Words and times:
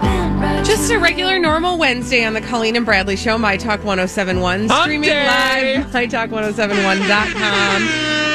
Just 0.00 0.90
a 0.90 0.98
regular, 0.98 1.38
normal 1.38 1.78
Wednesday 1.78 2.24
on 2.24 2.32
the 2.34 2.40
Colleen 2.40 2.76
and 2.76 2.84
Bradley 2.84 3.16
Show, 3.16 3.38
My 3.38 3.56
Talk 3.56 3.82
1071, 3.84 4.68
streaming 4.68 5.02
day. 5.08 5.26
live, 5.26 5.86
MyTalk1071.com. 5.92 7.82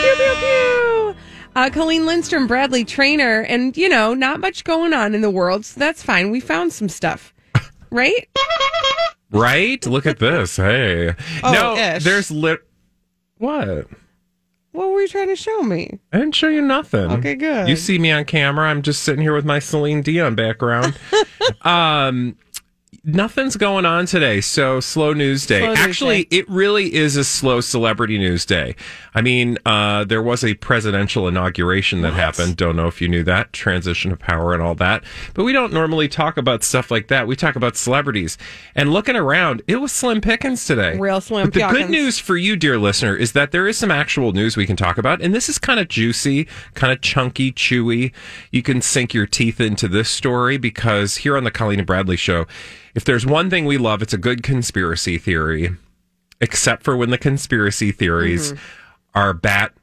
pew, 0.02 0.16
pew, 0.16 0.36
pew. 0.40 1.16
Uh, 1.56 1.70
Colleen 1.70 2.06
Lindstrom, 2.06 2.48
Bradley 2.48 2.84
Traynor, 2.86 3.42
and, 3.42 3.76
you 3.78 3.90
know, 3.90 4.14
not 4.14 4.40
much 4.40 4.64
going 4.64 4.94
on 4.94 5.14
in 5.14 5.22
the 5.22 5.30
world, 5.30 5.66
so 5.66 5.80
that's 5.80 6.02
fine. 6.02 6.32
We 6.32 6.40
found 6.40 6.72
some 6.74 6.90
stuff, 6.90 7.34
right? 7.92 8.28
Right? 9.32 9.86
Look 9.86 10.06
at 10.06 10.20
this. 10.20 10.56
Hey. 10.58 11.14
Oh, 11.44 11.52
no, 11.54 11.76
ish. 11.78 12.04
there's 12.04 12.32
lit. 12.32 12.60
What? 13.38 13.88
What 14.72 14.90
were 14.90 15.02
you 15.02 15.08
trying 15.08 15.28
to 15.28 15.36
show 15.36 15.64
me? 15.64 16.00
I 16.14 16.20
didn't 16.20 16.36
show 16.36 16.48
you 16.48 16.62
nothing. 16.62 17.12
Okay, 17.12 17.36
good. 17.36 17.68
You 17.68 17.76
see 17.76 18.00
me 18.00 18.12
on 18.12 18.24
camera. 18.26 18.70
I'm 18.70 18.82
just 18.82 19.04
sitting 19.04 19.22
here 19.22 19.34
with 19.34 19.46
my 19.46 19.60
Celine 19.60 20.02
Dion 20.02 20.34
background. 20.36 20.98
um, 21.64 22.38
nothing's 23.04 23.56
going 23.56 23.86
on 23.86 24.06
today. 24.06 24.42
So 24.42 24.80
slow 24.80 25.14
news 25.14 25.46
day. 25.46 25.60
Slow 25.60 25.70
news 25.70 25.80
Actually, 25.80 26.24
day. 26.26 26.38
it 26.38 26.50
really 26.50 26.94
is 26.94 27.16
a 27.16 27.24
slow 27.24 27.62
celebrity 27.62 28.18
news 28.18 28.46
day. 28.46 28.76
I 29.16 29.22
mean, 29.22 29.58
uh, 29.66 30.04
there 30.04 30.22
was 30.22 30.44
a 30.44 30.54
presidential 30.56 31.28
inauguration 31.28 32.02
that 32.02 32.14
happened. 32.14 32.58
Don't 32.58 32.76
know 32.76 32.88
if 32.88 33.02
you 33.02 33.08
knew 33.08 33.24
that 33.24 33.54
transition 33.54 34.12
of 34.12 34.20
power 34.20 34.54
and 34.54 34.62
all 34.62 34.76
that. 34.76 35.04
But 35.34 35.44
we 35.44 35.54
don't 35.54 35.74
normally 35.74 36.08
talk 36.08 36.38
about 36.38 36.64
stuff 36.64 36.92
like 36.92 37.08
that. 37.08 37.28
We 37.28 37.36
talk 37.36 37.56
about 37.56 37.76
celebrities. 37.76 38.38
And 38.76 38.94
looking 38.94 39.16
around, 39.16 39.64
it 39.68 39.78
was 39.78 39.92
slim 39.92 40.22
Pickens 40.22 40.66
today. 40.66 40.98
Real 40.98 41.22
slim 41.22 41.50
But 41.50 41.54
the 41.54 41.68
good 41.72 41.90
news 41.90 42.20
for 42.20 42.38
you, 42.38 42.56
dear 42.56 42.78
listener, 42.78 43.16
is 43.16 43.32
that 43.32 43.52
there 43.52 43.68
is 43.68 43.78
some 43.78 43.92
actual 43.92 44.32
news 44.32 44.56
we 44.56 44.68
can 44.68 44.76
talk 44.76 44.98
about. 44.98 45.22
And 45.22 45.34
this 45.34 45.50
is 45.50 45.58
kind 45.58 45.80
of 45.80 45.88
juicy, 45.88 46.48
kind 46.76 46.94
of 46.94 47.02
chunky, 47.02 47.52
chewy. 47.52 48.14
You 48.52 48.62
can 48.62 48.82
sink 48.82 49.14
your 49.14 49.26
teeth 49.26 49.60
into 49.60 49.88
this 49.88 50.10
story 50.10 50.58
because 50.58 51.18
here 51.18 51.36
on 51.36 51.44
the 51.44 51.52
Colleen 51.52 51.80
and 51.80 51.88
Bradley 51.88 52.18
show, 52.18 52.46
if 52.96 53.06
there's 53.06 53.26
one 53.26 53.50
thing 53.50 53.66
we 53.66 53.78
love, 53.78 54.02
it's 54.02 54.14
a 54.14 54.18
good 54.18 54.44
conspiracy 54.44 55.18
theory, 55.18 55.72
except 56.40 56.84
for 56.84 56.96
when 56.98 57.10
the 57.10 57.18
conspiracy 57.18 57.92
theories 57.92 58.54
are 59.14 59.34
bat 59.34 59.74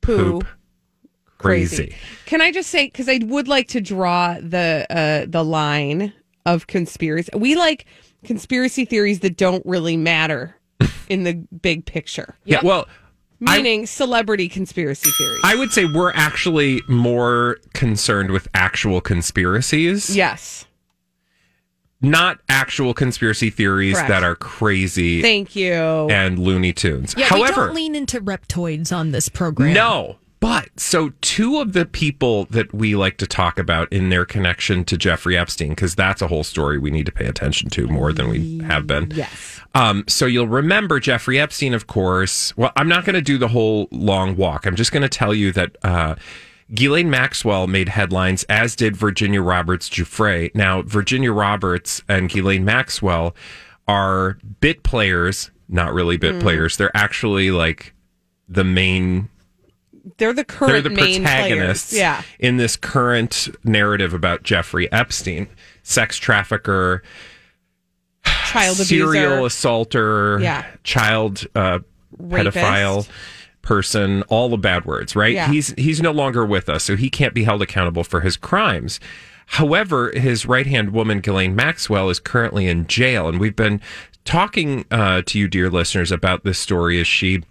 Poo. 0.00 0.40
poop 0.40 0.46
crazy. 1.38 1.94
Can 2.26 2.40
I 2.40 2.50
just 2.52 2.70
say 2.70 2.86
because 2.86 3.08
I 3.08 3.20
would 3.22 3.48
like 3.48 3.68
to 3.68 3.80
draw 3.80 4.34
the 4.40 4.86
uh, 4.90 5.26
the 5.28 5.44
line 5.44 6.12
of 6.46 6.66
conspiracy. 6.66 7.30
We 7.36 7.56
like 7.56 7.84
conspiracy 8.24 8.84
theories 8.84 9.20
that 9.20 9.36
don't 9.36 9.64
really 9.66 9.96
matter 9.96 10.56
in 11.08 11.24
the 11.24 11.34
big 11.34 11.84
picture. 11.84 12.36
Yeah, 12.44 12.60
well, 12.62 12.86
I- 13.46 13.58
Meaning 13.58 13.86
celebrity 13.86 14.48
conspiracy 14.48 15.10
theories. 15.10 15.40
I 15.44 15.54
would 15.54 15.70
say 15.70 15.84
we're 15.84 16.12
actually 16.12 16.82
more 16.88 17.58
concerned 17.74 18.30
with 18.32 18.48
actual 18.54 19.00
conspiracies, 19.00 20.14
yes. 20.16 20.64
Not 22.00 22.40
actual 22.48 22.94
conspiracy 22.94 23.50
theories 23.50 23.94
Correct. 23.94 24.08
that 24.08 24.22
are 24.22 24.36
crazy 24.36 25.20
Thank 25.22 25.56
you. 25.56 25.72
and 25.72 26.38
Looney 26.38 26.72
Tunes. 26.72 27.14
Yeah, 27.16 27.24
we 27.34 27.40
However, 27.40 27.66
don't 27.66 27.74
lean 27.74 27.94
into 27.94 28.20
reptoids 28.20 28.96
on 28.96 29.10
this 29.10 29.28
program. 29.28 29.74
no. 29.74 30.16
But 30.40 30.78
so 30.78 31.10
two 31.20 31.58
of 31.58 31.72
the 31.72 31.84
people 31.84 32.44
that 32.50 32.72
we 32.72 32.94
like 32.94 33.16
to 33.16 33.26
talk 33.26 33.58
about 33.58 33.92
in 33.92 34.08
their 34.08 34.24
connection 34.24 34.84
to 34.84 34.96
Jeffrey 34.96 35.36
Epstein, 35.36 35.70
because 35.70 35.96
that's 35.96 36.22
a 36.22 36.28
whole 36.28 36.44
story 36.44 36.78
we 36.78 36.92
need 36.92 37.06
to 37.06 37.12
pay 37.12 37.26
attention 37.26 37.70
to 37.70 37.88
more 37.88 38.12
than 38.12 38.28
we 38.28 38.58
have 38.58 38.86
been. 38.86 39.10
Yes. 39.12 39.60
Um, 39.74 40.04
so 40.06 40.26
you'll 40.26 40.46
remember 40.46 41.00
Jeffrey 41.00 41.40
Epstein, 41.40 41.74
of 41.74 41.88
course. 41.88 42.56
Well, 42.56 42.70
I'm 42.76 42.86
not 42.88 43.04
going 43.04 43.14
to 43.14 43.20
do 43.20 43.36
the 43.36 43.48
whole 43.48 43.88
long 43.90 44.36
walk. 44.36 44.64
I'm 44.64 44.76
just 44.76 44.92
going 44.92 45.02
to 45.02 45.08
tell 45.08 45.34
you 45.34 45.50
that 45.52 45.76
uh, 45.82 46.14
Ghislaine 46.74 47.08
Maxwell 47.10 47.66
made 47.66 47.88
headlines, 47.88 48.44
as 48.44 48.76
did 48.76 48.96
Virginia 48.96 49.40
Roberts 49.40 49.88
Giuffre. 49.88 50.54
Now, 50.54 50.82
Virginia 50.82 51.32
Roberts 51.32 52.02
and 52.08 52.28
Ghislaine 52.28 52.64
Maxwell 52.64 53.34
are 53.86 54.38
bit 54.60 54.82
players, 54.82 55.50
not 55.68 55.94
really 55.94 56.16
bit 56.18 56.34
Mm. 56.36 56.40
players. 56.42 56.76
They're 56.76 56.94
actually 56.96 57.50
like 57.50 57.94
the 58.48 58.64
main 58.64 59.28
They're 60.18 60.32
the 60.32 60.44
current 60.44 60.72
they're 60.72 60.82
the 60.82 60.90
main 60.90 61.22
protagonists 61.22 61.90
players. 61.90 62.00
Yeah. 62.00 62.22
in 62.38 62.56
this 62.56 62.76
current 62.76 63.48
narrative 63.64 64.12
about 64.14 64.42
Jeffrey 64.42 64.90
Epstein, 64.92 65.48
sex 65.82 66.16
trafficker, 66.18 67.02
Child 68.24 68.76
serial 68.78 69.32
abuser. 69.32 69.46
assaulter, 69.46 70.38
Yeah. 70.40 70.64
child 70.82 71.46
uh, 71.54 71.80
pedophile 72.18 73.06
person, 73.68 74.22
all 74.30 74.48
the 74.48 74.56
bad 74.56 74.86
words, 74.86 75.14
right? 75.14 75.34
Yeah. 75.34 75.50
He's 75.52 75.74
he's 75.76 76.00
no 76.00 76.10
longer 76.10 76.44
with 76.46 76.70
us, 76.70 76.84
so 76.84 76.96
he 76.96 77.10
can't 77.10 77.34
be 77.34 77.44
held 77.44 77.60
accountable 77.60 78.02
for 78.02 78.22
his 78.22 78.36
crimes. 78.36 78.98
However, 79.46 80.10
his 80.14 80.46
right 80.46 80.66
hand 80.66 80.90
woman, 80.90 81.20
Ghislaine 81.20 81.54
Maxwell, 81.54 82.08
is 82.08 82.18
currently 82.18 82.66
in 82.66 82.86
jail, 82.86 83.28
and 83.28 83.38
we've 83.38 83.54
been 83.56 83.80
talking 84.24 84.86
uh, 84.90 85.20
to 85.26 85.38
you, 85.38 85.48
dear 85.48 85.68
listeners, 85.70 86.10
about 86.10 86.44
this 86.44 86.58
story 86.58 86.98
as 86.98 87.06
she 87.06 87.42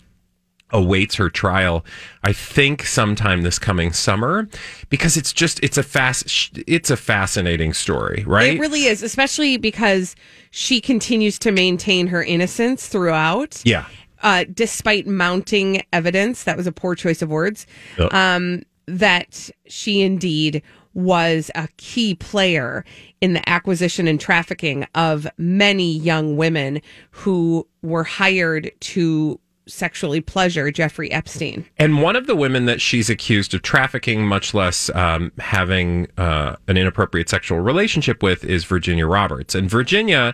awaits 0.71 1.15
her 1.15 1.29
trial 1.29 1.85
i 2.25 2.33
think 2.33 2.83
sometime 2.83 3.41
this 3.41 3.57
coming 3.57 3.93
summer 3.93 4.45
because 4.89 5.15
it's 5.15 5.31
just 5.31 5.63
it's 5.63 5.77
a 5.77 5.81
fast 5.83 6.59
it's 6.67 6.89
a 6.89 6.97
fascinating 6.97 7.71
story 7.71 8.21
right 8.27 8.55
It 8.55 8.59
really 8.59 8.83
is, 8.83 9.01
especially 9.01 9.55
because 9.55 10.13
she 10.51 10.81
continues 10.81 11.39
to 11.39 11.53
maintain 11.53 12.07
her 12.07 12.21
innocence 12.21 12.85
throughout. 12.89 13.61
yeah 13.63 13.85
uh, 14.23 14.45
despite 14.53 15.07
mounting 15.07 15.83
evidence, 15.93 16.43
that 16.43 16.57
was 16.57 16.67
a 16.67 16.71
poor 16.71 16.95
choice 16.95 17.21
of 17.21 17.29
words, 17.29 17.67
Yep. 17.97 18.13
um, 18.13 18.63
that 18.87 19.49
she 19.67 20.01
indeed 20.01 20.61
was 20.93 21.51
a 21.53 21.67
key 21.77 22.15
player 22.15 22.83
in 23.21 23.33
the 23.33 23.47
acquisition 23.49 24.07
and 24.07 24.19
trafficking 24.19 24.87
of 24.95 25.27
many 25.37 25.91
young 25.97 26.37
women 26.37 26.81
who 27.11 27.67
were 27.83 28.03
hired 28.03 28.71
to 28.79 29.39
sexually 29.67 30.21
pleasure 30.21 30.71
Jeffrey 30.71 31.11
Epstein. 31.11 31.65
And 31.77 32.01
one 32.01 32.15
of 32.15 32.25
the 32.25 32.35
women 32.35 32.65
that 32.65 32.79
she's 32.81 33.09
accused 33.09 33.53
of 33.53 33.61
trafficking, 33.61 34.25
much 34.25 34.53
less 34.53 34.89
um, 34.95 35.31
having 35.39 36.07
uh, 36.17 36.55
an 36.67 36.77
inappropriate 36.77 37.29
sexual 37.29 37.59
relationship 37.59 38.23
with, 38.23 38.45
is 38.45 38.63
Virginia 38.63 39.05
Roberts. 39.05 39.53
And 39.53 39.69
Virginia 39.69 40.33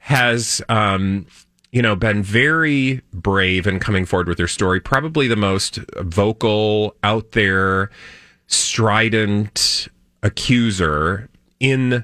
has, 0.00 0.62
um, 0.68 1.26
you 1.76 1.82
know, 1.82 1.94
been 1.94 2.22
very 2.22 3.02
brave 3.12 3.66
in 3.66 3.78
coming 3.78 4.06
forward 4.06 4.28
with 4.28 4.38
her 4.38 4.48
story. 4.48 4.80
Probably 4.80 5.28
the 5.28 5.36
most 5.36 5.78
vocal, 5.98 6.96
out 7.02 7.32
there, 7.32 7.90
strident 8.46 9.86
accuser 10.22 11.28
in 11.60 12.02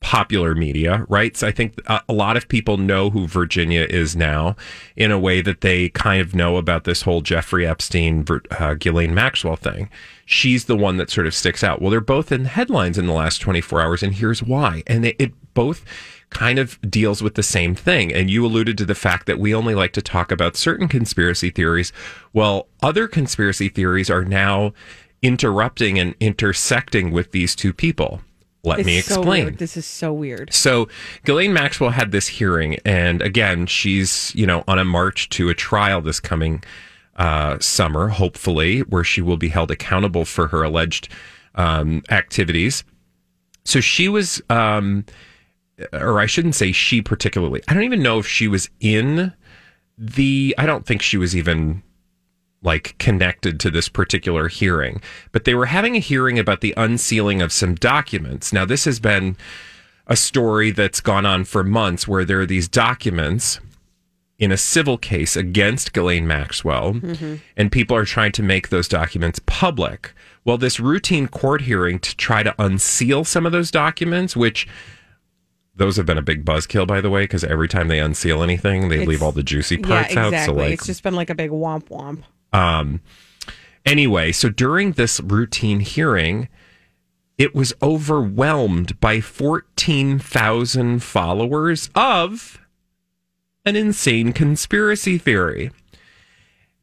popular 0.00 0.56
media, 0.56 1.06
right? 1.08 1.36
So 1.36 1.46
I 1.46 1.52
think 1.52 1.80
a, 1.86 2.12
lot 2.12 2.36
of 2.36 2.48
people 2.48 2.78
know 2.78 3.10
who 3.10 3.28
Virginia 3.28 3.86
is 3.88 4.16
now 4.16 4.56
in 4.96 5.12
a 5.12 5.20
way 5.20 5.40
that 5.40 5.60
they 5.60 5.90
kind 5.90 6.20
of 6.20 6.34
know 6.34 6.56
about 6.56 6.82
this 6.82 7.02
whole 7.02 7.20
Jeffrey 7.20 7.64
Epstein, 7.64 8.26
uh, 8.58 8.74
Ghislaine 8.74 9.14
Maxwell 9.14 9.54
thing. 9.54 9.88
She's 10.24 10.64
the 10.64 10.76
one 10.76 10.96
that 10.96 11.10
sort 11.10 11.28
of 11.28 11.34
sticks 11.34 11.62
out. 11.62 11.80
Well, 11.80 11.92
they're 11.92 12.00
both 12.00 12.32
in 12.32 12.46
headlines 12.46 12.98
in 12.98 13.06
the 13.06 13.12
last 13.12 13.38
24 13.38 13.80
hours, 13.80 14.02
and 14.02 14.16
here's 14.16 14.42
why. 14.42 14.82
And 14.88 15.06
it 15.06 15.32
both 15.54 15.84
kind 16.30 16.58
of 16.58 16.78
deals 16.82 17.22
with 17.22 17.34
the 17.34 17.42
same 17.42 17.74
thing. 17.74 18.12
And 18.12 18.28
you 18.28 18.44
alluded 18.44 18.76
to 18.78 18.84
the 18.84 18.94
fact 18.94 19.26
that 19.26 19.38
we 19.38 19.54
only 19.54 19.74
like 19.74 19.92
to 19.92 20.02
talk 20.02 20.30
about 20.32 20.56
certain 20.56 20.88
conspiracy 20.88 21.50
theories. 21.50 21.92
Well, 22.32 22.68
other 22.82 23.08
conspiracy 23.08 23.68
theories 23.68 24.10
are 24.10 24.24
now 24.24 24.72
interrupting 25.22 25.98
and 25.98 26.14
intersecting 26.20 27.10
with 27.10 27.32
these 27.32 27.54
two 27.56 27.72
people. 27.72 28.20
Let 28.64 28.84
me 28.84 28.98
It's 28.98 29.06
so 29.08 29.20
explain. 29.20 29.44
weird. 29.44 29.58
This 29.58 29.76
is 29.76 29.86
so 29.86 30.12
weird. 30.12 30.52
So 30.52 30.88
Ghislaine 31.24 31.52
Maxwell 31.52 31.90
had 31.90 32.10
this 32.10 32.26
hearing, 32.26 32.78
and 32.84 33.22
again, 33.22 33.66
she's 33.66 34.32
you 34.34 34.44
know 34.44 34.64
on 34.66 34.78
a 34.80 34.84
march 34.84 35.28
to 35.30 35.48
a 35.48 35.54
trial 35.54 36.00
this 36.00 36.18
coming 36.18 36.64
uh, 37.14 37.58
summer, 37.60 38.08
hopefully, 38.08 38.80
where 38.80 39.04
she 39.04 39.22
will 39.22 39.36
be 39.36 39.48
held 39.48 39.70
accountable 39.70 40.24
for 40.24 40.48
her 40.48 40.64
alleged 40.64 41.08
um, 41.54 42.02
activities. 42.10 42.82
So 43.64 43.80
she 43.80 44.08
was, 44.08 44.42
um, 44.50 45.04
or 45.92 46.20
I 46.20 46.26
shouldn't 46.26 46.54
say 46.54 46.72
she 46.72 47.02
particularly. 47.02 47.62
I 47.68 47.74
don't 47.74 47.82
even 47.84 48.02
know 48.02 48.18
if 48.18 48.26
she 48.26 48.48
was 48.48 48.68
in 48.80 49.32
the. 49.98 50.54
I 50.58 50.66
don't 50.66 50.86
think 50.86 51.02
she 51.02 51.16
was 51.16 51.36
even 51.36 51.82
like 52.62 52.96
connected 52.98 53.60
to 53.60 53.70
this 53.70 53.88
particular 53.88 54.48
hearing, 54.48 55.00
but 55.32 55.44
they 55.44 55.54
were 55.54 55.66
having 55.66 55.94
a 55.94 56.00
hearing 56.00 56.38
about 56.38 56.60
the 56.60 56.74
unsealing 56.76 57.42
of 57.42 57.52
some 57.52 57.74
documents. 57.74 58.52
Now, 58.52 58.64
this 58.64 58.84
has 58.86 58.98
been 58.98 59.36
a 60.06 60.16
story 60.16 60.70
that's 60.70 61.00
gone 61.00 61.26
on 61.26 61.44
for 61.44 61.62
months 61.62 62.08
where 62.08 62.24
there 62.24 62.40
are 62.40 62.46
these 62.46 62.68
documents 62.68 63.60
in 64.38 64.52
a 64.52 64.56
civil 64.56 64.98
case 64.98 65.36
against 65.36 65.92
Ghislaine 65.92 66.26
Maxwell, 66.26 66.94
mm-hmm. 66.94 67.36
and 67.56 67.72
people 67.72 67.96
are 67.96 68.04
trying 68.04 68.32
to 68.32 68.42
make 68.42 68.68
those 68.68 68.88
documents 68.88 69.40
public. 69.46 70.12
Well, 70.44 70.58
this 70.58 70.78
routine 70.78 71.26
court 71.26 71.62
hearing 71.62 71.98
to 72.00 72.16
try 72.16 72.42
to 72.42 72.54
unseal 72.58 73.24
some 73.24 73.46
of 73.46 73.52
those 73.52 73.70
documents, 73.70 74.36
which 74.36 74.68
those 75.76 75.96
have 75.96 76.06
been 76.06 76.18
a 76.18 76.22
big 76.22 76.44
buzzkill, 76.44 76.86
by 76.86 77.00
the 77.00 77.10
way, 77.10 77.24
because 77.24 77.44
every 77.44 77.68
time 77.68 77.88
they 77.88 77.98
unseal 78.00 78.42
anything, 78.42 78.88
they 78.88 78.96
It's- 78.96 79.08
leave 79.08 79.22
all 79.22 79.32
the 79.32 79.42
juicy 79.42 79.76
Yeah, 79.76 79.86
parts 79.86 80.08
exactly. 80.08 80.36
out. 80.38 80.46
So, 80.46 80.52
like, 80.54 80.72
it's 80.72 80.86
just 80.86 81.02
been 81.02 81.14
like 81.14 81.30
a 81.30 81.34
big 81.34 81.50
womp 81.50 81.88
womp. 81.88 82.22
um, 82.52 83.00
anyway, 83.84 84.32
so 84.32 84.48
during 84.48 84.92
this 84.92 85.20
routine 85.20 85.80
hearing, 85.80 86.48
it 87.36 87.54
was 87.54 87.74
overwhelmed 87.82 88.98
by 89.00 89.20
14,000 89.20 91.02
followers 91.02 91.90
of 91.94 92.58
an 93.66 93.76
insane 93.76 94.32
conspiracy 94.32 95.18
theory. 95.18 95.70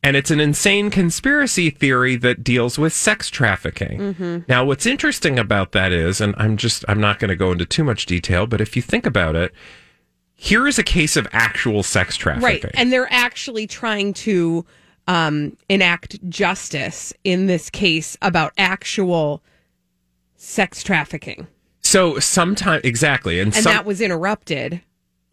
And 0.04 0.18
it's 0.18 0.30
an 0.30 0.42
insane 0.42 0.90
conspiracy 0.90 1.70
theory 1.70 2.18
that 2.18 2.44
deals 2.44 2.78
with 2.78 2.92
sex 2.92 3.30
trafficking. 3.30 4.44
Now, 4.50 4.66
what's 4.66 4.86
interesting 4.86 5.40
about 5.40 5.72
that 5.72 5.94
is, 5.94 6.20
and 6.20 6.36
I'm 6.38 6.58
just, 6.58 6.84
I'm 6.90 7.00
not 7.00 7.20
going 7.20 7.30
to 7.30 7.38
go 7.38 7.54
into 7.54 7.66
too 7.66 7.86
much 7.86 8.06
detail, 8.06 8.46
but 8.46 8.60
if 8.60 8.76
you 8.76 8.82
think 8.82 9.06
about 9.06 9.38
it, 9.38 9.54
here 10.36 10.68
is 10.68 10.78
a 10.78 10.84
case 10.84 11.16
of 11.16 11.26
actual 11.32 11.84
sex 11.84 12.18
trafficking. 12.18 12.64
Right. 12.64 12.72
And 12.74 12.92
they're 12.92 13.12
actually 13.12 13.66
trying 13.66 14.14
to 14.16 14.66
um, 15.08 15.56
enact 15.70 16.28
justice 16.30 17.14
in 17.24 17.48
this 17.48 17.70
case 17.70 18.18
about 18.22 18.52
actual 18.58 19.42
sex 20.36 20.84
trafficking. 20.84 21.48
So 21.80 22.20
sometimes 22.20 22.84
exactly, 22.84 23.40
and, 23.40 23.54
And 23.54 23.64
some, 23.64 23.74
that 23.74 23.86
was 23.86 24.02
interrupted. 24.02 24.82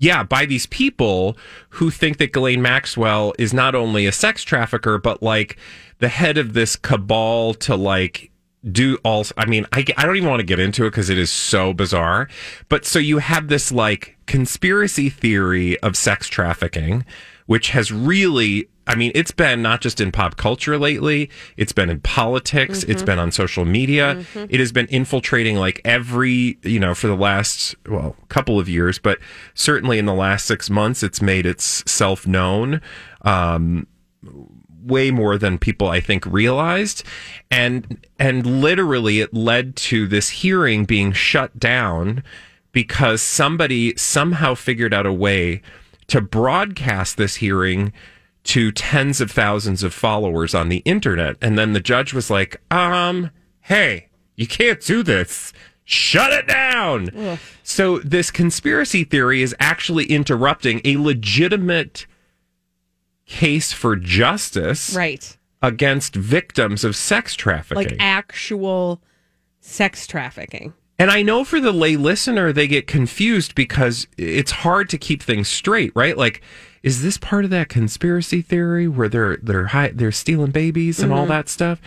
Yeah, 0.01 0.23
by 0.23 0.47
these 0.47 0.67
people 0.67 1.37
who 1.69 1.91
think 1.91 2.17
that 2.19 2.33
Ghislaine 2.33 2.63
Maxwell 2.63 3.35
is 3.39 3.53
not 3.53 3.75
only 3.75 4.07
a 4.07 4.13
sex 4.13 4.43
trafficker, 4.43 4.99
but 4.99 5.23
like 5.23 5.59
the 5.99 6.09
head 6.09 6.39
of 6.39 6.55
this 6.55 6.75
cabal 6.75 7.53
to 7.55 7.77
like 7.77 8.31
do 8.73 8.99
all. 9.05 9.27
I 9.37 9.45
mean, 9.45 9.67
I, 9.73 9.85
I 9.99 10.07
don't 10.07 10.17
even 10.17 10.29
want 10.29 10.41
to 10.41 10.47
get 10.47 10.59
into 10.59 10.87
it 10.87 10.91
because 10.91 11.11
it 11.11 11.19
is 11.19 11.31
so 11.31 11.75
bizarre. 11.75 12.29
But 12.71 12.87
so 12.87 12.99
you 12.99 13.19
have 13.19 13.49
this 13.49 13.71
like 13.71 14.17
conspiracy 14.27 15.11
theory 15.11 15.79
of 15.81 15.97
sex 15.97 16.29
trafficking, 16.29 17.05
which 17.51 17.71
has 17.71 17.91
really. 17.91 18.69
I 18.87 18.95
mean, 18.95 19.11
it's 19.13 19.33
been 19.33 19.61
not 19.61 19.81
just 19.81 20.01
in 20.01 20.13
pop 20.13 20.37
culture 20.37 20.79
lately, 20.79 21.31
it's 21.57 21.73
been 21.73 21.91
in 21.91 21.99
politics, 22.01 22.85
it's 22.85 23.03
been 23.03 23.19
on 23.19 23.33
social 23.33 23.65
media. 23.65 24.25
It 24.49 24.61
has 24.61 24.71
been 24.71 24.87
infiltrating 24.87 25.57
like 25.57 25.81
every, 25.85 26.59
you 26.63 26.79
know, 26.79 26.95
for 26.95 27.09
the 27.09 27.17
last, 27.17 27.75
well, 27.89 28.17
couple 28.29 28.59
of 28.59 28.69
years, 28.69 28.99
but 29.01 29.19
certainly 29.55 29.99
in 29.99 30.07
the 30.07 30.15
last 30.15 30.47
six 30.47 30.71
months, 30.71 31.03
it's 31.03 31.21
made 31.21 31.45
itself 31.45 32.25
known. 32.25 32.81
Um, 33.23 33.89
way 34.83 35.11
more 35.11 35.37
than 35.37 35.59
people 35.59 35.89
I 35.89 36.01
think 36.01 36.25
realized 36.27 37.05
and 37.51 38.03
and 38.19 38.63
literally 38.63 39.21
it 39.21 39.35
led 39.35 39.77
to 39.77 40.07
this 40.07 40.31
hearing 40.31 40.87
being 40.87 41.13
shut 41.13 41.59
down 41.59 42.23
because 42.73 43.21
somebody 43.21 43.95
somehow 43.97 44.55
figured 44.55 44.95
out 44.95 45.05
a 45.05 45.13
way 45.13 45.61
to 46.11 46.21
broadcast 46.21 47.17
this 47.17 47.37
hearing 47.37 47.93
to 48.45 48.71
tens 48.73 49.21
of 49.21 49.31
thousands 49.31 49.83
of 49.83 49.93
followers 49.95 50.55
on 50.55 50.69
the 50.69 50.79
internet 50.87 51.37
and 51.43 51.59
then 51.59 51.73
the 51.73 51.81
judge 51.81 52.13
was 52.15 52.31
like 52.31 52.61
um 52.73 53.31
hey 53.63 54.09
you 54.37 54.47
can't 54.47 54.81
do 54.81 55.03
this 55.03 55.53
shut 55.85 56.33
it 56.33 56.47
down 56.47 57.39
so 57.63 57.99
this 57.99 58.31
conspiracy 58.31 59.05
theory 59.05 59.43
is 59.43 59.55
actually 59.61 60.05
interrupting 60.07 60.81
a 60.85 60.97
legitimate 60.97 62.07
case 63.27 63.73
for 63.73 63.95
justice 63.97 64.95
Right. 64.95 65.37
against 65.63 66.17
victims 66.17 66.85
of 66.85 66.97
sex 66.97 67.35
trafficking. 67.35 67.85
Like 67.91 67.97
actual 68.01 69.03
sex 69.61 70.07
trafficking. 70.07 70.73
And 71.01 71.11
I 71.11 71.23
know 71.23 71.43
for 71.45 71.59
the 71.61 71.73
lay 71.73 71.97
listener, 71.97 72.53
they 72.53 72.69
get 72.69 72.87
confused 72.87 73.55
because 73.57 74.07
it's 74.17 74.51
hard 74.53 74.89
to 74.91 74.99
keep 74.99 75.23
things 75.23 75.49
straight, 75.49 75.91
right? 75.97 76.17
Like, 76.17 76.43
is 76.83 77.03
this 77.03 77.17
part 77.19 77.45
of 77.45 77.51
that 77.51 77.69
conspiracy 77.69 78.41
theory 78.43 78.87
where 78.87 79.09
they're 79.09 79.37
they're 79.43 79.67
hi- 79.67 79.93
they're 79.95 80.13
stealing 80.13 80.51
babies 80.53 81.01
and 81.01 81.13
all 81.13 81.27
that 81.27 81.49
stuff, 81.49 81.81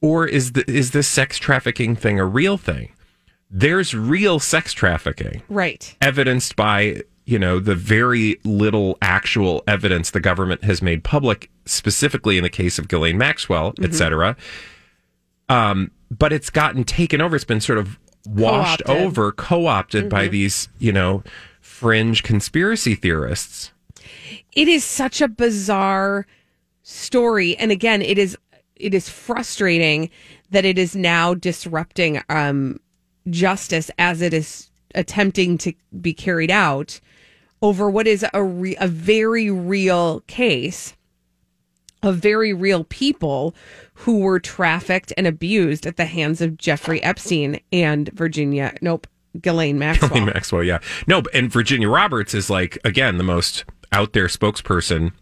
or 0.00 0.26
is 0.26 0.52
the, 0.52 0.68
is 0.70 0.90
this 0.90 1.06
sex 1.08 1.38
trafficking 1.38 1.94
thing 1.96 2.18
a 2.18 2.24
real 2.26 2.56
thing? 2.58 2.90
There's 3.50 3.94
real 3.94 4.40
sex 4.40 4.72
trafficking. 4.72 5.42
Right. 5.48 5.96
evidenced 6.00 6.56
by 6.56 7.02
you 7.26 7.38
know 7.38 7.58
the 7.60 7.74
very 7.74 8.38
little 8.44 8.98
actual 9.00 9.62
evidence 9.66 10.10
the 10.10 10.20
government 10.20 10.64
has 10.64 10.82
made 10.82 11.04
public 11.04 11.50
specifically 11.64 12.36
in 12.36 12.42
the 12.42 12.50
case 12.50 12.78
of 12.78 12.88
Ghislaine 12.88 13.16
Maxwell 13.16 13.72
Mm-hmm. 13.72 13.84
et 13.84 13.94
cetera 13.94 14.36
um 15.48 15.90
but 16.10 16.32
it's 16.34 16.50
gotten 16.50 16.84
taken 16.84 17.20
over 17.22 17.34
it's 17.34 17.44
been 17.46 17.60
sort 17.62 17.78
of 17.78 17.98
washed 18.26 18.82
Co-opted. 18.84 18.86
Mm-hmm. 18.86 19.06
over 19.06 19.32
co-opted 19.32 20.08
by 20.08 20.28
these 20.28 20.68
you 20.78 20.92
know 20.92 21.22
fringe 21.60 22.22
conspiracy 22.22 22.94
theorists 22.94 23.72
it 24.52 24.68
is 24.68 24.84
such 24.84 25.20
a 25.20 25.28
bizarre 25.28 26.26
story 26.82 27.56
and 27.56 27.70
again 27.70 28.02
it 28.02 28.18
is 28.18 28.36
it 28.76 28.94
is 28.94 29.08
frustrating 29.08 30.10
that 30.50 30.64
it 30.64 30.78
is 30.78 30.94
now 30.96 31.34
disrupting 31.34 32.22
um 32.28 32.78
justice 33.30 33.90
as 33.98 34.20
it 34.20 34.34
is 34.34 34.70
attempting 34.94 35.58
to 35.58 35.72
be 36.00 36.12
carried 36.12 36.50
out 36.50 37.00
over 37.62 37.88
what 37.90 38.06
is 38.06 38.24
a 38.34 38.42
re- 38.42 38.76
a 38.78 38.86
very 38.86 39.50
real 39.50 40.20
case 40.26 40.94
of 42.04 42.16
very 42.16 42.52
real 42.52 42.84
people 42.84 43.54
who 43.94 44.18
were 44.20 44.38
trafficked 44.40 45.12
and 45.16 45.26
abused 45.26 45.86
at 45.86 45.96
the 45.96 46.04
hands 46.06 46.40
of 46.40 46.56
Jeffrey 46.58 47.02
Epstein 47.02 47.60
and 47.72 48.08
Virginia 48.12 48.74
nope 48.82 49.06
Ghislaine 49.40 49.78
Maxwell. 49.78 50.08
Ghislaine 50.10 50.26
Maxwell 50.26 50.62
yeah 50.64 50.78
no 51.06 51.22
but- 51.22 51.34
and 51.34 51.50
Virginia 51.52 51.88
Roberts 51.88 52.34
is 52.34 52.48
like 52.50 52.78
again 52.84 53.18
the 53.18 53.24
most 53.24 53.64
out 53.92 54.12
there 54.12 54.26
spokesperson 54.26 55.12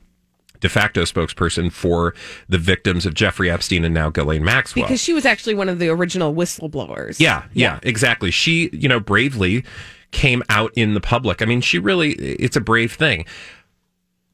de 0.61 0.69
facto 0.69 1.03
spokesperson 1.03 1.73
for 1.73 2.15
the 2.49 2.57
victims 2.59 3.05
of 3.05 3.15
Jeffrey 3.15 3.51
Epstein 3.51 3.85
and 3.85 3.93
now 3.93 4.11
Ghislaine 4.11 4.45
Maxwell 4.45 4.85
because 4.87 5.01
she 5.03 5.13
was 5.13 5.25
actually 5.27 5.55
one 5.55 5.69
of 5.69 5.79
the 5.81 5.89
original 5.89 6.33
whistleblowers. 6.33 7.19
Yeah, 7.19 7.43
yeah, 7.53 7.81
exactly. 7.83 8.31
She, 8.31 8.71
you 8.73 8.89
know, 8.89 9.01
bravely 9.01 9.65
came 10.13 10.41
out 10.49 10.71
in 10.77 10.95
the 10.95 11.01
public. 11.01 11.43
I 11.43 11.47
mean, 11.47 11.63
she 11.63 11.81
really, 11.81 12.13
it's 12.13 12.55
a 12.55 12.61
brave 12.61 12.93
thing. 12.93 13.25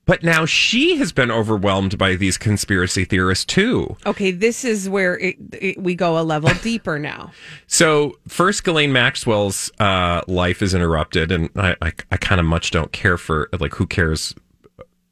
But 0.08 0.22
now 0.22 0.46
she 0.46 0.96
has 0.96 1.12
been 1.12 1.30
overwhelmed 1.30 1.98
by 1.98 2.16
these 2.16 2.38
conspiracy 2.38 3.04
theorists 3.04 3.44
too. 3.44 3.94
Okay, 4.06 4.30
this 4.30 4.64
is 4.64 4.88
where 4.88 5.18
it, 5.18 5.36
it, 5.52 5.82
we 5.82 5.94
go 5.94 6.18
a 6.18 6.24
level 6.24 6.48
deeper 6.62 6.98
now. 6.98 7.30
So 7.66 8.18
first, 8.26 8.64
Ghislaine 8.64 8.90
Maxwell's 8.90 9.70
uh, 9.78 10.22
life 10.26 10.62
is 10.62 10.72
interrupted, 10.72 11.30
and 11.30 11.50
I, 11.56 11.76
I, 11.82 11.92
I 12.10 12.16
kind 12.16 12.40
of 12.40 12.46
much 12.46 12.70
don't 12.70 12.90
care 12.90 13.18
for 13.18 13.50
like 13.60 13.74
who 13.74 13.86
cares 13.86 14.34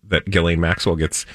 that 0.09 0.25
Ghislaine 0.31 0.61
Maxwell 0.61 0.97
gets 0.97 1.27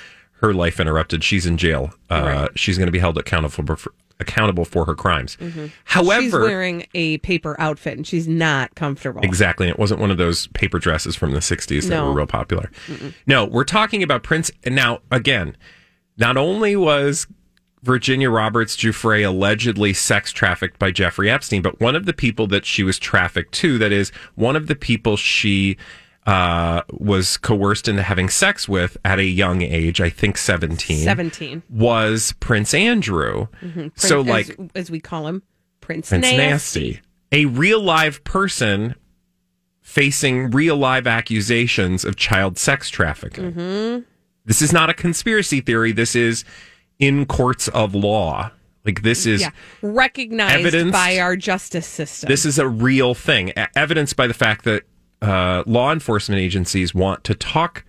her 0.42 0.56
life 0.56 0.80
interrupted. 0.80 1.24
She's 1.24 1.46
in 1.46 1.58
jail. 1.58 1.94
Uh, 2.10 2.22
Right. 2.24 2.50
She's 2.60 2.80
going 2.80 2.88
to 2.88 2.92
be 2.92 2.98
held 2.98 3.20
accountable 3.20 3.76
for 3.76 3.94
accountable 4.20 4.66
for 4.66 4.86
her 4.86 4.96
crimes. 4.96 5.38
Mm-hmm. 5.40 5.68
However, 5.86 6.22
she's 6.22 6.34
wearing 6.34 6.86
a 6.94 7.18
paper 7.20 7.56
outfit 7.60 7.98
and 7.98 8.06
she's 8.06 8.28
not 8.28 8.76
comfortable. 8.76 9.22
Exactly. 9.22 9.68
It 9.70 9.80
wasn't 9.80 10.00
one 10.02 10.12
of 10.12 10.18
those 10.18 10.48
paper 10.48 10.80
dresses 10.80 11.16
from 11.16 11.32
the 11.32 11.40
60s 11.40 11.84
that 11.84 11.90
No. 11.90 12.08
were 12.08 12.14
real 12.14 12.28
popular. 12.28 12.72
No, 13.26 13.46
we're 13.46 13.64
talking 13.64 14.04
about 14.04 14.24
Prince. 14.24 14.52
And 14.64 14.76
now, 14.76 15.00
again, 15.12 15.56
not 16.18 16.38
only 16.38 16.76
was 16.76 17.28
Virginia 17.84 18.30
Roberts 18.30 18.78
Giuffre 18.78 19.26
allegedly 19.26 19.94
sex 19.94 20.32
trafficked 20.32 20.78
by 20.78 20.92
Jeffrey 20.92 21.30
Epstein, 21.30 21.62
but 21.64 21.80
one 21.80 21.96
of 21.96 22.06
the 22.06 22.14
people 22.14 22.46
that 22.48 22.66
she 22.66 22.84
was 22.84 23.00
trafficked 23.00 23.54
to, 23.56 23.78
that 23.80 23.92
is, 23.92 24.12
one 24.36 24.56
of 24.56 24.68
the 24.68 24.76
people 24.76 25.18
she 25.18 25.78
uh, 26.28 26.82
was 26.92 27.38
coerced 27.38 27.88
into 27.88 28.04
having 28.04 28.30
sex 28.30 28.68
with 28.70 28.96
at 29.04 29.18
a 29.20 29.24
young 29.26 29.62
age, 29.62 30.00
I 30.00 30.10
think 30.10 30.38
17, 30.38 31.04
17. 31.04 31.64
was 31.70 32.34
Prince 32.40 32.74
Andrew. 32.74 33.48
So, 33.96 34.22
like, 34.22 34.50
as, 34.50 34.58
as 34.76 34.92
we 34.92 35.00
call 35.00 35.28
him, 35.28 35.42
Prince, 35.82 36.10
Prince 36.10 36.24
Nasty. 36.32 36.38
Nasty. 36.38 37.02
A 37.32 37.46
real 37.46 37.82
live 37.82 38.24
person 38.24 38.96
facing 39.82 40.52
real 40.52 40.78
live 40.78 41.08
accusations 41.08 42.06
of 42.06 42.16
child 42.16 42.58
sex 42.58 42.90
trafficking. 42.90 43.54
Mm-hmm. 43.54 44.02
This 44.46 44.62
is 44.62 44.72
not 44.72 44.90
a 44.90 44.94
conspiracy 44.94 45.60
theory. 45.62 45.92
This 45.92 46.16
is 46.16 46.46
in 47.00 47.26
courts 47.26 47.68
of 47.70 47.96
law. 47.96 48.52
Like 48.86 49.04
this 49.04 49.26
is 49.26 49.42
Yeah, 49.42 49.52
recognized 49.82 50.60
Evidenced- 50.60 50.94
by 50.94 51.20
our 51.20 51.36
justice 51.36 51.86
system. 51.88 52.28
this 52.28 52.46
is 52.46 52.58
a 52.58 52.68
real 52.68 53.14
thing, 53.14 53.54
evidenced 53.76 54.16
by 54.16 54.28
the 54.28 54.34
fact 54.34 54.66
that 54.66 54.84
uh, 55.22 55.64
law 55.66 55.92
enforcement 55.92 56.42
agencies 56.42 56.94
want 56.94 57.24
to 57.26 57.36
talk 57.36 57.84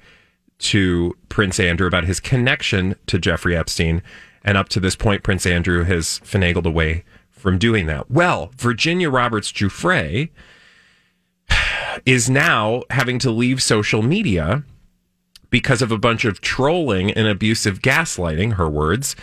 to 0.58 1.16
Prince 1.28 1.58
Andrew 1.58 1.86
about 1.86 2.04
his 2.04 2.20
connection 2.20 2.94
to 3.06 3.18
Jeffrey 3.18 3.56
Epstein. 3.56 4.02
And 4.44 4.56
up 4.56 4.68
to 4.70 4.80
this 4.80 4.96
point, 4.96 5.22
Prince 5.22 5.46
Andrew 5.46 5.84
has 5.84 6.20
finagled 6.20 6.66
away 6.66 7.04
from 7.30 7.58
doing 7.58 7.86
that. 7.86 8.10
Well, 8.10 8.52
Virginia 8.56 9.10
Roberts 9.10 9.50
Giuffre 9.52 10.30
is 12.06 12.30
now 12.30 12.82
having 12.90 13.18
to 13.20 13.30
leave 13.30 13.62
social 13.62 14.02
media 14.02 14.62
because 15.50 15.82
of 15.82 15.92
a 15.92 15.98
bunch 15.98 16.24
of 16.24 16.40
trolling 16.40 17.10
and 17.10 17.26
abusive 17.26 17.80
gaslighting, 17.80 18.54
her 18.54 18.68
words, 18.68 19.16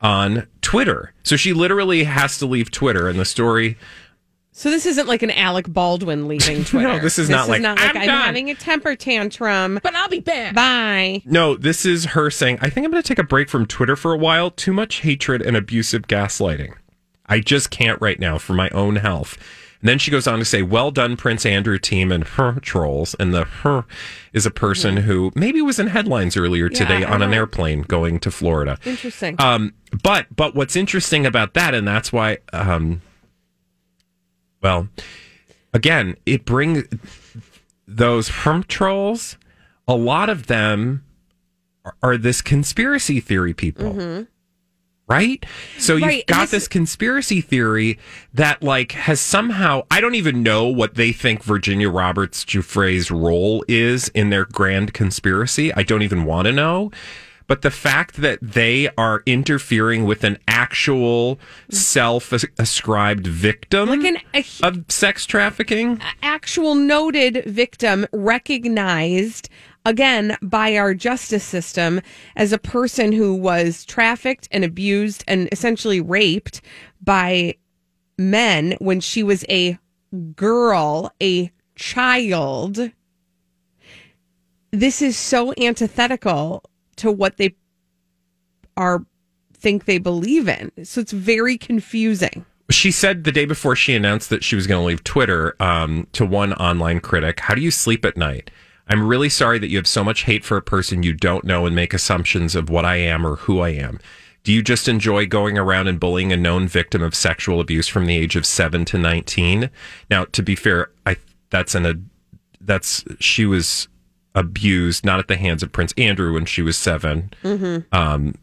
on 0.00 0.46
Twitter. 0.60 1.12
So 1.22 1.36
she 1.36 1.52
literally 1.52 2.04
has 2.04 2.38
to 2.38 2.46
leave 2.46 2.70
Twitter. 2.70 3.08
And 3.08 3.18
the 3.18 3.24
story 3.24 3.76
So 4.58 4.72
this 4.72 4.86
isn't 4.86 5.06
like 5.06 5.22
an 5.22 5.30
Alec 5.30 5.72
Baldwin 5.72 6.26
leaving 6.26 6.64
Twitter. 6.64 6.88
no, 6.88 6.98
this 6.98 7.16
is 7.16 7.30
not 7.30 7.48
like, 7.48 7.62
not 7.62 7.78
like 7.78 7.94
"I'm 7.94 8.02
I'm, 8.02 8.08
having 8.08 8.50
a 8.50 8.56
temper 8.56 8.96
tantrum. 8.96 9.78
But 9.84 9.94
I'll 9.94 10.08
be 10.08 10.18
back. 10.18 10.52
Bye. 10.52 11.22
No, 11.24 11.54
this 11.54 11.86
is 11.86 12.06
her 12.06 12.28
saying, 12.28 12.58
I 12.60 12.68
think 12.68 12.84
I'm 12.84 12.90
going 12.90 13.00
to 13.00 13.06
take 13.06 13.20
a 13.20 13.22
break 13.22 13.48
from 13.48 13.66
Twitter 13.66 13.94
for 13.94 14.12
a 14.12 14.18
while. 14.18 14.50
Too 14.50 14.72
much 14.72 15.02
hatred 15.02 15.42
and 15.42 15.56
abusive 15.56 16.08
gaslighting. 16.08 16.74
I 17.26 17.38
just 17.38 17.70
can't 17.70 18.00
right 18.02 18.18
now 18.18 18.36
for 18.36 18.52
my 18.52 18.68
own 18.70 18.96
health. 18.96 19.38
And 19.80 19.88
then 19.88 20.00
she 20.00 20.10
goes 20.10 20.26
on 20.26 20.40
to 20.40 20.44
say, 20.44 20.62
Well 20.62 20.90
done, 20.90 21.16
Prince 21.16 21.46
Andrew 21.46 21.78
team 21.78 22.10
and 22.10 22.24
her 22.24 22.58
trolls. 22.58 23.14
And 23.20 23.32
the 23.32 23.44
her 23.44 23.84
is 24.32 24.44
a 24.44 24.50
person 24.50 24.96
who 24.96 25.30
maybe 25.36 25.62
was 25.62 25.78
in 25.78 25.86
headlines 25.86 26.36
earlier 26.36 26.68
today 26.68 27.04
I 27.04 27.12
on 27.12 27.22
an 27.22 27.30
know. 27.30 27.36
airplane 27.36 27.82
going 27.82 28.18
to 28.18 28.32
Florida. 28.32 28.76
Interesting. 28.84 29.36
Um, 29.38 29.74
but 30.02 30.26
but 30.34 30.56
what's 30.56 30.74
interesting 30.74 31.26
about 31.26 31.54
that, 31.54 31.74
and 31.74 31.86
that's 31.86 32.12
why, 32.12 32.38
um, 32.52 33.02
well, 34.62 34.88
again, 35.72 36.16
it 36.26 36.44
brings 36.44 36.84
those 37.86 38.28
herm 38.28 38.64
trolls. 38.64 39.36
A 39.86 39.94
lot 39.94 40.28
of 40.28 40.46
them 40.46 41.04
are, 41.84 41.96
are 42.02 42.16
this 42.16 42.42
conspiracy 42.42 43.20
theory 43.20 43.54
people. 43.54 43.94
Mm-hmm. 43.94 44.22
Right? 45.08 45.46
So 45.78 45.94
you've 45.94 46.02
Right, 46.02 46.26
got 46.26 46.42
this 46.42 46.50
this 46.50 46.68
conspiracy 46.68 47.40
theory 47.40 47.98
that 48.34 48.62
like 48.62 48.92
has 48.92 49.20
somehow 49.20 49.84
I 49.90 50.02
don't 50.02 50.14
even 50.14 50.42
know 50.42 50.66
what 50.66 50.96
they 50.96 51.12
think 51.12 51.42
Virginia 51.42 51.88
Roberts 51.88 52.44
Giuffre's 52.44 53.10
role 53.10 53.64
is 53.66 54.08
in 54.10 54.28
their 54.28 54.44
grand 54.44 54.92
conspiracy. 54.92 55.72
I 55.72 55.82
don't 55.82 56.02
even 56.02 56.26
want 56.26 56.44
to 56.44 56.52
know. 56.52 56.90
But 57.48 57.62
the 57.62 57.70
fact 57.70 58.16
that 58.16 58.38
they 58.42 58.90
are 58.98 59.22
interfering 59.24 60.04
with 60.04 60.22
an 60.22 60.38
actual 60.46 61.40
self-ascribed 61.70 63.26
victim 63.26 63.88
Like 63.88 64.04
an 64.04 64.18
a, 64.34 64.44
of 64.62 64.84
sex 64.90 65.24
trafficking, 65.24 65.98
actual 66.22 66.74
noted 66.74 67.44
victim 67.46 68.06
recognized 68.12 69.48
again 69.86 70.36
by 70.42 70.76
our 70.76 70.92
justice 70.92 71.42
system 71.42 72.02
as 72.36 72.52
a 72.52 72.58
person 72.58 73.12
who 73.12 73.34
was 73.34 73.86
trafficked 73.86 74.46
and 74.52 74.62
abused 74.62 75.24
and 75.26 75.48
essentially 75.50 76.02
raped 76.02 76.60
by 77.02 77.54
men 78.18 78.76
when 78.78 79.00
she 79.00 79.22
was 79.22 79.46
a 79.48 79.78
girl, 80.36 81.10
a 81.22 81.50
child. 81.76 82.90
This 84.70 85.00
is 85.00 85.16
so 85.16 85.54
antithetical 85.58 86.62
to 86.98 87.10
what 87.10 87.36
they 87.36 87.54
are 88.76 89.04
think 89.54 89.84
they 89.84 89.98
believe 89.98 90.48
in. 90.48 90.70
So 90.84 91.00
it's 91.00 91.12
very 91.12 91.58
confusing. 91.58 92.44
She 92.70 92.90
said 92.90 93.24
the 93.24 93.32
day 93.32 93.44
before 93.44 93.74
she 93.74 93.94
announced 93.94 94.30
that 94.30 94.44
she 94.44 94.54
was 94.54 94.66
going 94.66 94.80
to 94.80 94.86
leave 94.86 95.02
Twitter 95.02 95.56
um, 95.60 96.06
to 96.12 96.24
one 96.24 96.52
online 96.54 97.00
critic, 97.00 97.40
How 97.40 97.54
do 97.54 97.60
you 97.60 97.70
sleep 97.70 98.04
at 98.04 98.16
night? 98.16 98.50
I'm 98.88 99.06
really 99.06 99.28
sorry 99.28 99.58
that 99.58 99.68
you 99.68 99.76
have 99.76 99.86
so 99.86 100.02
much 100.02 100.22
hate 100.22 100.44
for 100.44 100.56
a 100.56 100.62
person 100.62 101.02
you 101.02 101.12
don't 101.12 101.44
know 101.44 101.66
and 101.66 101.74
make 101.76 101.92
assumptions 101.92 102.54
of 102.54 102.70
what 102.70 102.84
I 102.84 102.96
am 102.96 103.26
or 103.26 103.36
who 103.36 103.60
I 103.60 103.70
am. 103.70 103.98
Do 104.44 104.52
you 104.52 104.62
just 104.62 104.88
enjoy 104.88 105.26
going 105.26 105.58
around 105.58 105.88
and 105.88 106.00
bullying 106.00 106.32
a 106.32 106.36
known 106.36 106.68
victim 106.68 107.02
of 107.02 107.14
sexual 107.14 107.60
abuse 107.60 107.86
from 107.86 108.06
the 108.06 108.16
age 108.16 108.34
of 108.34 108.46
7 108.46 108.84
to 108.86 108.98
19? 108.98 109.68
Now, 110.10 110.24
to 110.26 110.42
be 110.42 110.54
fair, 110.54 110.90
I 111.04 111.16
that's 111.50 111.74
an 111.74 111.84
a 111.84 111.94
that's 112.60 113.04
she 113.20 113.44
was 113.44 113.88
abused 114.38 115.04
not 115.04 115.18
at 115.18 115.28
the 115.28 115.36
hands 115.36 115.62
of 115.62 115.72
Prince 115.72 115.92
Andrew 115.98 116.32
when 116.34 116.44
she 116.44 116.62
was 116.62 116.76
7 116.76 117.30
Um, 117.92 118.34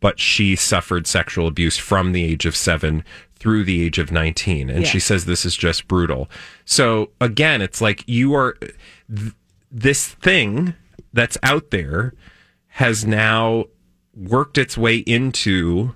but 0.00 0.18
she 0.20 0.54
suffered 0.56 1.06
sexual 1.06 1.46
abuse 1.46 1.78
from 1.78 2.12
the 2.12 2.22
age 2.24 2.44
of 2.44 2.54
seven 2.54 3.02
through 3.36 3.64
the 3.64 3.82
age 3.82 3.98
of 3.98 4.12
19. 4.12 4.68
And 4.68 4.86
she 4.86 5.00
says 5.00 5.24
this 5.24 5.46
is 5.46 5.56
just 5.56 5.88
brutal. 5.88 6.28
So 6.66 7.10
again, 7.22 7.62
it's 7.62 7.80
like 7.80 8.04
you 8.06 8.34
are, 8.34 8.56
th- 9.14 9.32
this 9.72 10.08
thing 10.08 10.74
that's 11.14 11.38
out 11.42 11.70
there 11.70 12.12
has 12.68 13.06
now 13.06 13.64
worked 14.14 14.58
its 14.58 14.76
way 14.76 14.98
into 14.98 15.94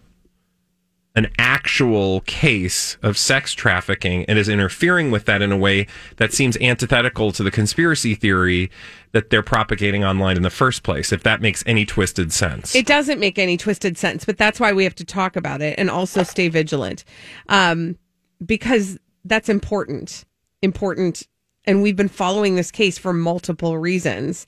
an 1.18 1.26
actual 1.36 2.20
case 2.22 2.96
of 3.02 3.18
sex 3.18 3.52
trafficking 3.52 4.24
and 4.26 4.38
is 4.38 4.48
interfering 4.48 5.10
with 5.10 5.24
that 5.24 5.42
in 5.42 5.50
a 5.50 5.56
way 5.56 5.84
that 6.16 6.32
seems 6.32 6.56
antithetical 6.58 7.32
to 7.32 7.42
the 7.42 7.50
conspiracy 7.50 8.14
theory 8.14 8.70
that 9.10 9.28
they're 9.28 9.42
propagating 9.42 10.04
online 10.04 10.36
in 10.36 10.44
the 10.44 10.48
first 10.48 10.84
place, 10.84 11.12
if 11.12 11.24
that 11.24 11.40
makes 11.40 11.64
any 11.66 11.84
twisted 11.84 12.32
sense. 12.32 12.72
It 12.76 12.86
doesn't 12.86 13.18
make 13.18 13.36
any 13.36 13.56
twisted 13.56 13.98
sense, 13.98 14.24
but 14.24 14.38
that's 14.38 14.60
why 14.60 14.72
we 14.72 14.84
have 14.84 14.94
to 14.94 15.04
talk 15.04 15.34
about 15.34 15.60
it 15.60 15.76
and 15.76 15.90
also 15.90 16.22
stay 16.22 16.46
vigilant, 16.46 17.02
um, 17.48 17.98
because 18.46 18.96
that's 19.24 19.48
important. 19.48 20.24
Important, 20.62 21.26
and 21.64 21.82
we've 21.82 21.96
been 21.96 22.08
following 22.08 22.54
this 22.54 22.70
case 22.70 22.96
for 22.96 23.12
multiple 23.12 23.76
reasons, 23.76 24.46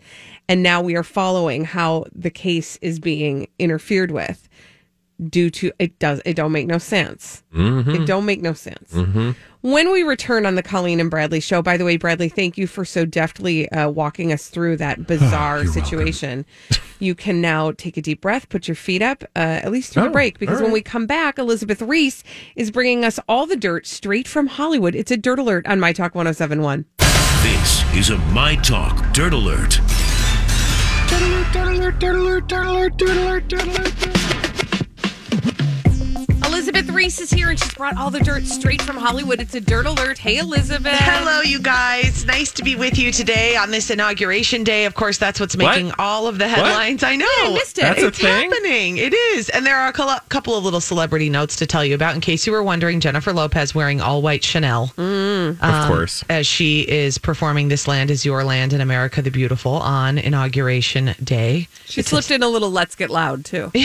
and 0.48 0.62
now 0.62 0.80
we 0.80 0.94
are 0.94 1.02
following 1.02 1.64
how 1.64 2.04
the 2.14 2.30
case 2.30 2.78
is 2.80 3.00
being 3.00 3.48
interfered 3.58 4.12
with 4.12 4.48
due 5.28 5.50
to 5.50 5.72
it 5.78 5.98
does 5.98 6.20
it 6.24 6.34
don't 6.34 6.52
make 6.52 6.66
no 6.66 6.78
sense. 6.78 7.42
It 7.54 8.06
don't 8.06 8.24
make 8.24 8.40
no 8.40 8.52
sense. 8.52 8.94
When 9.62 9.92
we 9.92 10.02
return 10.02 10.46
on 10.46 10.54
the 10.54 10.62
Colleen 10.62 11.00
and 11.00 11.10
Bradley 11.10 11.40
show, 11.40 11.60
by 11.60 11.76
the 11.76 11.84
way, 11.84 11.98
Bradley, 11.98 12.30
thank 12.30 12.56
you 12.56 12.66
for 12.66 12.86
so 12.86 13.04
deftly 13.04 13.68
uh, 13.72 13.90
walking 13.90 14.32
us 14.32 14.48
through 14.48 14.78
that 14.78 15.06
bizarre 15.06 15.66
situation. 15.66 16.46
You 17.02 17.14
can 17.14 17.40
now 17.40 17.72
take 17.72 17.96
a 17.96 18.02
deep 18.02 18.20
breath, 18.20 18.50
put 18.50 18.68
your 18.68 18.74
feet 18.74 19.00
up, 19.00 19.24
uh, 19.34 19.38
at 19.38 19.72
least 19.72 19.94
through 19.94 20.02
the 20.02 20.08
Oh, 20.10 20.12
break, 20.12 20.38
because 20.38 20.58
all 20.58 20.64
when 20.64 20.72
we 20.72 20.82
come 20.82 21.06
back, 21.06 21.38
Elizabeth 21.38 21.80
Ries 21.80 22.22
is 22.56 22.70
bringing 22.70 23.06
us 23.06 23.18
all 23.26 23.46
the 23.46 23.56
dirt 23.56 23.86
straight 23.86 24.28
from 24.28 24.48
Hollywood. 24.48 24.94
It's 24.94 25.10
a 25.10 25.16
dirt 25.16 25.38
alert 25.38 25.66
on 25.66 25.80
My 25.80 25.94
Talk 25.94 26.14
1071. 26.14 26.84
This 27.42 27.94
is 27.94 28.10
a 28.10 28.18
My 28.34 28.54
Talk 28.56 29.14
Dirt 29.14 29.32
Alert. 29.32 29.80
Elizabeth 36.60 36.90
Ries 36.90 37.18
is 37.18 37.30
here 37.30 37.48
and 37.48 37.58
she's 37.58 37.72
brought 37.72 37.96
all 37.96 38.10
the 38.10 38.20
dirt 38.20 38.44
straight 38.44 38.82
from 38.82 38.98
Hollywood. 38.98 39.40
It's 39.40 39.54
a 39.54 39.62
dirt 39.62 39.86
alert. 39.86 40.18
Hey, 40.18 40.36
Elizabeth. 40.36 40.92
Hello, 40.92 41.40
you 41.40 41.58
guys. 41.58 42.26
Nice 42.26 42.52
to 42.52 42.62
be 42.62 42.76
with 42.76 42.98
you 42.98 43.10
today 43.10 43.56
on 43.56 43.70
this 43.70 43.88
inauguration 43.88 44.62
day. 44.62 44.84
Of 44.84 44.92
course, 44.92 45.16
that's 45.16 45.40
what's 45.40 45.56
making 45.56 45.86
What? 45.86 45.98
all 45.98 46.26
of 46.28 46.36
the 46.36 46.46
headlines. 46.46 47.02
I 47.02 47.16
know. 47.16 47.24
I 47.26 47.54
missed 47.54 47.78
it. 47.78 47.80
That's 47.80 48.02
a 48.02 48.08
it's 48.08 48.18
thing? 48.18 48.50
happening. 48.50 48.98
It 48.98 49.14
is. 49.14 49.48
And 49.48 49.64
there 49.64 49.74
are 49.78 49.88
a 49.88 50.20
couple 50.28 50.54
of 50.54 50.62
little 50.62 50.82
celebrity 50.82 51.30
notes 51.30 51.56
to 51.56 51.66
tell 51.66 51.82
you 51.82 51.94
about 51.94 52.14
in 52.14 52.20
case 52.20 52.46
you 52.46 52.52
were 52.52 52.62
wondering. 52.62 53.00
Jennifer 53.00 53.32
Lopez 53.32 53.74
wearing 53.74 54.02
all 54.02 54.20
white 54.20 54.44
Chanel 54.44 54.92
of 54.98 55.62
um, 55.62 55.88
course. 55.88 56.22
as 56.28 56.46
she 56.46 56.82
is 56.82 57.16
performing 57.16 57.68
This 57.68 57.88
Land 57.88 58.10
is 58.10 58.26
Your 58.26 58.44
Land 58.44 58.74
in 58.74 58.82
America 58.82 59.22
the 59.22 59.30
Beautiful 59.30 59.76
on 59.76 60.18
inauguration 60.18 61.14
day. 61.24 61.68
She 61.86 62.02
slipped 62.02 62.30
in 62.30 62.42
a 62.42 62.48
little 62.48 62.70
let's 62.70 62.96
get 62.96 63.08
loud, 63.08 63.46
too. 63.46 63.72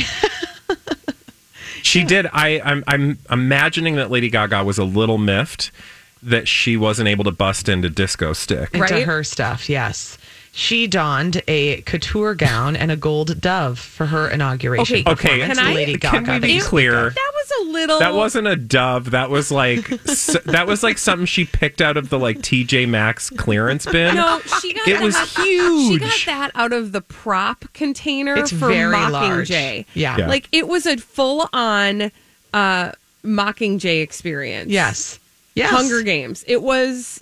She 1.86 2.04
did. 2.04 2.28
I, 2.34 2.60
I'm, 2.64 2.84
I'm 2.88 3.18
imagining 3.30 3.96
that 3.96 4.10
Lady 4.12 4.30
Gaga 4.30 4.64
was 4.64 4.78
a 4.78 4.84
little 4.84 5.18
miffed 5.18 5.72
that 6.24 6.48
she 6.48 6.76
wasn't 6.76 7.08
able 7.08 7.24
to 7.26 7.32
bust 7.32 7.70
into 7.70 7.90
Disco 7.90 8.34
Stick. 8.34 8.70
into 8.74 8.80
Right? 8.80 9.04
her 9.06 9.24
stuff. 9.24 9.70
Yes. 9.70 10.18
She 10.58 10.88
donned 10.88 11.42
a 11.50 11.82
couture 11.82 12.34
gown 12.34 12.78
and 12.78 12.90
a 12.90 12.96
gold 12.96 13.42
dove 13.42 13.78
for 13.78 14.06
her 14.06 14.30
inauguration. 14.30 15.00
Okay, 15.00 15.12
Okay, 15.12 15.28
performance. 15.42 15.60
can 15.60 15.68
I- 15.68 15.74
Lady 15.74 15.98
can 15.98 16.24
Gaga. 16.24 16.32
we 16.32 16.40
be 16.48 16.54
you 16.54 16.64
clear? 16.64 17.10
That 17.10 17.32
was 17.34 17.68
a 17.68 17.72
little. 17.74 18.00
That 18.00 18.14
wasn't 18.14 18.48
a 18.48 18.56
dove. 18.56 19.12
That 19.12 19.30
was 19.30 19.52
like 19.52 19.92
s- 20.08 20.38
that 20.46 20.66
was 20.66 20.82
like 20.82 20.98
something 20.98 21.26
she 21.26 21.44
picked 21.44 21.82
out 21.82 21.98
of 21.98 22.08
the 22.10 22.18
like 22.18 22.38
TJ 22.38 22.88
Maxx 22.88 23.30
clearance 23.32 23.86
bin. 23.86 24.16
No, 24.16 24.40
she 24.62 24.74
got 24.74 24.88
It 24.88 25.02
was 25.02 25.14
that, 25.16 25.28
huge. 25.44 25.92
She 25.94 26.00
got 26.00 26.26
that 26.26 26.52
out 26.56 26.72
of 26.72 26.94
the 26.94 27.02
prop 27.02 27.66
container 27.74 28.36
It's 28.38 28.52
for 28.52 28.70
very 28.70 28.92
large. 28.96 29.50
Mockingjay. 29.50 29.86
Yeah. 29.94 30.16
Yeah. 30.20 30.28
Like 30.28 30.48
it 30.54 30.70
was 30.70 30.86
a 30.86 30.96
full 30.96 31.50
on 31.52 32.12
uh 32.54 32.92
Mockingjay 33.26 34.02
experience. 34.02 34.72
Yes. 34.72 35.20
Yes. 35.54 35.70
Hunger 35.72 36.02
Games. 36.02 36.46
It 36.48 36.62
was 36.62 37.22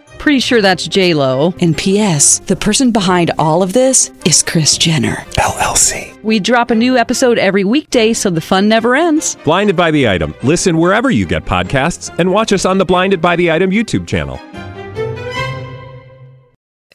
Pretty 0.21 0.39
sure 0.39 0.61
that's 0.61 0.87
J 0.87 1.15
Lo. 1.15 1.51
And 1.61 1.75
P.S. 1.75 2.39
The 2.39 2.55
person 2.55 2.91
behind 2.91 3.31
all 3.39 3.63
of 3.63 3.73
this 3.73 4.11
is 4.23 4.43
Kris 4.43 4.77
Jenner 4.77 5.15
LLC. 5.39 6.21
We 6.21 6.39
drop 6.39 6.69
a 6.69 6.75
new 6.75 6.95
episode 6.95 7.39
every 7.39 7.63
weekday, 7.63 8.13
so 8.13 8.29
the 8.29 8.39
fun 8.39 8.67
never 8.69 8.95
ends. 8.95 9.35
Blinded 9.43 9.75
by 9.75 9.89
the 9.89 10.07
item. 10.07 10.35
Listen 10.43 10.77
wherever 10.77 11.09
you 11.09 11.25
get 11.25 11.43
podcasts, 11.45 12.13
and 12.19 12.31
watch 12.31 12.53
us 12.53 12.65
on 12.65 12.77
the 12.77 12.85
Blinded 12.85 13.19
by 13.19 13.35
the 13.35 13.49
Item 13.51 13.71
YouTube 13.71 14.05
channel. 14.07 14.39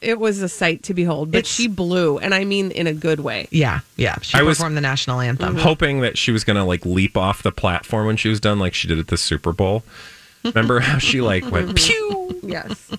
It 0.01 0.19
was 0.19 0.41
a 0.41 0.47
sight 0.47 0.83
to 0.83 0.93
behold, 0.93 1.31
but 1.33 1.39
It's- 1.39 1.53
she 1.53 1.67
blew, 1.67 2.17
and 2.19 2.33
I 2.33 2.45
mean 2.45 2.71
in 2.71 2.87
a 2.87 2.93
good 2.93 3.19
way. 3.19 3.49
Yeah, 3.51 3.81
yeah. 3.97 4.15
She 4.21 4.37
I 4.37 4.41
was- 4.43 4.57
performed 4.57 4.77
the 4.77 4.81
national 4.81 5.19
anthem. 5.19 5.49
Mm-hmm. 5.55 5.63
hoping 5.63 5.99
that 5.99 6.17
she 6.17 6.31
was 6.31 6.45
gonna 6.45 6.63
like 6.65 6.85
leap 6.85 7.17
off 7.17 7.43
the 7.43 7.51
platform 7.51 8.07
when 8.07 8.15
she 8.15 8.29
was 8.29 8.39
done, 8.39 8.57
like 8.57 8.73
she 8.73 8.87
did 8.87 8.99
at 8.99 9.07
the 9.07 9.17
Super 9.17 9.51
Bowl. 9.51 9.83
Remember 10.55 10.79
how 10.79 10.97
she 10.97 11.21
like 11.21 11.49
went 11.51 11.75
pew? 11.75 12.39
Yes. 12.43 12.91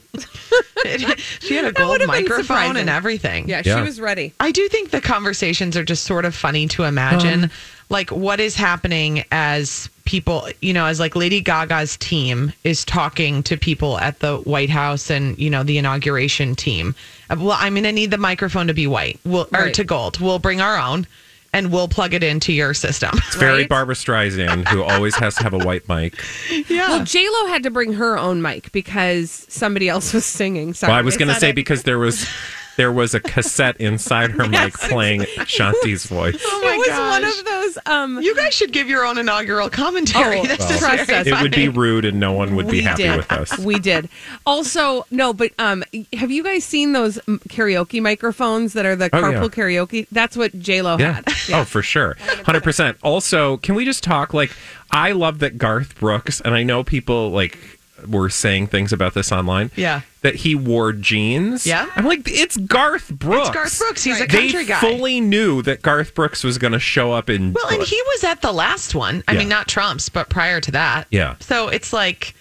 she 1.41 1.55
had 1.55 1.65
a 1.65 1.73
gold 1.73 2.01
microphone 2.07 2.77
and 2.77 2.89
everything. 2.91 3.49
Yeah, 3.49 3.63
Yeah. 3.65 3.77
she 3.77 3.83
was 3.83 4.01
ready. 4.01 4.33
I 4.41 4.51
do 4.51 4.69
think 4.69 4.91
the 4.91 5.01
conversations 5.01 5.77
are 5.77 5.85
just 5.85 6.05
sort 6.05 6.25
of 6.25 6.35
funny 6.35 6.67
to 6.69 6.85
imagine. 6.85 7.45
Um. 7.45 7.51
like 7.91 8.11
what 8.11 8.39
is 8.41 8.55
happening 8.55 9.25
as 9.33 9.89
people, 10.05 10.49
you 10.61 10.73
know, 10.75 10.85
as 10.87 11.01
like 11.01 11.17
Lady 11.17 11.41
Gaga's 11.41 11.97
team 11.97 12.53
is 12.65 12.85
talking 12.85 13.43
to 13.45 13.57
people 13.57 13.99
at 13.99 14.19
the 14.21 14.37
White 14.39 14.71
House 14.71 15.11
and, 15.11 15.39
you 15.39 15.49
know, 15.51 15.63
the 15.63 15.79
inauguration 15.79 16.55
team. 16.55 16.95
Uh, 17.31 17.37
Well, 17.39 17.57
I'm 17.59 17.75
going 17.75 17.85
to 17.85 17.93
need 17.93 18.11
the 18.11 18.19
microphone 18.19 18.67
to 18.69 18.75
be 18.75 18.87
white 18.87 19.19
we'll, 19.25 19.49
or 19.55 19.65
Right. 19.65 19.75
to 19.75 19.85
gold. 19.85 20.21
We'll 20.21 20.39
bring 20.39 20.61
our 20.61 20.79
own 20.79 21.07
and 21.53 21.73
we'll 21.73 21.89
plug 21.89 22.15
it 22.15 22.23
into 22.23 22.53
your 22.53 22.75
system. 22.75 23.11
It's 23.27 23.37
very 23.37 23.61
Right? 23.61 23.69
Barbra 23.69 23.95
Streisand, 23.95 24.69
who 24.69 24.83
always 24.83 25.15
has 25.17 25.35
to 25.37 25.43
have 25.43 25.55
a 25.55 25.59
white 25.59 25.89
mic. 25.89 26.15
yeah. 26.69 26.89
Well, 26.89 27.05
J 27.05 27.27
Lo 27.29 27.47
had 27.47 27.63
to 27.63 27.71
bring 27.71 27.95
her 27.95 28.19
own 28.19 28.43
mic 28.43 28.71
because 28.73 29.47
somebody 29.49 29.89
else 29.89 30.13
was 30.13 30.25
singing. 30.25 30.75
Sorry, 30.75 30.91
Well, 30.91 30.99
I 30.99 31.03
was 31.03 31.17
gonna 31.17 31.35
say 31.35 31.51
it? 31.51 31.55
because 31.57 31.85
there 31.85 31.99
was 31.99 32.27
there 32.79 32.93
was 32.93 33.13
a 33.13 33.21
cassette 33.21 33.77
inside 33.81 34.31
her 34.31 34.49
mic 34.49 34.73
playing 34.75 35.23
Shanti's 35.45 36.07
voice. 36.07 36.41
oh 36.41 36.61
my 36.65 36.75
it 36.75 36.79
was 36.79 36.89
gosh. 36.89 37.11
one 37.21 37.25
of 37.25 37.45
those. 37.45 37.79
Um, 37.87 38.23
you 38.23 38.35
guys 38.37 38.55
should 38.55 38.73
give 38.73 38.89
your 38.89 39.05
own 39.05 39.19
inaugural 39.19 39.69
commentary. 39.69 40.39
Oh, 40.39 40.47
this 40.47 40.61
well, 40.61 40.71
is 40.71 40.79
trust 40.79 41.11
us. 41.11 41.27
It 41.27 41.43
would 41.43 41.51
be 41.51 41.69
rude 41.69 42.05
and 42.05 42.19
no 42.21 42.33
one 42.33 42.55
would 42.57 42.67
be 42.67 42.79
we 42.79 42.83
happy 42.83 43.03
did. 43.03 43.17
with 43.17 43.33
us. 43.33 43.59
We 43.59 43.79
did. 43.81 44.09
Also, 44.47 45.05
no, 45.11 45.33
but 45.35 45.51
um, 45.59 45.83
have 46.15 46.31
you 46.31 46.43
guys 46.45 46.65
seen 46.65 46.93
those 46.93 47.19
mm, 47.27 47.39
karaoke 47.49 48.01
microphones 48.01 48.73
that 48.75 48.87
are 48.87 48.95
the 48.97 49.11
Oh, 49.13 49.19
yeah. 49.31 49.41
carpool 49.41 49.51
karaoke? 49.51 50.07
That's 50.13 50.37
what 50.37 50.57
J 50.59 50.81
Lo 50.83 50.97
Yeah. 50.99 51.15
had. 51.15 51.25
Oh, 51.53 51.65
for 51.65 51.83
sure. 51.83 52.15
100%. 52.21 52.97
Also, 53.03 53.57
can 53.59 53.75
we 53.75 53.85
just 53.85 54.05
talk 54.05 54.33
like 54.33 54.53
I 54.93 55.13
love 55.13 55.41
that 55.41 55.59
Garth 55.59 55.99
Brooks 55.99 56.41
and 56.41 56.55
I 56.55 56.63
know 56.63 56.85
people 56.85 57.31
like 57.31 57.59
were 58.07 58.31
saying 58.31 58.69
things 58.69 58.93
about 58.93 59.15
this 59.15 59.33
online. 59.33 59.71
Yeah. 59.77 60.03
That 60.23 60.35
he 60.37 60.55
wore 60.55 60.93
jeans. 60.93 61.67
Yeah. 61.67 61.89
I'm 61.97 62.05
like 62.05 62.23
it's 62.27 62.57
Garth 62.57 63.11
Brooks. 63.11 63.49
It's 63.49 63.55
Garth 63.57 63.79
Brooks. 63.79 64.05
He's 64.05 64.17
a 64.19 64.21
Right. 64.21 64.29
country 64.31 64.51
they 64.63 64.65
guy. 64.67 64.81
fully 64.81 65.21
knew 65.21 65.63
that 65.63 65.83
Garth 65.83 66.15
Brooks 66.15 66.43
was 66.45 66.59
going 66.59 66.73
to 66.73 66.81
show 66.81 67.13
up 67.13 67.31
in 67.31 67.53
Well, 67.53 67.69
and 67.69 67.83
he 67.83 68.01
was 68.09 68.25
at 68.25 68.43
the 68.43 68.53
last 68.53 68.95
one. 68.95 69.23
I 69.29 69.33
Yeah. 69.33 69.39
mean, 69.41 69.49
not 69.49 69.69
Trump's, 69.69 70.09
but 70.09 70.29
prior 70.29 70.61
to 70.61 70.71
that. 70.73 71.07
Yeah. 71.11 71.35
So 71.41 71.69
it's 71.69 71.93
like, 71.93 72.35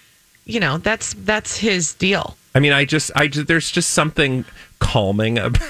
you 0.44 0.60
know, 0.60 0.78
that's 0.78 1.14
that's 1.18 1.56
his 1.58 1.94
deal. 1.94 2.36
I 2.54 2.60
mean, 2.60 2.72
I 2.72 2.84
just, 2.84 3.10
I 3.14 3.28
just, 3.28 3.46
there's 3.46 3.70
just 3.70 3.90
something 3.90 4.44
calming 4.80 5.38
about, 5.38 5.62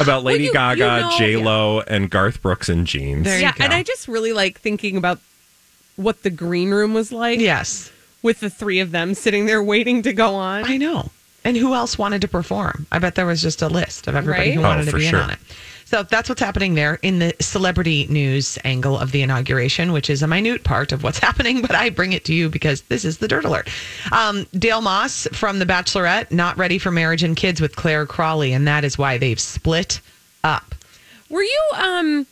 about 0.00 0.24
Lady 0.24 0.44
you- 0.44 0.52
Gaga, 0.52 0.78
you 0.78 0.86
know- 1.02 1.14
J 1.18 1.36
Lo, 1.36 1.80
and 1.80 2.08
Garth 2.10 2.40
Brooks 2.40 2.68
in 2.68 2.86
jeans. 2.86 3.24
There 3.24 3.36
you 3.36 3.42
yeah, 3.42 3.52
go. 3.52 3.64
and 3.64 3.72
I 3.74 3.82
just 3.82 4.08
really 4.08 4.32
like 4.32 4.60
thinking 4.60 4.96
about 4.96 5.18
what 5.96 6.22
the 6.22 6.30
green 6.30 6.70
room 6.70 6.94
was 6.94 7.10
like. 7.12 7.40
Yes, 7.40 7.90
with 8.22 8.40
the 8.40 8.50
three 8.50 8.80
of 8.80 8.90
them 8.90 9.14
sitting 9.14 9.46
there 9.46 9.62
waiting 9.62 10.02
to 10.02 10.12
go 10.12 10.34
on. 10.34 10.64
I 10.64 10.76
know. 10.76 11.10
And 11.44 11.56
who 11.56 11.74
else 11.74 11.96
wanted 11.96 12.20
to 12.22 12.28
perform? 12.28 12.86
I 12.92 12.98
bet 12.98 13.14
there 13.14 13.24
was 13.26 13.40
just 13.40 13.62
a 13.62 13.68
list 13.68 14.06
of 14.08 14.16
everybody 14.16 14.48
Right? 14.50 14.54
who 14.54 14.60
Oh, 14.60 14.68
wanted 14.68 14.86
to 14.86 14.92
be 14.96 15.08
sure. 15.08 15.18
in 15.20 15.24
on 15.24 15.30
it. 15.30 15.38
So 15.86 16.02
that's 16.02 16.28
what's 16.28 16.42
happening 16.42 16.74
there 16.74 16.98
in 17.00 17.18
the 17.20 17.34
celebrity 17.40 18.06
news 18.10 18.58
angle 18.62 18.98
of 18.98 19.10
the 19.12 19.22
inauguration, 19.22 19.92
which 19.92 20.10
is 20.10 20.22
a 20.22 20.26
minute 20.26 20.62
part 20.62 20.92
of 20.92 21.02
what's 21.02 21.18
happening, 21.28 21.62
but 21.62 21.74
I 21.74 21.88
bring 21.88 22.12
it 22.12 22.26
to 22.26 22.34
you 22.34 22.50
because 22.50 22.82
this 22.82 23.06
is 23.06 23.18
the 23.18 23.28
Dirt 23.28 23.46
Alert. 23.46 23.70
Um, 24.12 24.46
Dale 24.52 24.82
Moss 24.82 25.26
from 25.32 25.58
The 25.60 25.64
Bachelorette, 25.64 26.30
not 26.30 26.58
ready 26.58 26.76
for 26.76 26.90
marriage 26.90 27.22
and 27.22 27.34
kids 27.34 27.58
with 27.62 27.74
Clare 27.76 28.04
Crawley, 28.04 28.52
and 28.52 28.68
that 28.68 28.84
is 28.84 28.98
why 28.98 29.16
they've 29.16 29.40
split 29.40 30.00
up. 30.44 30.74
Were 31.30 31.42
you 31.42 31.62
um? 31.76 32.26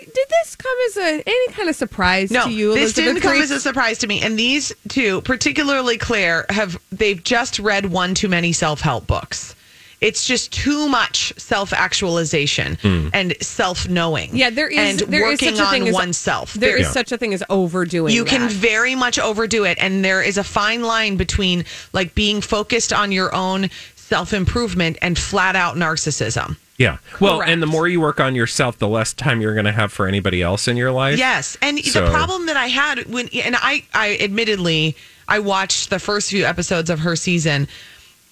Were, 0.00 0.12
did 0.12 0.28
this 0.28 0.56
come 0.56 0.76
as 0.86 0.96
a 0.96 1.22
any 1.26 1.48
kind 1.52 1.68
of 1.68 1.76
surprise 1.76 2.30
No, 2.30 2.44
to 2.44 2.50
you? 2.50 2.74
this 2.74 2.92
didn't 2.92 3.20
come 3.20 3.36
as 3.36 3.50
a 3.50 3.60
surprise 3.60 3.98
to 3.98 4.06
me. 4.06 4.20
And 4.22 4.38
these 4.38 4.72
two, 4.88 5.20
particularly 5.22 5.98
Clare, 5.98 6.46
have 6.50 6.78
they've 6.90 7.22
just 7.22 7.58
read 7.58 7.86
one 7.86 8.14
too 8.14 8.28
many 8.28 8.52
self 8.52 8.80
help 8.80 9.06
books. 9.06 9.54
It's 10.00 10.26
just 10.26 10.52
too 10.52 10.88
much 10.88 11.32
self 11.38 11.72
actualization 11.72 12.78
hmm. 12.80 13.08
and 13.12 13.34
self 13.42 13.88
knowing. 13.88 14.36
Yeah, 14.36 14.50
there 14.50 14.68
is 14.68 15.02
and 15.02 15.12
there 15.12 15.26
is 15.26 15.40
working 15.40 15.56
such 15.56 15.66
a 15.66 15.70
thing 15.70 15.82
on 15.82 15.88
as 15.88 15.94
oneself. 15.94 16.54
There 16.54 16.76
is 16.76 16.86
There- 16.86 16.92
such 16.92 17.12
a 17.12 17.18
thing 17.18 17.34
as 17.34 17.42
overdoing. 17.50 18.14
you 18.14 18.24
can 18.24 18.48
very 18.48 18.94
much 18.94 19.18
overdo 19.18 19.64
it, 19.64 19.76
and 19.80 20.04
there 20.04 20.22
is 20.22 20.38
a 20.38 20.44
fine 20.44 20.82
line 20.82 21.16
between 21.16 21.64
like 21.92 22.14
being 22.14 22.40
focused 22.40 22.92
on 22.92 23.10
your 23.10 23.34
own 23.34 23.70
self 23.96 24.32
improvement 24.32 24.98
and 25.02 25.18
flat 25.18 25.56
out 25.56 25.76
narcissism. 25.76 26.56
Yeah. 26.78 26.98
Well, 27.20 27.38
Correct. 27.38 27.50
and 27.50 27.60
the 27.60 27.66
more 27.66 27.88
you 27.88 28.00
work 28.00 28.20
on 28.20 28.34
yourself, 28.36 28.78
the 28.78 28.86
less 28.88 29.12
time 29.12 29.40
you're 29.40 29.54
going 29.54 29.66
to 29.66 29.72
have 29.72 29.92
for 29.92 30.06
anybody 30.06 30.40
else 30.42 30.68
in 30.68 30.76
your 30.76 30.92
life. 30.92 31.18
Yes, 31.18 31.56
and 31.60 31.78
So- 31.84 32.04
the 32.04 32.10
problem 32.10 32.46
that 32.46 32.56
I 32.56 32.68
had 32.68 33.04
when, 33.12 33.28
and 33.34 33.56
I, 33.58 33.82
I 33.92 34.16
admittedly, 34.20 34.96
I 35.26 35.40
watched 35.40 35.90
the 35.90 35.98
first 35.98 36.30
few 36.30 36.44
episodes 36.44 36.88
of 36.88 37.00
her 37.00 37.16
season, 37.16 37.66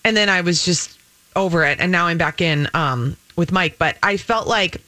and 0.04 0.16
then 0.16 0.28
I 0.28 0.40
was 0.42 0.64
just 0.64 0.96
over 1.35 1.64
it, 1.64 1.80
and 1.80 1.90
now 1.92 2.06
I'm 2.06 2.18
back 2.18 2.40
in 2.40 2.68
um, 2.72 3.16
with 3.35 3.50
Mike. 3.52 3.78
But 3.78 3.98
I 4.02 4.16
felt 4.16 4.46
like 4.46 4.80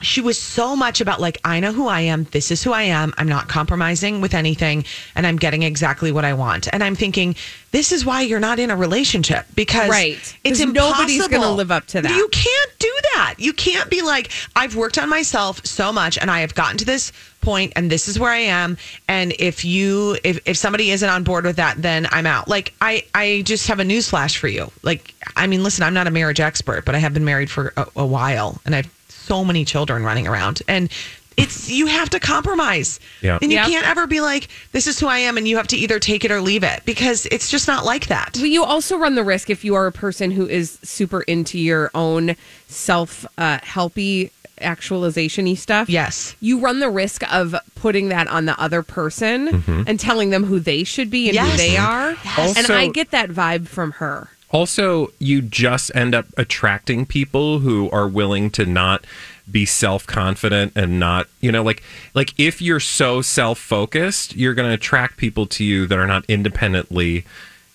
she 0.00 0.20
was 0.20 0.38
so 0.38 0.76
much 0.76 1.00
about 1.00 1.20
like 1.20 1.38
I 1.44 1.60
know 1.60 1.72
who 1.72 1.88
I 1.88 2.02
am. 2.02 2.24
This 2.24 2.50
is 2.50 2.62
who 2.62 2.72
I 2.72 2.84
am. 2.84 3.12
I'm 3.18 3.28
not 3.28 3.48
compromising 3.48 4.20
with 4.20 4.34
anything, 4.34 4.84
and 5.16 5.26
I'm 5.26 5.36
getting 5.36 5.62
exactly 5.62 6.12
what 6.12 6.24
I 6.24 6.34
want. 6.34 6.68
And 6.72 6.84
I'm 6.84 6.94
thinking 6.94 7.34
this 7.72 7.92
is 7.92 8.04
why 8.04 8.22
you're 8.22 8.40
not 8.40 8.58
in 8.58 8.70
a 8.70 8.76
relationship 8.76 9.46
because 9.54 9.90
Right. 9.90 10.36
it's 10.44 10.60
nobody's 10.60 11.26
gonna 11.28 11.52
live 11.52 11.70
up 11.70 11.86
to 11.88 12.02
that. 12.02 12.14
You 12.14 12.28
can't 12.28 12.78
do 12.78 12.92
that. 13.14 13.34
You 13.38 13.52
can't 13.52 13.90
be 13.90 14.02
like, 14.02 14.30
I've 14.56 14.76
worked 14.76 14.98
on 14.98 15.08
myself 15.08 15.64
so 15.66 15.92
much 15.92 16.16
and 16.16 16.30
I 16.30 16.40
have 16.40 16.54
gotten 16.54 16.78
to 16.78 16.84
this 16.84 17.12
point 17.40 17.72
and 17.76 17.90
this 17.90 18.08
is 18.08 18.18
where 18.18 18.32
I 18.32 18.38
am. 18.38 18.78
And 19.08 19.34
if 19.38 19.64
you 19.64 20.16
if, 20.24 20.38
if 20.46 20.56
somebody 20.56 20.90
isn't 20.92 21.08
on 21.08 21.24
board 21.24 21.44
with 21.44 21.56
that, 21.56 21.80
then 21.82 22.06
I'm 22.10 22.26
out. 22.26 22.48
Like 22.48 22.72
I 22.80 23.04
I 23.14 23.42
just 23.44 23.66
have 23.68 23.80
a 23.80 23.84
news 23.84 24.08
flash 24.08 24.38
for 24.38 24.48
you. 24.48 24.70
Like 24.82 25.12
I 25.36 25.46
mean, 25.46 25.62
listen, 25.62 25.82
I'm 25.84 25.94
not 25.94 26.06
a 26.06 26.10
marriage 26.10 26.40
expert, 26.40 26.84
but 26.84 26.94
I 26.94 26.98
have 26.98 27.14
been 27.14 27.24
married 27.24 27.50
for 27.50 27.72
a, 27.76 27.86
a 27.96 28.06
while 28.06 28.60
and 28.64 28.74
I've 28.74 28.97
so 29.28 29.44
many 29.44 29.64
children 29.64 30.02
running 30.02 30.26
around. 30.26 30.62
And 30.66 30.90
it's 31.36 31.70
you 31.70 31.86
have 31.86 32.10
to 32.10 32.18
compromise. 32.18 32.98
Yeah. 33.22 33.38
And 33.40 33.52
you 33.52 33.58
Yep. 33.58 33.68
can't 33.68 33.86
ever 33.86 34.06
be 34.08 34.20
like, 34.20 34.48
this 34.72 34.86
is 34.88 34.98
who 34.98 35.06
I 35.06 35.18
am, 35.18 35.36
and 35.38 35.46
you 35.46 35.56
have 35.58 35.68
to 35.68 35.76
either 35.76 36.00
take 36.00 36.24
it 36.24 36.32
or 36.32 36.40
leave 36.40 36.64
it 36.64 36.80
because 36.84 37.26
it's 37.30 37.48
just 37.48 37.68
not 37.68 37.84
like 37.84 38.06
that. 38.08 38.30
But 38.32 38.48
you 38.50 38.64
also 38.64 38.96
run 38.98 39.14
the 39.14 39.22
risk 39.22 39.48
if 39.48 39.64
you 39.64 39.74
are 39.76 39.86
a 39.86 39.92
person 39.92 40.32
who 40.32 40.48
is 40.48 40.78
super 40.82 41.20
into 41.22 41.56
your 41.58 41.90
own 41.94 42.34
self 42.66 43.24
uh, 43.36 43.58
helpy 43.58 44.30
actualization 44.60 45.44
y 45.46 45.54
stuff. 45.54 45.88
Yes. 45.88 46.34
You 46.40 46.58
run 46.58 46.80
the 46.80 46.90
risk 46.90 47.22
of 47.32 47.54
putting 47.76 48.08
that 48.08 48.26
on 48.26 48.46
the 48.46 48.58
other 48.60 48.82
person 48.82 49.62
and 49.86 50.00
telling 50.00 50.30
them 50.30 50.42
who 50.42 50.58
they 50.58 50.82
should 50.82 51.10
be 51.10 51.28
and 51.28 51.34
Yes. 51.36 51.50
who 51.52 51.56
they 51.58 51.76
are. 51.76 52.08
and 52.10 52.18
Also- 52.56 52.74
I 52.74 52.88
get 52.88 53.12
that 53.12 53.30
vibe 53.30 53.68
from 53.68 53.92
her. 53.92 54.28
Also, 54.50 55.12
you 55.18 55.42
just 55.42 55.90
end 55.94 56.14
up 56.14 56.26
attracting 56.36 57.04
people 57.04 57.58
who 57.58 57.90
are 57.90 58.08
willing 58.08 58.50
to 58.50 58.64
not 58.64 59.04
be 59.50 59.66
self-confident 59.66 60.72
and 60.74 60.98
not, 60.98 61.26
you 61.40 61.52
know, 61.52 61.62
like 61.62 61.82
like 62.14 62.32
if 62.38 62.62
you're 62.62 62.80
so 62.80 63.20
self-focused, 63.22 64.36
you're 64.36 64.54
going 64.54 64.68
to 64.68 64.74
attract 64.74 65.16
people 65.16 65.46
to 65.46 65.64
you 65.64 65.86
that 65.86 65.98
are 65.98 66.06
not 66.06 66.24
independently, 66.28 67.24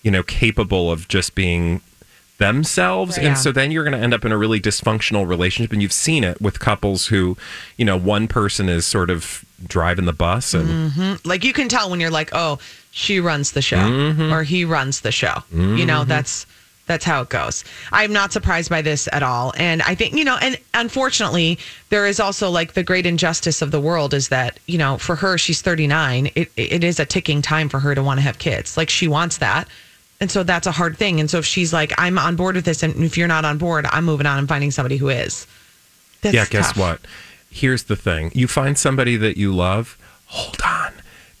you 0.02 0.10
know, 0.10 0.22
capable 0.22 0.90
of 0.90 1.06
just 1.08 1.34
being 1.34 1.80
themselves. 2.38 3.16
Yeah. 3.16 3.28
and 3.28 3.38
so 3.38 3.52
then 3.52 3.70
you're 3.70 3.84
going 3.84 3.96
to 3.96 4.02
end 4.02 4.12
up 4.12 4.24
in 4.24 4.32
a 4.32 4.36
really 4.36 4.60
dysfunctional 4.60 5.26
relationship 5.26 5.72
and 5.72 5.80
you've 5.80 5.92
seen 5.92 6.24
it 6.24 6.40
with 6.40 6.58
couples 6.58 7.06
who 7.06 7.36
you 7.76 7.84
know 7.84 7.96
one 7.96 8.26
person 8.26 8.68
is 8.68 8.84
sort 8.84 9.08
of 9.08 9.44
driving 9.64 10.04
the 10.04 10.12
bus 10.12 10.52
and 10.52 10.68
mm-hmm. 10.68 11.28
like 11.28 11.44
you 11.44 11.52
can 11.52 11.68
tell 11.68 11.88
when 11.88 12.00
you're 12.00 12.10
like 12.10 12.30
oh 12.32 12.58
she 12.90 13.20
runs 13.20 13.52
the 13.52 13.62
show 13.62 13.76
mm-hmm. 13.76 14.32
or 14.32 14.42
he 14.42 14.64
runs 14.64 15.00
the 15.02 15.12
show. 15.12 15.42
You 15.52 15.86
know 15.86 16.00
mm-hmm. 16.00 16.08
that's 16.08 16.46
that's 16.86 17.04
how 17.04 17.22
it 17.22 17.28
goes 17.28 17.64
i'm 17.92 18.12
not 18.12 18.32
surprised 18.32 18.70
by 18.70 18.82
this 18.82 19.08
at 19.12 19.22
all 19.22 19.52
and 19.56 19.82
i 19.82 19.94
think 19.94 20.14
you 20.14 20.24
know 20.24 20.36
and 20.40 20.58
unfortunately 20.74 21.58
there 21.88 22.06
is 22.06 22.20
also 22.20 22.50
like 22.50 22.74
the 22.74 22.82
great 22.82 23.06
injustice 23.06 23.62
of 23.62 23.70
the 23.70 23.80
world 23.80 24.12
is 24.12 24.28
that 24.28 24.58
you 24.66 24.78
know 24.78 24.98
for 24.98 25.16
her 25.16 25.38
she's 25.38 25.62
39 25.62 26.30
it, 26.34 26.50
it 26.56 26.84
is 26.84 27.00
a 27.00 27.04
ticking 27.06 27.40
time 27.42 27.68
for 27.68 27.80
her 27.80 27.94
to 27.94 28.02
want 28.02 28.18
to 28.18 28.22
have 28.22 28.38
kids 28.38 28.76
like 28.76 28.90
she 28.90 29.08
wants 29.08 29.38
that 29.38 29.68
And 30.20 30.30
so 30.30 30.44
that's 30.44 30.66
a 30.66 30.72
hard 30.72 30.96
thing. 30.96 31.20
And 31.20 31.28
so 31.28 31.38
if 31.38 31.44
she's 31.44 31.72
like, 31.72 31.92
I'm 31.98 32.18
on 32.18 32.36
board 32.36 32.54
with 32.54 32.64
this, 32.64 32.82
and 32.82 32.94
if 33.02 33.18
you're 33.18 33.28
not 33.28 33.44
on 33.44 33.58
board, 33.58 33.84
I'm 33.90 34.04
moving 34.04 34.26
on 34.26 34.38
and 34.38 34.48
finding 34.48 34.70
somebody 34.70 34.96
who 34.96 35.08
is. 35.08 35.46
That's 36.22 36.34
yeah, 36.34 36.46
guess 36.46 36.68
tough. 36.68 36.78
what? 36.78 37.00
Here's 37.50 37.84
the 37.84 37.96
thing. 37.96 38.30
You 38.32 38.46
find 38.46 38.78
somebody 38.78 39.16
that 39.16 39.36
you 39.36 39.52
love, 39.52 39.98
hold 40.26 40.60
on. 40.64 40.92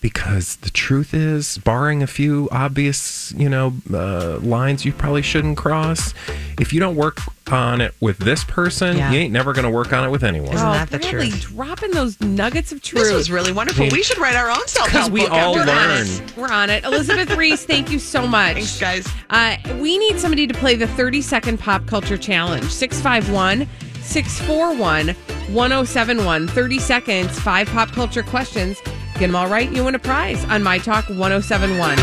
Because 0.04 0.56
the 0.56 0.68
truth 0.68 1.14
is, 1.14 1.56
barring 1.56 2.02
a 2.02 2.06
few 2.06 2.46
obvious, 2.52 3.32
you 3.38 3.48
know, 3.48 3.72
uh, 3.90 4.36
lines 4.40 4.84
you 4.84 4.92
probably 4.92 5.22
shouldn't 5.22 5.56
cross, 5.56 6.12
if 6.60 6.74
you 6.74 6.78
don't 6.78 6.94
work 6.94 7.20
on 7.50 7.80
it 7.80 7.94
with 8.00 8.18
this 8.18 8.44
person, 8.44 8.98
Yeah. 8.98 9.10
you 9.12 9.18
ain't 9.20 9.32
never 9.32 9.54
going 9.54 9.64
to 9.64 9.70
work 9.70 9.94
on 9.94 10.04
it 10.04 10.10
with 10.10 10.22
anyone. 10.22 10.52
Isn't 10.52 10.68
Oh, 10.68 10.72
that 10.72 10.90
the 10.90 10.98
Bradley, 10.98 11.30
truth? 11.30 11.40
dropping 11.54 11.92
those 11.92 12.20
nuggets 12.20 12.70
of 12.70 12.82
truth. 12.82 13.04
This 13.04 13.14
was 13.14 13.30
really 13.30 13.50
wonderful. 13.52 13.88
We 13.90 14.02
should 14.02 14.18
write 14.18 14.36
our 14.36 14.50
own 14.50 14.68
self 14.68 14.88
Because 14.88 15.00
help 15.04 15.12
we 15.14 15.20
book 15.22 15.30
all 15.32 15.56
after 15.58 15.72
learn. 15.72 16.00
this. 16.00 16.36
We're 16.36 16.52
on 16.52 16.68
it. 16.68 16.84
Elizabeth 16.84 17.30
Ries, 17.38 17.64
thank 17.64 17.90
you 17.90 17.98
so 17.98 18.26
much. 18.26 18.56
Thanks, 18.56 18.78
guys. 18.78 19.08
Uh, 19.30 19.56
we 19.80 19.96
need 19.96 20.20
somebody 20.20 20.46
to 20.46 20.52
play 20.52 20.74
the 20.74 20.86
30 20.86 21.22
second 21.22 21.58
pop 21.58 21.86
culture 21.86 22.18
challenge. 22.18 22.64
651 22.70 23.66
641 24.02 25.14
1071. 25.54 26.48
30 26.48 26.78
seconds, 26.78 27.40
five 27.40 27.66
pop 27.68 27.90
culture 27.92 28.22
questions. 28.22 28.78
Get 29.14 29.28
them 29.28 29.36
all 29.36 29.48
right, 29.48 29.70
you 29.70 29.84
win 29.84 29.94
a 29.94 29.98
prize 29.98 30.44
on 30.46 30.62
My 30.62 30.78
Talk 30.78 31.08
1071. 31.08 31.96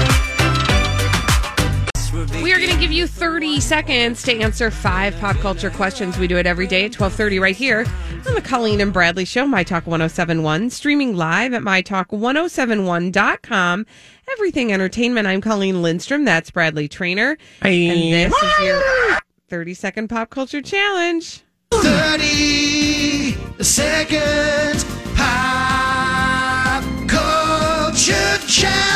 We 2.44 2.52
are 2.52 2.58
going 2.58 2.72
to 2.72 2.80
give 2.80 2.92
you 2.92 3.08
30 3.08 3.62
seconds 3.62 4.22
to 4.24 4.38
answer 4.38 4.70
five 4.70 5.16
pop 5.20 5.38
culture 5.38 5.70
questions. 5.70 6.18
We 6.18 6.28
do 6.28 6.38
it 6.38 6.46
every 6.46 6.68
day 6.68 6.84
at 6.86 6.92
1230 6.92 7.40
right 7.40 7.56
here 7.56 7.86
on 8.28 8.34
the 8.34 8.42
Colleen 8.42 8.82
and 8.82 8.92
Bradley 8.92 9.24
Show, 9.26 9.48
My 9.48 9.64
Talk 9.64 9.88
1071, 9.88 10.70
streaming 10.70 11.16
live 11.16 11.54
at 11.54 11.62
MyTalk1071.com. 11.62 13.86
Everything 14.32 14.74
Entertainment. 14.74 15.28
I'm 15.28 15.40
Colleen 15.42 15.82
Lindstrom. 15.82 16.26
That's 16.26 16.52
Bradley 16.52 16.88
Traynor. 16.90 17.38
And 17.62 18.14
this 18.14 18.34
is 18.34 18.60
your 18.60 18.82
30 19.50 19.74
second 19.74 20.10
pop 20.10 20.30
culture 20.30 20.62
challenge. 20.62 21.42
30 21.72 23.64
seconds 23.64 24.84
pop 25.16 25.71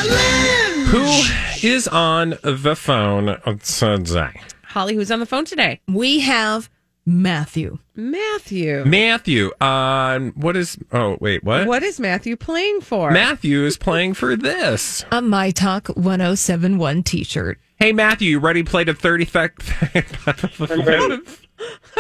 challenge. 0.04 1.32
Who 1.62 1.68
is 1.68 1.88
on 1.88 2.38
the 2.44 2.76
phone 2.76 3.38
today? 3.64 4.42
Holly, 4.64 4.96
who's 4.96 5.12
on 5.12 5.20
the 5.20 5.26
phone 5.26 5.46
today? 5.46 5.80
We 5.88 6.20
have 6.20 6.70
Matthew. 7.06 7.80
Matthew. 7.96 8.84
Matthew. 8.86 9.52
Uh, 9.62 10.20
what 10.36 10.58
is? 10.58 10.78
Oh, 10.92 11.18
wait, 11.22 11.44
what? 11.44 11.68
What 11.68 11.84
is 11.84 12.00
Matthew 12.00 12.36
playing 12.36 12.82
for? 12.82 13.12
Matthew 13.12 13.64
is 13.64 13.78
playing 13.78 14.16
for 14.16 14.36
this. 14.36 15.06
A 15.12 15.22
My 15.22 15.52
Talk 15.52 15.88
1071 15.90 17.04
t 17.04 17.24
shirt. 17.24 17.60
Hey, 17.78 17.92
Matthew, 17.94 18.32
you 18.32 18.40
ready 18.40 18.64
to 18.64 18.70
play 18.70 18.84
the 18.86 18.94
30 18.94 19.26
sec- 19.26 19.62
How 19.62 19.88
are 19.94 20.04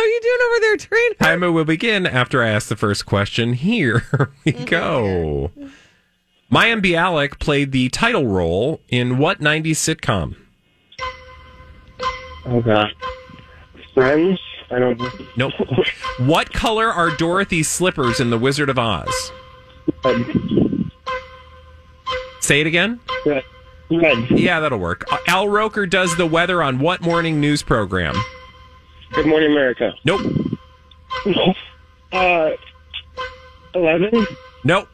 you 0.05 0.19
doing 0.21 0.39
over 0.47 0.59
there, 0.61 0.77
Traynor? 0.77 1.15
Timer 1.21 1.51
will 1.51 1.65
begin 1.65 2.07
after 2.07 2.41
I 2.41 2.47
ask 2.49 2.69
the 2.69 2.75
first 2.77 3.05
question. 3.05 3.53
Here 3.53 4.03
we 4.45 4.53
go. 4.53 5.51
Mayim 6.55 6.81
Bialik 6.81 7.37
played 7.37 7.73
the 7.73 7.89
title 7.89 8.27
role 8.27 8.79
in 8.87 9.17
what 9.17 9.41
90s 9.41 9.71
sitcom? 9.71 10.37
Oh 12.45 12.61
god. 12.61 12.93
Friends? 13.93 14.39
I 14.71 14.79
don't 14.79 14.97
know. 14.97 15.09
Nope. 15.35 15.53
what 16.19 16.53
color 16.53 16.87
are 16.87 17.13
Dorothy's 17.17 17.67
slippers 17.67 18.21
in 18.21 18.29
The 18.29 18.37
Wizard 18.37 18.69
of 18.69 18.79
Oz? 18.79 19.33
Say 22.39 22.61
it 22.61 22.67
again. 22.67 23.01
Red. 23.25 23.43
Red. 23.91 24.31
Yeah, 24.31 24.61
that'll 24.61 24.79
work. 24.79 25.03
Uh, 25.11 25.17
Al 25.27 25.49
Roker 25.49 25.85
does 25.85 26.15
the 26.15 26.25
weather 26.25 26.63
on 26.63 26.79
what 26.79 27.01
morning 27.01 27.41
news 27.41 27.63
program? 27.63 28.15
Good 29.11 29.27
Morning 29.27 29.51
America. 29.51 29.93
Nope. 30.05 30.21
Uh, 32.13 32.51
11? 33.73 34.25
Nope. 34.63 34.87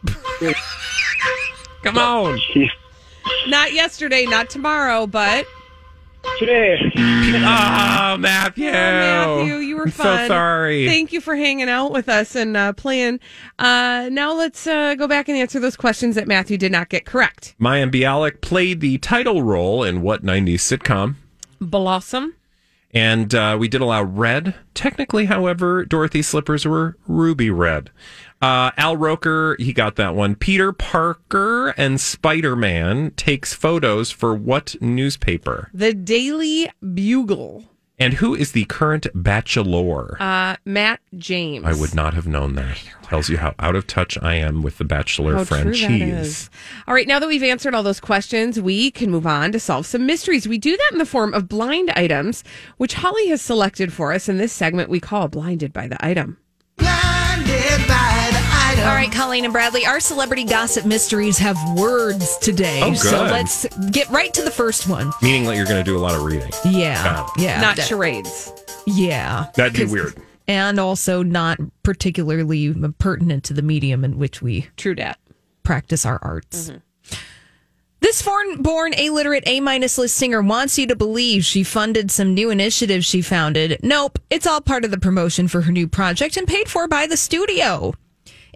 Come 1.84 1.98
on. 1.98 2.40
Not 3.48 3.74
yesterday, 3.74 4.26
not 4.26 4.50
tomorrow, 4.50 5.06
but 5.06 5.46
Today. 6.38 6.78
Oh, 6.98 8.18
Matthew. 8.20 8.70
Oh, 8.70 8.72
Matthew, 8.72 9.56
you 9.56 9.76
were 9.76 9.84
I'm 9.86 9.92
fun. 9.92 10.18
so 10.20 10.28
sorry. 10.28 10.88
Thank 10.88 11.12
you 11.14 11.22
for 11.22 11.36
hanging 11.36 11.70
out 11.70 11.92
with 11.92 12.10
us 12.10 12.36
and 12.36 12.56
uh, 12.56 12.74
playing. 12.74 13.20
Uh, 13.60 14.10
now 14.12 14.34
let's 14.34 14.68
uh, 14.68 14.96
go 14.96 15.08
back 15.08 15.30
and 15.30 15.38
answer 15.38 15.60
those 15.60 15.76
questions 15.76 16.16
that 16.16 16.28
Matthew 16.28 16.58
did 16.58 16.72
not 16.72 16.90
get 16.90 17.06
correct. 17.06 17.56
Mayim 17.60 17.92
Bialik 17.92 18.42
played 18.42 18.82
the 18.82 18.98
title 19.00 19.44
role 19.44 19.84
in 19.84 20.02
what 20.02 20.24
90s 20.24 20.56
sitcom? 20.56 21.16
Blossom. 21.60 22.36
And 22.94 23.34
uh, 23.34 23.58
we 23.60 23.68
did 23.68 23.82
allow 23.82 24.04
red. 24.04 24.56
Technically, 24.74 25.26
however, 25.26 25.86
Dorothy's 25.86 26.28
slippers 26.28 26.66
were 26.66 26.98
ruby 27.08 27.50
red. 27.50 27.90
Uh, 28.42 28.72
Al 28.78 28.98
Roker, 28.98 29.56
he 29.60 29.72
got 29.72 29.98
that 29.98 30.16
one. 30.16 30.36
Peter 30.36 30.74
Parker 30.74 31.70
and 31.78 32.02
Spider 32.02 32.56
Man 32.56 33.12
takes 33.12 33.54
photos 33.54 34.10
for 34.10 34.34
what 34.34 34.76
newspaper? 34.82 35.70
The 35.74 35.94
Daily 35.94 36.70
Bugle. 36.94 37.66
And 38.00 38.16
who 38.16 38.34
is 38.34 38.54
the 38.54 38.66
current 38.66 39.06
bachelor? 39.14 40.20
Uh, 40.20 40.56
Matt 40.66 41.02
James. 41.16 41.66
I 41.68 41.80
would 41.80 41.94
not 41.94 42.16
have 42.16 42.26
known 42.26 42.56
that. 42.56 42.82
Tells 43.04 43.30
you 43.30 43.38
how 43.38 43.54
out 43.60 43.76
of 43.76 43.86
touch 43.86 44.18
I 44.24 44.34
am 44.36 44.64
with 44.64 44.80
the 44.80 44.86
Bachelor 44.86 45.36
How 45.36 45.44
true 45.44 45.58
that 45.58 45.76
franchise. 45.76 46.50
All 46.88 46.96
right, 46.96 47.08
now 47.08 47.20
that 47.20 47.28
we've 47.28 47.44
answered 47.44 47.76
all 47.76 47.84
those 47.84 48.00
questions, 48.00 48.60
we 48.60 48.90
can 48.90 49.12
move 49.12 49.28
on 49.28 49.52
to 49.52 49.60
solve 49.60 49.86
some 49.86 50.08
mysteries. 50.08 50.48
We 50.48 50.58
do 50.58 50.76
that 50.76 50.90
in 50.94 50.98
the 50.98 51.06
form 51.06 51.32
of 51.36 51.48
blind 51.48 51.92
items, 51.92 52.44
which 52.78 52.96
Holly 52.96 53.28
has 53.28 53.40
selected 53.40 53.94
for 53.94 54.14
us 54.14 54.28
in 54.28 54.40
this 54.40 54.52
segment 54.52 54.90
we 54.90 55.00
call 55.00 55.28
Blinded 55.28 55.72
by 55.72 55.88
the 55.88 56.04
Item. 56.04 56.38
Colleen 59.32 59.46
and 59.46 59.54
Bradley, 59.54 59.86
our 59.86 60.02
celebrity 60.02 60.44
gossip 60.44 60.86
mysteries 60.86 61.38
have 61.38 61.56
words 61.78 62.38
today. 62.40 62.82
Oh, 62.84 62.94
So 62.94 63.24
let's 63.24 63.66
get 63.92 64.10
right 64.10 64.34
to 64.34 64.42
the 64.42 64.52
first 64.52 64.90
one. 64.90 65.14
Meaning 65.22 65.46
that 65.46 65.56
you're 65.56 65.64
going 65.64 65.78
to 65.82 65.90
do 65.90 65.96
a 65.96 66.02
lot 66.04 66.16
of 66.16 66.24
reading. 66.24 66.52
Yeah. 66.66 67.02
Got. 67.02 67.30
Yeah. 67.40 67.62
Not 67.62 67.78
that- 67.78 67.88
charades. 67.88 68.52
Yeah. 68.86 69.46
That'd 69.56 69.72
be 69.72 69.86
weird. 69.86 70.16
And 70.50 70.82
also 70.82 71.24
not 71.24 71.60
particularly 71.82 72.74
pertinent 73.00 73.46
to 73.46 73.54
the 73.54 73.62
medium 73.62 74.04
in 74.04 74.18
which 74.18 74.42
we 74.42 74.68
True 74.76 74.96
dat. 74.96 75.18
practice 75.64 76.06
our 76.06 76.20
arts. 76.22 76.70
Mm-hmm. 76.70 77.18
This 78.02 78.22
foreign 78.22 78.62
born 78.62 78.92
illiterate 78.94 79.44
A 79.48 79.62
minus 79.62 79.98
list 79.98 80.18
singer 80.18 80.42
wants 80.42 80.78
you 80.78 80.88
to 80.88 80.96
believe 80.98 81.46
she 81.46 81.64
funded 81.64 82.12
some 82.12 82.34
new 82.34 82.50
initiative 82.50 83.06
she 83.06 83.22
founded. 83.22 83.80
Nope, 83.82 84.20
it's 84.30 84.46
all 84.46 84.60
part 84.60 84.84
of 84.84 84.92
the 84.92 85.00
promotion 85.00 85.48
for 85.48 85.62
her 85.62 85.72
new 85.72 85.88
project 85.88 86.36
and 86.36 86.46
paid 86.46 86.68
for 86.68 86.90
by 86.90 87.08
the 87.08 87.16
studio. 87.16 87.94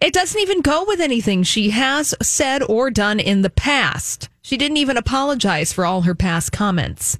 It 0.02 0.14
doesn't 0.14 0.40
even 0.40 0.62
go 0.62 0.84
with 0.86 1.00
anything 1.00 1.44
she 1.44 1.70
has 1.70 2.14
said 2.22 2.62
or 2.64 2.92
done 2.92 3.20
in 3.20 3.42
the 3.42 3.50
past. 3.50 4.30
She 4.42 4.58
didn't 4.58 4.78
even 4.78 4.98
apologize 4.98 5.72
for 5.72 5.86
all 5.86 6.02
her 6.02 6.16
past 6.16 6.52
comments. 6.52 7.18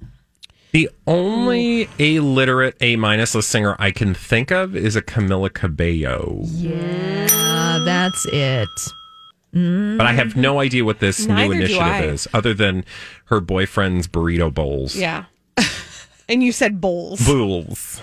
The 0.72 0.90
only 1.06 1.88
illiterate 1.98 2.76
A 2.80 2.96
minus 2.96 3.34
list 3.34 3.48
singer 3.48 3.76
I 3.78 3.90
can 3.92 4.12
think 4.12 4.50
of 4.50 4.76
is 4.76 4.94
a 4.94 5.00
Camila 5.00 5.52
Cabello. 5.52 6.40
Yeah, 6.44 7.80
that's 7.84 8.26
it. 8.26 8.68
But 9.52 10.06
I 10.06 10.12
have 10.12 10.36
no 10.36 10.60
idea 10.60 10.84
what 10.84 10.98
this 11.00 11.26
Neither 11.26 11.54
new 11.54 11.60
initiative 11.60 12.12
is, 12.12 12.28
other 12.34 12.52
than 12.52 12.84
her 13.26 13.40
boyfriend's 13.40 14.06
burrito 14.06 14.52
bowls. 14.52 14.94
Yeah. 14.94 15.24
and 16.28 16.42
you 16.42 16.52
said 16.52 16.78
bowls. 16.78 17.24
Bowls. 17.26 18.02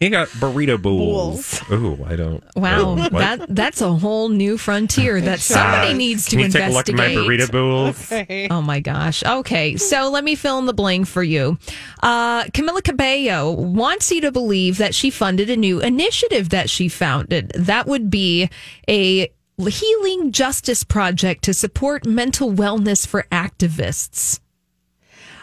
He 0.00 0.10
got 0.10 0.28
burrito 0.28 0.80
bowls. 0.80 1.60
Ooh, 1.72 1.98
I 2.06 2.14
don't. 2.14 2.44
Wow, 2.54 2.80
oh, 2.82 2.94
what? 2.94 3.12
that 3.12 3.46
that's 3.48 3.80
a 3.80 3.92
whole 3.92 4.28
new 4.28 4.56
frontier 4.56 5.20
that 5.22 5.40
somebody 5.40 5.90
Uh, 5.92 5.96
needs 5.96 6.24
to 6.26 6.30
can 6.30 6.38
you 6.38 6.44
investigate. 6.46 6.96
take 7.00 7.16
a 7.16 7.20
look 7.20 7.28
at 7.28 7.48
my 7.48 7.48
burrito 7.48 7.50
bowls? 7.50 8.48
Oh 8.52 8.62
my 8.62 8.78
gosh. 8.78 9.24
Okay, 9.24 9.76
so 9.76 10.08
let 10.10 10.22
me 10.22 10.36
fill 10.36 10.58
in 10.60 10.66
the 10.66 10.72
blank 10.72 11.08
for 11.08 11.22
you. 11.24 11.58
Uh, 12.00 12.44
Camila 12.44 12.82
Cabello 12.82 13.50
wants 13.50 14.12
you 14.12 14.20
to 14.20 14.30
believe 14.30 14.78
that 14.78 14.94
she 14.94 15.10
funded 15.10 15.50
a 15.50 15.56
new 15.56 15.80
initiative 15.80 16.50
that 16.50 16.70
she 16.70 16.88
founded. 16.88 17.50
That 17.56 17.86
would 17.88 18.08
be 18.08 18.48
a 18.88 19.32
healing 19.58 20.30
justice 20.30 20.84
project 20.84 21.42
to 21.42 21.52
support 21.54 22.06
mental 22.06 22.52
wellness 22.52 23.04
for 23.04 23.26
activists. 23.32 24.38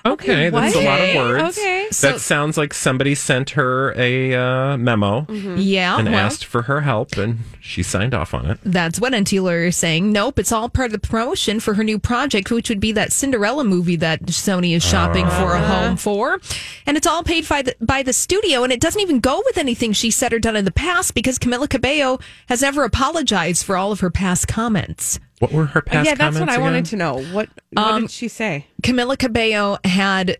Okay, 0.05 0.49
that's 0.51 0.75
a 0.75 0.81
lot 0.81 1.01
of 1.01 1.15
words. 1.15 1.57
okay. 1.57 1.87
So- 1.91 2.11
that 2.11 2.19
sounds 2.19 2.57
like 2.57 2.73
somebody 2.73 3.15
sent 3.15 3.51
her 3.51 3.91
a 3.97 4.33
uh, 4.35 4.77
memo 4.77 5.25
Yeah, 5.57 5.97
and 5.97 6.09
well- 6.11 6.19
asked 6.19 6.45
for 6.45 6.63
her 6.63 6.81
help, 6.81 7.17
and 7.17 7.39
she 7.59 7.81
signed 7.81 8.13
off 8.13 8.33
on 8.33 8.45
it. 8.45 8.59
That's 8.63 8.99
what 8.99 9.13
Enty 9.13 9.41
Lawyer 9.41 9.65
is 9.65 9.75
saying. 9.77 10.11
Nope, 10.11 10.37
it's 10.39 10.51
all 10.51 10.69
part 10.69 10.87
of 10.87 10.91
the 11.01 11.07
promotion 11.07 11.59
for 11.59 11.73
her 11.73 11.83
new 11.83 11.97
project, 11.97 12.51
which 12.51 12.69
would 12.69 12.79
be 12.79 12.91
that 12.91 13.11
Cinderella 13.13 13.63
movie 13.63 13.95
that 13.95 14.23
Sony 14.27 14.75
is 14.75 14.83
shopping 14.83 15.25
for 15.25 15.53
a 15.53 15.59
home 15.61 15.97
for. 15.97 16.39
And 16.85 16.97
it's 16.97 17.07
all 17.07 17.23
paid 17.23 17.47
by 17.49 17.63
the, 17.63 17.75
by 17.81 18.03
the 18.03 18.13
studio, 18.13 18.63
and 18.63 18.71
it 18.71 18.79
doesn't 18.81 19.01
even 19.01 19.19
go 19.19 19.41
with 19.45 19.57
anything 19.57 19.91
she 19.93 20.11
said 20.11 20.33
or 20.33 20.39
done 20.39 20.55
in 20.55 20.65
the 20.65 20.71
past 20.71 21.15
because 21.15 21.39
Camila 21.39 21.67
Cabello 21.69 22.19
has 22.47 22.61
never 22.61 22.83
apologized 22.83 23.65
for 23.65 23.75
all 23.75 23.91
of 23.91 24.01
her 24.01 24.11
past 24.11 24.47
comments. 24.47 25.19
What 25.39 25.51
were 25.51 25.65
her 25.65 25.81
past 25.81 26.07
yeah, 26.07 26.15
that's 26.15 26.39
what 26.39 26.49
I 26.49 26.53
again? 26.53 26.61
wanted 26.63 26.85
to 26.85 26.95
know. 26.95 27.15
What, 27.33 27.49
what 27.71 27.85
Um, 27.85 28.01
did 28.03 28.11
she 28.11 28.27
say? 28.27 28.67
Camila 28.83 29.17
Cabello 29.17 29.77
had 29.83 30.37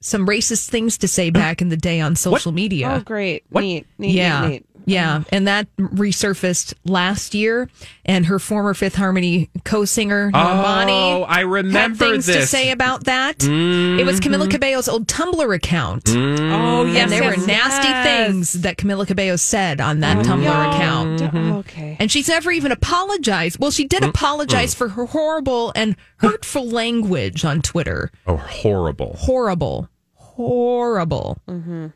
some 0.00 0.26
racist 0.26 0.68
things 0.68 0.98
to 0.98 1.08
say 1.08 1.30
back 1.30 1.60
in 1.62 1.68
the 1.70 1.76
day 1.76 2.00
on 2.00 2.14
social 2.14 2.52
media. 2.52 2.96
Oh, 2.96 3.00
great. 3.00 3.44
Neat, 3.52 3.86
neat, 3.98 4.14
yeah. 4.14 4.42
neat, 4.42 4.48
neat. 4.50 4.66
Yeah. 4.86 5.16
Um, 5.16 5.26
and 5.30 5.48
that 5.48 5.66
resurfaced 5.76 6.74
last 6.84 7.34
year. 7.34 7.68
And 8.04 8.26
her 8.26 8.38
former 8.38 8.74
Fifth 8.74 8.96
Harmony 8.96 9.50
co 9.64 9.84
singer, 9.84 10.30
oh, 10.34 10.36
Normani. 10.36 10.90
Oh, 10.90 11.22
I 11.22 11.38
had 11.38 11.46
remember 11.46 12.12
things 12.12 12.26
to 12.26 12.46
say 12.46 12.70
about 12.70 13.04
that. 13.04 13.42
It 13.42 14.04
was 14.04 14.20
Camila 14.20 14.42
mm-hmm. 14.42 14.50
Cabello's 14.50 14.88
old 14.88 15.06
Tumblr 15.06 15.54
account. 15.54 16.04
Mm-hmm. 16.04 16.52
Oh, 16.52 16.84
yes. 16.84 17.02
and 17.04 17.12
there 17.12 17.22
yes, 17.22 17.36
were 17.38 17.46
nasty 17.46 17.88
yes. 17.88 18.06
things 18.06 18.52
that 18.62 18.76
Camila 18.76 19.06
Cabello 19.06 19.36
said 19.36 19.80
on 19.80 20.00
that 20.00 20.18
mm-hmm. 20.18 20.32
Tumblr 20.32 20.44
Yeah. 20.44 20.74
account. 20.74 21.22
Oh, 21.34 21.58
okay. 21.58 21.96
And 21.98 22.10
she's 22.10 22.28
never 22.28 22.50
even 22.50 22.72
apologized. 22.72 23.58
Well, 23.58 23.70
she 23.70 23.86
did 23.86 24.04
apologize 24.04 24.74
for 24.74 24.88
her 24.88 25.06
horrible 25.06 25.72
and 25.74 25.96
hurtful 26.18 26.68
language 26.68 27.44
on 27.44 27.62
Twitter. 27.62 28.10
Oh, 28.26 28.36
horrible. 28.36 29.16
Horrible. 29.18 29.88
Horrible. 30.14 31.38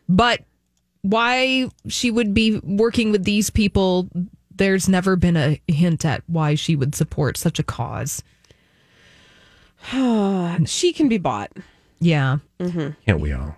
But 0.08 0.42
why 1.02 1.68
she 1.88 2.10
would 2.10 2.34
be 2.34 2.58
working 2.60 3.12
with 3.12 3.24
these 3.24 3.50
people, 3.50 4.08
there's 4.54 4.88
never 4.88 5.16
been 5.16 5.36
a 5.36 5.60
hint 5.68 6.04
at 6.04 6.22
why 6.26 6.54
she 6.54 6.76
would 6.76 6.94
support 6.94 7.36
such 7.36 7.58
a 7.58 7.62
cause. 7.62 8.22
she 10.66 10.92
can 10.92 11.08
be 11.08 11.18
bought. 11.18 11.52
Yeah. 12.00 12.38
Can't 13.06 13.20
we 13.20 13.32
all? 13.32 13.56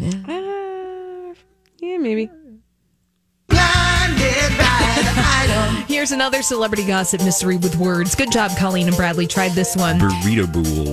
Uh, 0.00 1.34
yeah, 1.78 1.98
maybe. 1.98 2.30
Here's 5.88 6.12
another 6.12 6.42
celebrity 6.42 6.86
gossip 6.86 7.22
mystery 7.22 7.56
with 7.56 7.74
words. 7.76 8.14
Good 8.14 8.30
job, 8.30 8.56
Colleen 8.56 8.86
and 8.86 8.96
Bradley. 8.96 9.26
Tried 9.26 9.52
this 9.52 9.74
one. 9.74 9.98
Burrito 9.98 10.52
bool. 10.52 10.92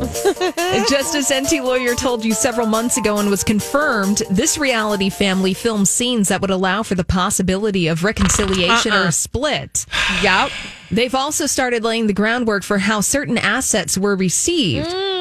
Just 0.90 1.14
as 1.14 1.30
Enty 1.30 1.64
Lawyer 1.64 1.94
told 1.94 2.26
you 2.26 2.34
several 2.34 2.66
months 2.66 2.98
ago 2.98 3.18
and 3.18 3.30
was 3.30 3.44
confirmed, 3.44 4.24
this 4.32 4.58
reality 4.58 5.10
family 5.10 5.54
filmed 5.54 5.88
scenes 5.88 6.30
that 6.30 6.42
would 6.42 6.50
allow 6.50 6.84
for 6.84 6.96
the 6.96 7.04
possibility 7.04 7.88
of 7.88 8.04
reconciliation 8.04 8.92
or 8.92 9.02
a 9.02 9.04
uh-uh. 9.04 9.12
split. 9.12 9.86
Yep. 10.24 10.50
They've 10.90 11.14
also 11.14 11.46
started 11.46 11.84
laying 11.84 12.08
the 12.08 12.14
groundwork 12.14 12.64
for 12.64 12.78
how 12.78 13.02
certain 13.02 13.38
assets 13.38 13.98
were 13.98 14.16
received. 14.16 14.90
Mm. 14.90 15.13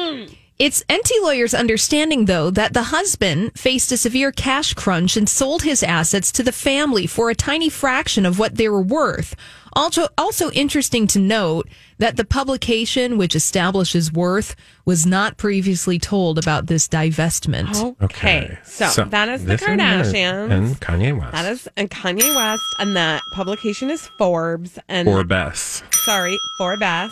It's 0.59 0.83
Enty 0.83 1.21
Lawyer's 1.21 1.53
understanding, 1.55 2.25
though, 2.25 2.51
that 2.51 2.73
the 2.73 2.83
husband 2.83 3.57
faced 3.57 3.91
a 3.91 3.97
severe 3.97 4.31
cash 4.31 4.73
crunch 4.75 5.17
and 5.17 5.27
sold 5.27 5.63
his 5.63 5.81
assets 5.81 6.31
to 6.33 6.43
the 6.43 6.51
family 6.51 7.07
for 7.07 7.29
a 7.29 7.35
tiny 7.35 7.69
fraction 7.69 8.25
of 8.25 8.37
what 8.37 8.55
they 8.55 8.69
were 8.69 8.81
worth. 8.81 9.35
Also, 9.75 10.07
also 10.15 10.51
interesting 10.51 11.07
to 11.07 11.17
note 11.17 11.67
that 11.97 12.15
the 12.17 12.23
publication, 12.23 13.17
which 13.17 13.35
establishes 13.35 14.13
worth, 14.13 14.55
was 14.85 15.05
not 15.05 15.37
previously 15.37 15.97
told 15.97 16.37
about 16.37 16.67
this 16.67 16.87
divestment. 16.87 17.95
Okay. 17.99 18.57
So, 18.63 19.05
that 19.05 19.29
is 19.29 19.45
the 19.45 19.55
Kardashians. 19.57 20.51
and 20.51 20.79
Kanye 20.79 21.17
West. 21.17 21.31
That 21.31 21.51
is 21.51 21.67
and 21.75 21.89
Kanye 21.89 22.35
West, 22.35 22.63
and 22.79 22.95
the 22.95 23.19
publication 23.33 23.89
is 23.89 24.07
Forbes, 24.19 24.77
and 24.87 25.07
or 25.07 25.23
Bess. 25.23 25.81
sorry, 26.05 26.37
Forbes, 26.59 27.11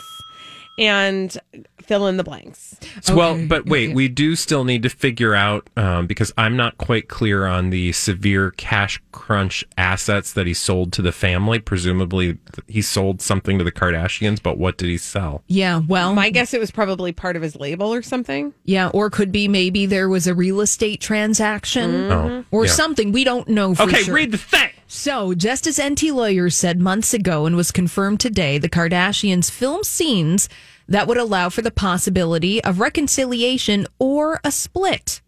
and 0.78 1.38
fill 1.82 2.08
in 2.08 2.18
the 2.18 2.24
blanks. 2.24 2.76
So, 3.02 3.16
well, 3.16 3.48
but 3.48 3.66
wait, 3.66 3.94
we 3.94 4.08
do 4.08 4.36
still 4.36 4.64
need 4.64 4.84
to 4.84 4.90
figure 4.90 5.34
out 5.36 5.70
um, 5.76 6.08
because 6.08 6.32
I'm 6.38 6.56
not 6.56 6.78
quite 6.78 7.08
clear 7.10 7.46
on 7.46 7.70
the 7.70 7.92
severe 7.92 8.52
cash 8.52 9.02
crunch 9.12 9.64
assets 9.78 10.34
that 10.34 10.48
he 10.48 10.54
sold 10.54 10.94
to 10.94 11.02
the 11.02 11.12
family. 11.12 11.60
Presumably, 11.60 12.38
he 12.68 12.82
sold 12.82 13.22
something 13.22 13.58
to 13.58 13.64
the 13.64 13.72
Kardashians, 13.72 14.42
but 14.42 14.58
what 14.58 14.78
did 14.78 14.88
he 14.90 14.98
sell? 14.98 15.44
Yeah, 15.48 15.82
well, 15.88 16.14
My 16.14 16.30
guess 16.30 16.54
it 16.54 16.60
was 16.60 16.72
probably 16.72 17.12
part 17.12 17.36
of 17.36 17.42
his 17.42 17.56
label 17.56 17.94
or 17.94 18.02
something. 18.02 18.54
yeah, 18.64 18.90
or 18.94 19.10
could 19.10 19.32
be 19.32 19.48
maybe 19.48 19.86
there 19.86 20.08
was 20.10 20.28
a 20.28 20.34
real 20.36 20.62
estate 20.62 21.02
transaction 21.02 22.12
Oh, 22.12 22.46
or 22.52 22.66
yeah. 22.66 22.72
something. 22.72 23.12
We 23.12 23.24
don't 23.24 23.48
know 23.48 23.76
for 23.76 23.84
Okay, 23.84 24.04
sure. 24.04 24.16
read 24.16 24.32
the 24.32 24.38
thing. 24.38 24.70
So, 24.94 25.34
just 25.34 25.68
as 25.68 25.80
Enty 25.80 26.14
Lawyers 26.14 26.54
said 26.58 26.82
months 26.82 27.14
ago 27.14 27.46
and 27.46 27.56
was 27.56 27.72
confirmed 27.72 28.20
today, 28.20 28.58
the 28.58 28.68
Kardashians 28.68 29.50
filmed 29.50 29.86
scenes 29.86 30.50
that 30.86 31.08
would 31.08 31.16
allow 31.16 31.48
for 31.48 31.62
the 31.62 31.72
possibility 31.72 32.62
of 32.66 32.82
reconciliation 32.82 33.88
or 34.00 34.42
a 34.44 34.52
split. 34.52 35.22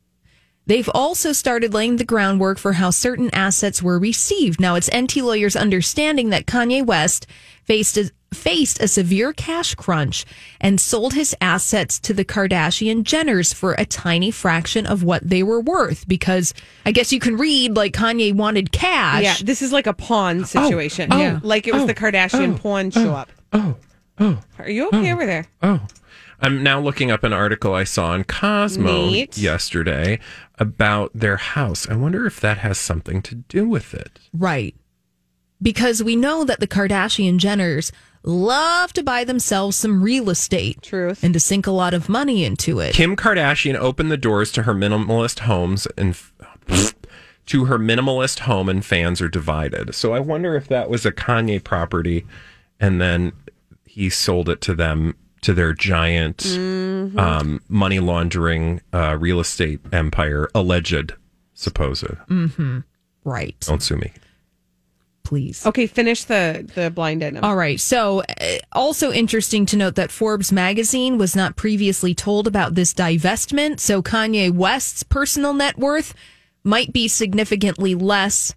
They've 0.66 0.90
also 0.94 1.32
started 1.32 1.74
laying 1.74 1.96
the 1.96 2.04
groundwork 2.04 2.58
for 2.58 2.74
how 2.74 2.90
certain 2.90 3.30
assets 3.34 3.82
were 3.82 3.98
received. 3.98 4.60
Now, 4.60 4.76
it's 4.76 4.90
Enty 4.90 5.24
Lawyers' 5.24 5.56
understanding 5.56 6.30
that 6.32 6.46
Kanye 6.46 6.86
West 6.86 7.26
faced 7.66 7.98
a, 7.98 8.12
faced 8.34 8.82
a 8.82 8.88
severe 8.88 9.34
cash 9.34 9.76
crunch 9.76 10.26
and 10.60 10.80
sold 10.80 11.14
his 11.14 11.36
assets 11.42 12.00
to 12.00 12.14
the 12.14 12.26
Kardashian 12.26 13.04
Jenners 13.04 13.54
for 13.54 13.74
a 13.74 13.86
tiny 13.86 14.32
fraction 14.32 14.86
of 14.86 15.04
what 15.04 15.28
they 15.28 15.44
were 15.44 15.62
worth. 15.62 16.08
Because 16.08 16.54
I 16.86 16.92
guess 16.92 17.12
you 17.12 17.20
can 17.20 17.38
read 17.38 17.76
like 17.76 17.94
Kanye 17.94 18.34
wanted 18.34 18.72
cash. 18.72 19.24
Yeah, 19.24 19.36
this 19.42 19.62
is 19.62 19.72
like 19.72 19.88
a 19.88 19.94
pawn 19.94 20.42
oh, 20.42 20.46
situation. 20.46 21.12
oh, 21.12 21.20
yeah, 21.20 21.40
like 21.44 21.68
it 21.68 21.74
was 21.74 21.84
oh, 21.84 21.88
the 21.88 21.96
Kardashian 21.96 22.56
oh, 22.56 22.58
pawn 22.58 22.88
oh, 22.88 22.90
show 22.90 23.14
up. 23.14 23.30
Oh, 23.54 23.76
oh, 24.20 24.40
oh, 24.40 24.64
Are 24.64 24.70
you 24.70 24.88
okay 24.88 25.14
over 25.14 25.26
there? 25.26 25.46
oh. 25.62 25.86
I'm 26.44 26.62
now 26.62 26.78
looking 26.82 27.10
up 27.10 27.24
an 27.24 27.32
article 27.32 27.74
I 27.74 27.86
saw 27.86 28.08
on 28.08 28.26
Cosmo 28.26 29.06
Neat. 29.06 29.38
yesterday 29.38 30.20
about 30.60 31.10
their 31.14 31.38
house. 31.38 31.88
I 31.88 31.96
wonder 31.96 32.26
if 32.26 32.42
that 32.42 32.58
has 32.58 32.78
something 32.78 33.22
to 33.22 33.36
do 33.36 33.66
with 33.66 33.94
it. 33.94 34.20
Right. 34.34 34.76
Because 35.64 36.04
we 36.04 36.16
know 36.16 36.44
that 36.44 36.60
the 36.60 36.68
Kardashian 36.68 37.40
Jenners 37.40 37.92
love 38.24 38.94
to 38.94 39.04
buy 39.04 39.24
themselves 39.24 39.78
some 39.78 40.04
real 40.04 40.30
estate. 40.30 40.82
Truth. 40.82 41.24
And 41.24 41.34
to 41.34 41.40
sink 41.40 41.66
a 41.66 41.72
lot 41.72 41.94
of 41.94 42.10
money 42.10 42.44
into 42.46 42.80
it. 42.80 42.94
Kim 42.94 43.16
Kardashian 43.16 43.76
opened 43.76 44.12
the 44.12 44.18
doors 44.18 44.52
to 44.52 44.64
her 44.64 44.74
minimalist 44.74 45.40
homes 45.40 45.88
and 45.98 46.16
to 47.46 47.66
her 47.66 47.80
minimalist 47.80 48.40
home 48.40 48.70
and 48.70 48.86
fans 48.86 49.22
are 49.22 49.30
divided. 49.30 49.96
So 49.96 50.14
I 50.14 50.20
wonder 50.20 50.56
if 50.56 50.68
that 50.68 50.90
was 50.90 51.06
a 51.06 51.12
Kanye 51.12 51.64
property 51.64 52.26
and 52.80 53.00
then 53.02 53.34
he 53.86 54.10
sold 54.10 54.50
it 54.50 54.62
to 54.62 54.74
them 54.74 55.16
to 55.42 55.54
their 55.54 55.74
giant 55.74 56.46
um, 56.46 57.62
money 57.68 58.00
laundering 58.00 58.82
uh, 58.94 59.18
real 59.20 59.40
estate 59.42 59.82
empire, 59.92 60.50
alleged, 60.56 61.14
supposed. 61.54 62.06
Right. 63.26 63.56
Don't 63.62 63.84
sue 63.84 63.98
me. 63.98 64.12
Please. 65.34 65.66
Okay, 65.66 65.88
finish 65.88 66.26
the 66.26 66.70
the 66.76 66.92
blind 66.92 67.24
item. 67.24 67.44
All 67.44 67.56
right. 67.56 67.80
So, 67.80 68.22
uh, 68.22 68.58
also 68.72 69.12
interesting 69.12 69.66
to 69.66 69.76
note 69.76 69.96
that 69.96 70.12
Forbes 70.12 70.52
magazine 70.52 71.18
was 71.18 71.36
not 71.36 71.56
previously 71.56 72.14
told 72.14 72.46
about 72.46 72.76
this 72.76 72.94
divestment. 72.94 73.80
So, 73.80 74.04
Kanye 74.04 74.52
West's 74.54 75.02
personal 75.02 75.56
net 75.56 75.76
worth 75.76 76.14
might 76.64 76.94
be 76.94 77.08
significantly 77.08 77.96
less 77.96 78.54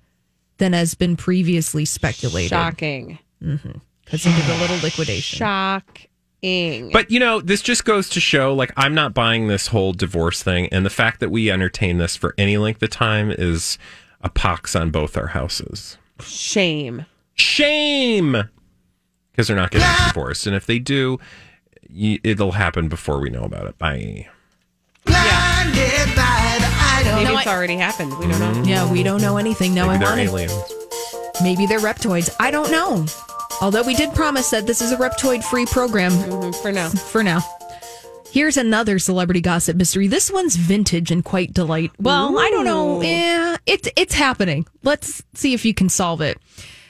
than 0.58 0.74
has 0.74 0.94
been 0.94 1.16
previously 1.16 1.86
speculated 1.86 2.50
Shocking. 2.50 3.20
because 3.40 4.22
he 4.22 4.30
did 4.30 4.50
a 4.50 4.60
little 4.60 4.76
liquidation. 4.82 5.38
Shocking. 5.38 6.90
But 6.92 7.10
you 7.10 7.18
know, 7.18 7.40
this 7.40 7.62
just 7.62 7.86
goes 7.86 8.10
to 8.10 8.20
show 8.20 8.52
like 8.52 8.70
I'm 8.76 8.92
not 8.92 9.14
buying 9.14 9.48
this 9.48 9.68
whole 9.68 9.94
divorce 9.94 10.42
thing 10.42 10.68
and 10.68 10.84
the 10.84 10.90
fact 10.90 11.20
that 11.20 11.30
we 11.30 11.50
entertain 11.50 11.96
this 11.96 12.16
for 12.16 12.34
any 12.36 12.58
length 12.58 12.82
of 12.82 12.90
time 12.90 13.30
is 13.30 13.78
a 14.20 14.28
pox 14.28 14.76
on 14.76 14.90
both 14.90 15.16
our 15.16 15.28
houses. 15.28 15.96
Shame. 16.20 17.06
Shame. 17.34 18.44
Because 19.32 19.48
they're 19.48 19.56
not 19.56 19.70
getting 19.70 19.88
divorced 20.08 20.46
and 20.46 20.56
if 20.56 20.66
they 20.66 20.78
do 20.78 21.18
it'll 22.24 22.52
happen 22.52 22.88
before 22.88 23.20
we 23.20 23.30
know 23.30 23.44
about 23.44 23.66
it. 23.66 23.78
Bye. 23.78 24.28
Blinded 25.04 26.14
by. 26.16 26.42
Maybe 27.04 27.24
No, 27.24 27.38
it's 27.38 27.46
I- 27.46 27.54
already 27.54 27.76
happened. 27.76 28.18
We 28.18 28.26
don't 28.26 28.40
know. 28.40 28.62
Yeah, 28.64 28.90
we 28.90 29.02
don't 29.02 29.20
know 29.22 29.36
anything. 29.36 29.74
Now 29.74 29.86
Maybe 29.86 30.04
I 30.04 30.16
they're 30.16 30.30
want 30.32 30.48
to 30.48 30.54
aliens. 30.56 30.72
Maybe 31.42 31.66
they're 31.66 31.78
reptoids. 31.78 32.34
I 32.40 32.50
don't 32.50 32.70
know. 32.70 33.06
Although 33.62 33.82
we 33.84 33.94
did 33.94 34.12
promise 34.14 34.50
that 34.50 34.66
this 34.66 34.82
is 34.82 34.92
a 34.92 34.96
reptoid 34.96 35.42
free 35.44 35.64
program 35.66 36.12
Mhm, 36.12 36.54
For 36.62 36.72
now. 36.72 36.88
for 36.88 37.22
now. 37.22 37.40
Here's 38.36 38.58
another 38.58 38.98
celebrity 38.98 39.40
gossip 39.40 39.78
mystery. 39.78 40.08
This 40.08 40.30
one's 40.30 40.56
vintage 40.56 41.10
and 41.10 41.24
quite 41.24 41.54
delight. 41.54 41.90
Well, 41.98 42.38
I 42.38 42.50
don't 42.50 42.66
know. 42.66 42.98
Ooh. 42.98 43.02
Eh, 43.02 43.56
it, 43.64 43.88
it's 43.96 44.12
happening. 44.12 44.66
Let's 44.82 45.22
see 45.32 45.54
if 45.54 45.64
you 45.64 45.72
can 45.72 45.88
solve 45.88 46.20
it. 46.20 46.38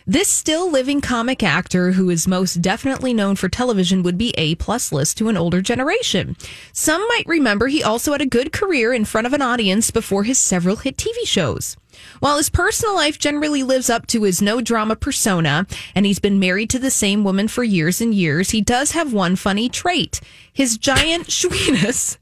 This 0.08 0.26
still 0.26 0.68
living 0.68 1.00
comic 1.00 1.44
actor 1.44 1.92
who 1.92 2.10
is 2.10 2.26
most 2.26 2.62
definitely 2.62 3.14
known 3.14 3.36
for 3.36 3.48
television 3.48 4.02
would 4.02 4.18
be 4.18 4.34
A 4.36 4.56
plus 4.56 4.90
list 4.90 5.18
to 5.18 5.28
an 5.28 5.36
older 5.36 5.62
generation. 5.62 6.36
Some 6.72 7.06
might 7.10 7.28
remember 7.28 7.68
he 7.68 7.80
also 7.80 8.10
had 8.10 8.20
a 8.20 8.26
good 8.26 8.52
career 8.52 8.92
in 8.92 9.04
front 9.04 9.28
of 9.28 9.32
an 9.32 9.40
audience 9.40 9.92
before 9.92 10.24
his 10.24 10.38
several 10.38 10.74
hit 10.74 10.96
TV 10.96 11.24
shows. 11.26 11.76
While 12.20 12.36
his 12.36 12.50
personal 12.50 12.94
life 12.94 13.18
generally 13.18 13.62
lives 13.62 13.90
up 13.90 14.06
to 14.08 14.22
his 14.22 14.40
no 14.42 14.60
drama 14.60 14.96
persona, 14.96 15.66
and 15.94 16.06
he's 16.06 16.18
been 16.18 16.38
married 16.38 16.70
to 16.70 16.78
the 16.78 16.90
same 16.90 17.24
woman 17.24 17.48
for 17.48 17.64
years 17.64 18.00
and 18.00 18.14
years, 18.14 18.50
he 18.50 18.60
does 18.60 18.92
have 18.92 19.12
one 19.12 19.36
funny 19.36 19.68
trait 19.68 20.20
his 20.52 20.78
giant 20.78 21.26
schweenus. 21.28 22.18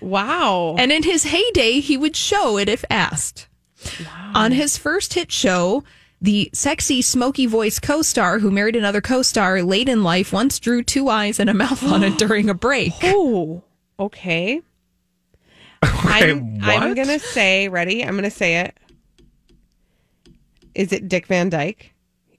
Wow. 0.00 0.76
And 0.78 0.90
in 0.92 1.02
his 1.02 1.24
heyday, 1.24 1.80
he 1.80 1.96
would 1.96 2.16
show 2.16 2.58
it 2.58 2.68
if 2.68 2.84
asked. 2.90 3.48
On 4.34 4.52
his 4.52 4.76
first 4.76 5.14
hit 5.14 5.30
show, 5.30 5.84
the 6.20 6.50
sexy, 6.52 7.00
smoky 7.02 7.46
voice 7.46 7.78
co 7.78 8.02
star 8.02 8.40
who 8.40 8.50
married 8.50 8.76
another 8.76 9.00
co 9.00 9.22
star 9.22 9.62
late 9.62 9.88
in 9.88 10.02
life 10.02 10.32
once 10.32 10.58
drew 10.58 10.82
two 10.82 11.08
eyes 11.08 11.38
and 11.38 11.48
a 11.48 11.54
mouth 11.54 11.82
on 11.84 12.02
it 12.02 12.18
during 12.18 12.50
a 12.50 12.54
break. 12.54 12.92
Oh, 13.02 13.62
okay. 13.98 14.60
I'm, 15.82 16.58
I'm 16.62 16.94
gonna 16.94 17.20
say, 17.20 17.68
ready? 17.68 18.04
I'm 18.04 18.16
gonna 18.16 18.30
say 18.30 18.60
it. 18.60 18.76
Is 20.78 20.92
it 20.92 21.08
Dick 21.08 21.26
Van 21.26 21.48
Dyke? 21.48 21.92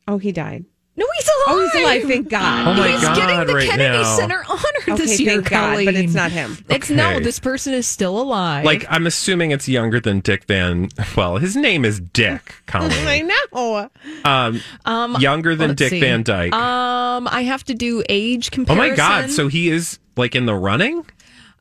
Oh, 0.07 0.17
he 0.17 0.31
died. 0.31 0.63
No, 0.95 1.05
he's 1.15 1.27
alive. 1.27 1.45
Oh, 1.47 1.69
he's 1.71 1.81
alive. 1.81 2.03
Thank 2.03 2.29
God. 2.29 2.67
Oh 2.67 2.73
my 2.73 2.89
he's 2.89 3.01
God, 3.01 3.15
getting 3.15 3.47
the 3.47 3.53
right 3.53 3.69
Kennedy 3.69 3.97
now. 4.03 4.17
Center 4.17 4.43
honor 4.49 4.59
Okay, 4.89 4.95
this 4.95 5.19
year, 5.19 5.35
thank 5.35 5.49
God, 5.49 5.85
but 5.85 5.95
it's 5.95 6.13
not 6.13 6.31
him. 6.31 6.57
It's 6.69 6.89
no. 6.89 7.11
Okay. 7.11 7.19
This 7.23 7.39
person 7.39 7.73
is 7.73 7.87
still 7.87 8.19
alive. 8.19 8.65
Like 8.65 8.85
I'm 8.89 9.07
assuming 9.07 9.51
it's 9.51 9.69
younger 9.69 9.99
than 10.01 10.19
Dick 10.21 10.45
Van. 10.45 10.89
Well, 11.15 11.37
his 11.37 11.55
name 11.55 11.85
is 11.85 11.99
Dick 11.99 12.53
I 12.67 12.89
Colleen. 12.89 13.29
know. 13.53 13.89
Um, 14.25 14.61
um, 14.85 15.15
younger 15.19 15.55
than 15.55 15.69
let's 15.69 15.79
Dick 15.79 15.89
see. 15.91 15.99
Van 16.01 16.23
Dyke. 16.23 16.53
Um, 16.53 17.27
I 17.29 17.43
have 17.43 17.63
to 17.65 17.73
do 17.73 18.03
age 18.09 18.51
comparison. 18.51 18.83
oh 18.83 18.89
comparison. 18.89 19.15
my 19.15 19.21
God! 19.21 19.31
So 19.31 19.47
he 19.47 19.69
is 19.69 19.99
like 20.17 20.35
in 20.35 20.45
the 20.47 20.55
running. 20.55 21.05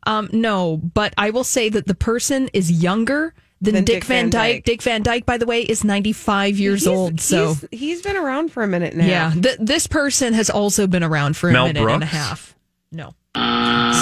Um, 0.04 0.28
no, 0.32 0.78
but 0.78 1.12
I 1.18 1.30
will 1.30 1.44
say 1.44 1.68
that 1.68 1.86
the 1.86 1.94
person 1.94 2.48
is 2.52 2.70
younger 2.70 3.34
than 3.60 3.74
Than 3.74 3.84
Dick, 3.84 3.96
Dick 3.96 4.04
Van, 4.04 4.24
Van 4.24 4.30
Dyke. 4.30 4.54
Dyke. 4.56 4.64
Dick 4.64 4.82
Van 4.82 5.02
Dyke, 5.02 5.26
by 5.26 5.36
the 5.38 5.46
way, 5.46 5.62
is 5.62 5.82
95 5.84 6.58
years 6.58 6.84
He's- 6.84 6.96
old. 6.96 7.20
So, 7.20 7.54
he's, 7.54 7.66
he's 7.80 8.02
been 8.02 8.16
around 8.16 8.52
for 8.52 8.62
a 8.62 8.68
minute 8.68 8.94
now. 8.94 9.06
yeah, 9.06 9.32
th- 9.32 9.56
this 9.60 9.86
person 9.86 10.32
has 10.34 10.48
also 10.50 10.86
been 10.86 11.02
around 11.02 11.36
for 11.36 11.50
a 11.50 11.52
Mel 11.52 11.66
minute 11.66 11.88
and 11.88 12.02
a 12.02 12.06
half. 12.06 12.54
No. 12.92 13.14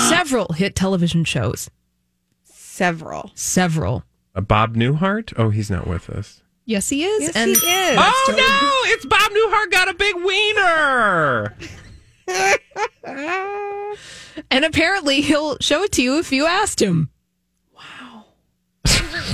Several 0.08 0.52
hit 0.52 0.74
television 0.74 1.24
shows. 1.24 1.70
several. 2.44 3.30
Several. 3.34 4.04
Uh, 4.34 4.40
Bob 4.42 4.76
Newhart. 4.76 5.32
Oh, 5.36 5.48
he's 5.50 5.70
not 5.70 5.86
with 5.86 6.10
us. 6.10 6.42
Yes, 6.66 6.88
he 6.90 7.04
is. 7.04 7.22
Yes, 7.22 7.36
and 7.36 7.50
he 7.50 7.54
is. 7.56 7.98
Oh 7.98 8.26
no! 8.36 8.92
It's 8.92 9.06
Bob 9.06 9.30
Newhart 9.32 9.70
got 9.70 9.88
a 9.88 9.94
big 9.94 10.16
wiener. 10.16 11.56
And 14.50 14.64
apparently 14.66 15.22
he'll 15.22 15.56
show 15.60 15.82
it 15.84 15.92
to 15.92 16.02
you 16.02 16.18
if 16.18 16.30
you 16.32 16.44
asked 16.46 16.80
him. 16.82 17.08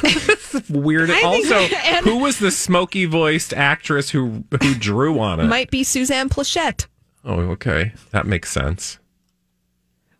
Weird. 0.71 1.11
also, 1.11 1.55
and- 1.85 2.05
who 2.05 2.19
was 2.19 2.39
the 2.39 2.51
smoky 2.51 3.05
voiced 3.07 3.53
actress 3.55 4.11
who 4.11 4.45
who 4.63 4.75
drew 4.75 5.19
on 5.19 5.41
it? 5.41 5.45
Might 5.45 5.71
be 5.71 5.85
Suzanne 5.85 6.29
Pleshette. 6.29 6.87
oh, 7.25 7.39
okay, 7.53 7.93
that 8.11 8.27
makes 8.27 8.51
sense. 8.51 8.99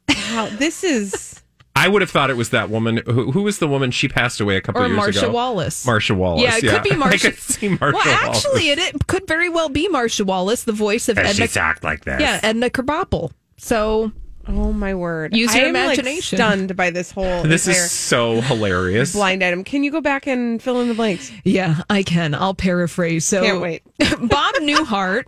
Wow, 0.09 0.49
this 0.59 0.85
is. 0.85 1.43
I 1.75 1.89
would 1.89 2.03
have 2.03 2.11
thought 2.11 2.29
it 2.29 2.37
was 2.37 2.51
that 2.51 2.69
woman. 2.69 2.99
Who, 3.07 3.31
who 3.33 3.43
was 3.43 3.59
the 3.59 3.67
woman? 3.67 3.91
She 3.93 4.07
passed 4.07 4.41
away 4.43 4.57
a 4.57 4.61
couple 4.61 4.83
Or 4.83 4.87
years 4.87 4.97
Marcia 4.97 5.19
ago. 5.21 5.27
Marcia 5.29 5.33
Wallace. 5.35 5.87
Marcia 5.87 6.15
Wallace. 6.15 6.43
Yeah, 6.43 6.57
it 6.59 6.71
could 6.71 6.83
be 6.83 6.95
Marcia. 6.95 7.29
I 7.29 7.31
Marcia. 7.31 7.31
could 7.31 7.39
see 7.39 7.69
Marcia 7.69 7.97
well, 7.97 8.23
Wallace. 8.23 8.45
actually, 8.45 8.69
it, 8.71 8.79
it 8.79 9.07
could 9.07 9.27
very 9.27 9.49
well 9.49 9.71
be 9.71 9.89
Marcia 9.89 10.25
Wallace, 10.25 10.65
the 10.65 10.73
voice 10.73 11.09
of 11.09 11.17
And 11.17 11.29
Edna. 11.29 11.47
she 11.49 11.53
talked 11.55 11.83
like 11.83 12.05
this. 12.05 12.21
yeah, 12.21 12.41
Edna 12.43 12.69
Krabappel. 12.69 13.33
So 13.57 14.13
Oh 14.49 14.73
my 14.73 14.95
word! 14.95 15.37
Use 15.37 15.55
your 15.55 15.65
I 15.65 15.69
am, 15.69 15.75
like, 15.75 15.85
imagination. 15.99 16.37
stunned 16.37 16.77
by 16.77 16.91
this 16.91 17.11
whole 17.13 17.43
This 17.45 17.69
is 17.69 17.91
so 17.91 18.41
hilarious. 18.41 19.13
blind 19.13 19.43
item. 19.45 19.63
Can 19.65 19.85
you 19.85 19.91
go 19.91 20.01
back 20.01 20.27
and 20.27 20.61
fill 20.63 20.81
in 20.81 20.89
the 20.89 20.95
blanks? 20.95 21.31
Yeah, 21.45 21.83
I 21.89 22.03
can. 22.03 22.35
I'll 22.35 22.55
paraphrase. 22.55 23.25
So 23.25 23.43
Can't 23.43 23.61
wait. 23.61 23.83
Bob 23.99 24.55
Newhart, 24.57 25.25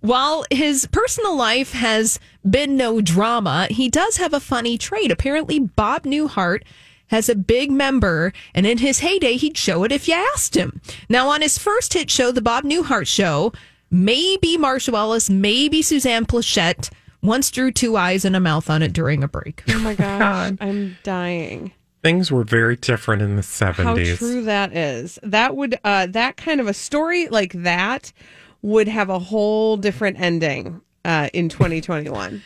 while 0.00 0.44
his 0.50 0.86
personal 0.92 1.36
life 1.36 1.72
has 1.72 2.20
been 2.48 2.76
no 2.76 3.00
drama, 3.00 3.66
he 3.70 3.88
does 3.88 4.16
have 4.18 4.32
a 4.32 4.40
funny 4.40 4.78
trait. 4.78 5.10
Apparently, 5.10 5.58
Bob 5.58 6.04
Newhart 6.04 6.62
has 7.08 7.28
a 7.28 7.34
big 7.34 7.70
member, 7.70 8.32
and 8.54 8.66
in 8.66 8.78
his 8.78 9.00
heyday, 9.00 9.34
he'd 9.36 9.56
show 9.58 9.84
it 9.84 9.92
if 9.92 10.08
you 10.08 10.14
asked 10.34 10.56
him. 10.56 10.80
Now, 11.08 11.28
on 11.28 11.42
his 11.42 11.58
first 11.58 11.92
hit 11.94 12.10
show, 12.10 12.30
The 12.32 12.40
Bob 12.40 12.64
Newhart 12.64 13.06
Show, 13.06 13.52
maybe 13.90 14.56
Marcia 14.56 14.92
Wallace, 14.92 15.28
maybe 15.28 15.82
Suzanne 15.82 16.24
Pleshette 16.24 16.90
once 17.22 17.50
drew 17.50 17.70
two 17.70 17.96
eyes 17.96 18.24
and 18.24 18.36
a 18.36 18.40
mouth 18.40 18.68
on 18.68 18.82
it 18.82 18.92
during 18.92 19.22
a 19.22 19.28
break. 19.28 19.62
Oh 19.68 19.78
my 19.78 19.94
gosh, 19.96 20.52
I'm 20.60 20.96
dying. 21.02 21.72
Things 22.02 22.32
were 22.32 22.44
very 22.44 22.76
different 22.76 23.22
in 23.22 23.36
the 23.36 23.42
70s. 23.42 23.74
How 23.74 23.94
seventies. 23.94 24.18
true 24.18 24.42
that 24.42 24.76
is. 24.76 25.18
That 25.22 25.56
would 25.56 25.78
uh 25.84 26.06
that 26.06 26.36
kind 26.36 26.60
of 26.60 26.66
a 26.66 26.74
story 26.74 27.28
like 27.28 27.52
that 27.52 28.12
would 28.60 28.88
have 28.88 29.08
a 29.08 29.18
whole 29.18 29.76
different 29.76 30.20
ending 30.20 30.80
uh 31.04 31.28
in 31.32 31.48
2021. 31.48 32.42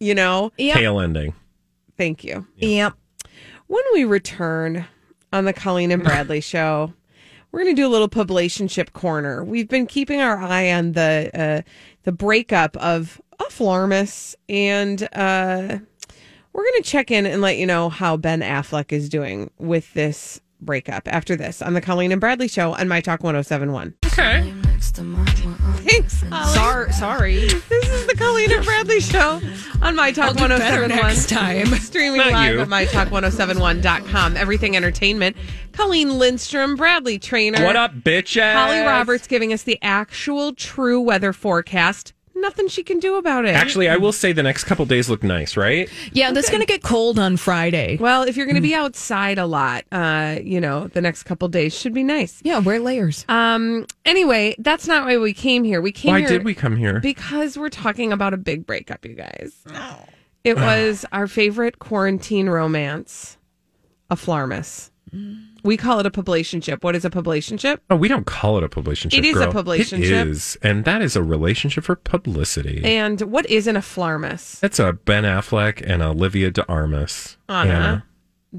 You 0.00 0.14
know? 0.14 0.52
Yep. 0.58 0.76
Tail 0.76 1.00
ending. 1.00 1.34
Thank 1.96 2.24
you. 2.24 2.46
Yep. 2.56 2.92
When 3.68 3.84
we 3.94 4.04
return 4.04 4.84
on 5.32 5.46
the 5.46 5.52
Colleen 5.52 5.90
and 5.90 6.02
Bradley 6.02 6.40
show, 6.42 6.92
we're 7.50 7.62
going 7.62 7.76
to 7.76 7.80
do 7.80 7.86
a 7.86 7.88
little 7.88 8.08
publicationship 8.08 8.92
corner. 8.92 9.44
We've 9.44 9.68
been 9.68 9.86
keeping 9.86 10.20
our 10.20 10.38
eye 10.38 10.72
on 10.72 10.92
the 10.92 11.30
uh, 11.32 11.62
the 12.02 12.12
breakup 12.12 12.76
of 12.78 13.20
a 13.40 13.44
Flormus, 13.44 14.34
and 14.48 15.02
uh, 15.12 15.78
we're 16.52 16.62
going 16.64 16.82
to 16.82 16.88
check 16.88 17.10
in 17.10 17.26
and 17.26 17.40
let 17.42 17.56
you 17.58 17.66
know 17.66 17.88
how 17.88 18.16
Ben 18.16 18.40
Affleck 18.40 18.92
is 18.92 19.08
doing 19.08 19.50
with 19.58 19.92
this 19.94 20.40
breakup 20.60 21.06
after 21.08 21.36
this 21.36 21.60
on 21.60 21.74
the 21.74 21.80
Colleen 21.80 22.10
and 22.12 22.20
Bradley 22.20 22.48
show 22.48 22.72
on 22.74 22.88
My 22.88 23.00
Talk 23.00 23.22
1071. 23.22 23.94
Okay. 24.06 24.52
Thanks. 25.84 26.22
Sorry. 26.54 26.92
Sorry. 26.92 27.34
This 27.48 27.88
is 27.88 28.06
the 28.06 28.14
Colleen 28.16 28.52
and 28.52 28.64
Bradley 28.64 29.00
show 29.00 29.40
on 29.82 29.94
My 29.96 30.12
Talk 30.12 30.28
I'll 30.28 30.34
do 30.34 30.42
1071. 30.42 30.88
next 30.88 31.28
time. 31.28 31.66
Streaming 31.80 32.18
Not 32.18 32.32
live 32.32 32.54
you. 32.54 32.60
at 32.60 32.68
MyTalk1071.com. 32.68 34.36
Everything 34.36 34.76
Entertainment. 34.76 35.36
Colleen 35.72 36.18
Lindstrom, 36.18 36.76
Bradley 36.76 37.18
Traynor. 37.18 37.64
What 37.64 37.76
up, 37.76 37.92
bitches? 37.94 38.52
Holly 38.54 38.80
Roberts 38.80 39.26
giving 39.26 39.52
us 39.52 39.64
the 39.64 39.78
actual 39.82 40.54
true 40.54 41.00
weather 41.00 41.32
forecast. 41.32 42.12
Nothing 42.44 42.68
she 42.68 42.82
can 42.82 42.98
do 42.98 43.16
about 43.16 43.46
it. 43.46 43.54
Actually, 43.54 43.88
I 43.88 43.96
will 43.96 44.12
say 44.12 44.32
the 44.32 44.42
next 44.42 44.64
couple 44.64 44.84
days 44.84 45.08
look 45.08 45.22
nice, 45.22 45.56
right? 45.56 45.88
Yeah, 46.12 46.30
that's 46.30 46.50
going 46.50 46.60
to 46.60 46.66
get 46.66 46.82
cold 46.82 47.18
on 47.18 47.38
Friday. 47.38 47.96
well, 47.98 48.22
if 48.22 48.36
you're 48.36 48.44
going 48.44 48.56
to 48.56 48.60
be 48.60 48.74
outside 48.74 49.38
a 49.38 49.46
lot, 49.46 49.84
uh, 49.90 50.36
you 50.42 50.60
know, 50.60 50.88
the 50.88 51.00
next 51.00 51.22
couple 51.22 51.48
days 51.48 51.74
should 51.74 51.94
be 51.94 52.02
nice. 52.04 52.40
Yeah, 52.44 52.58
wear 52.58 52.78
layers. 52.80 53.24
Um. 53.30 53.86
Anyway, 54.04 54.56
that's 54.58 54.86
not 54.86 55.06
why 55.06 55.16
we 55.16 55.32
came 55.32 55.64
here. 55.64 55.80
We 55.80 55.90
came 55.90 56.12
Why 56.12 56.20
here 56.20 56.28
did 56.28 56.44
we 56.44 56.54
come 56.54 56.76
here? 56.76 57.00
because 57.00 57.56
we're 57.56 57.70
talking 57.70 58.12
about 58.12 58.34
a 58.34 58.36
big 58.36 58.66
breakup, 58.66 59.06
you 59.06 59.14
guys. 59.14 59.64
It 60.44 60.56
was 60.56 61.06
our 61.12 61.26
favorite 61.26 61.78
quarantine 61.78 62.50
romance, 62.50 63.38
a 64.10 64.16
Flarmus. 64.16 64.90
We 65.64 65.76
call 65.76 65.98
it 65.98 66.06
a 66.06 66.10
publicationship. 66.10 66.84
What 66.84 66.94
is 66.94 67.04
a 67.04 67.10
publicationship? 67.10 67.80
Oh, 67.90 67.96
we 67.96 68.06
don't 68.06 68.26
call 68.26 68.58
it 68.58 68.64
a 68.64 68.68
publicationship. 68.68 69.18
It 69.18 69.24
is 69.24 69.36
a 69.36 69.46
girl. 69.46 69.52
publicationship. 69.52 69.98
It 69.98 70.28
is, 70.28 70.56
and 70.62 70.84
that 70.84 71.02
is 71.02 71.16
a 71.16 71.22
relationship 71.22 71.84
for 71.84 71.96
publicity. 71.96 72.82
And 72.84 73.20
what 73.22 73.48
isn't 73.50 73.74
a 73.74 73.80
Flarmus? 73.80 74.60
That's 74.60 74.78
a 74.78 74.92
Ben 74.92 75.24
Affleck 75.24 75.82
and 75.84 76.02
Olivia 76.02 76.50
De 76.50 76.66
Armas. 76.68 77.36
Ana 77.48 78.04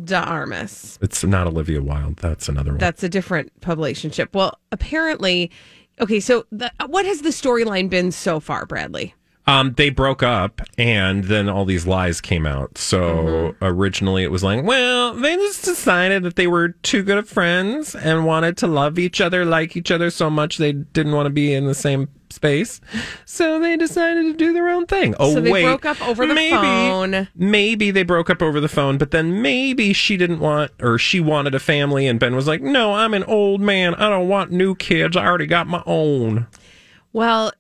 de 0.04 0.18
Armas. 0.18 1.00
It's 1.02 1.24
not 1.24 1.48
Olivia 1.48 1.82
Wilde. 1.82 2.18
That's 2.18 2.50
another 2.50 2.72
one. 2.72 2.80
That's 2.80 3.04
a 3.04 3.10
different 3.10 3.58
publicationship. 3.62 4.34
Well, 4.34 4.60
apparently, 4.72 5.52
okay. 6.00 6.20
So, 6.20 6.46
the, 6.52 6.72
what 6.88 7.06
has 7.06 7.22
the 7.22 7.30
storyline 7.30 7.90
been 7.90 8.12
so 8.12 8.40
far, 8.40 8.66
Bradley? 8.66 9.14
Um, 9.48 9.74
they 9.74 9.92
broke 9.92 10.24
up, 10.24 10.62
and 10.78 11.26
then 11.26 11.48
all 11.50 11.66
these 11.66 11.86
lies 11.86 12.20
came 12.20 12.46
out. 12.48 12.78
So 12.80 13.02
Mm-hmm. 13.16 13.64
originally, 13.66 14.24
it 14.24 14.32
was 14.32 14.44
like, 14.44 14.64
well, 14.64 15.14
they 15.14 15.36
just 15.36 15.64
decided 15.64 16.24
that 16.24 16.36
they 16.36 16.48
were 16.48 16.70
too 16.70 17.04
good 17.04 17.20
of 17.20 17.30
friends 17.30 17.94
and 17.94 18.26
wanted 18.26 18.58
to 18.58 18.68
love 18.68 18.98
each 18.98 19.22
other, 19.22 19.46
like 19.46 19.76
each 19.78 19.92
other 19.92 20.10
so 20.10 20.30
much 20.32 20.58
they 20.58 20.72
didn't 20.74 21.12
want 21.14 21.28
to 21.28 21.30
be 21.32 21.54
in 21.54 21.66
the 21.66 21.76
same 21.76 22.08
space. 22.32 22.82
So 23.26 23.60
they 23.60 23.78
decided 23.78 24.24
to 24.24 24.34
do 24.34 24.52
their 24.52 24.68
own 24.68 24.88
thing. 24.88 25.14
Oh 25.20 25.36
So 25.36 25.42
they 25.42 25.52
wait, 25.52 25.64
broke 25.64 25.86
up 25.86 26.02
over 26.02 26.26
the 26.26 26.34
maybe, 26.34 26.56
phone. 26.56 27.28
Maybe 27.36 27.92
they 27.92 28.04
broke 28.04 28.32
up 28.32 28.42
over 28.42 28.60
the 28.60 28.68
phone, 28.68 28.98
but 28.98 29.12
then 29.12 29.42
maybe 29.44 29.94
she 29.94 30.18
didn't 30.18 30.40
want, 30.40 30.72
or 30.82 30.98
she 30.98 31.20
wanted 31.20 31.54
a 31.54 31.60
family, 31.60 32.08
and 32.08 32.20
Ben 32.20 32.36
was 32.36 32.48
like, 32.48 32.62
"No, 32.62 32.94
I'm 32.94 33.14
an 33.14 33.24
old 33.26 33.62
man. 33.62 33.94
I 33.96 34.10
don't 34.10 34.28
want 34.28 34.52
new 34.52 34.74
kids. 34.76 35.16
I 35.16 35.24
already 35.26 35.46
got 35.46 35.68
my 35.68 35.84
own." 35.86 36.48
Well, 37.14 37.54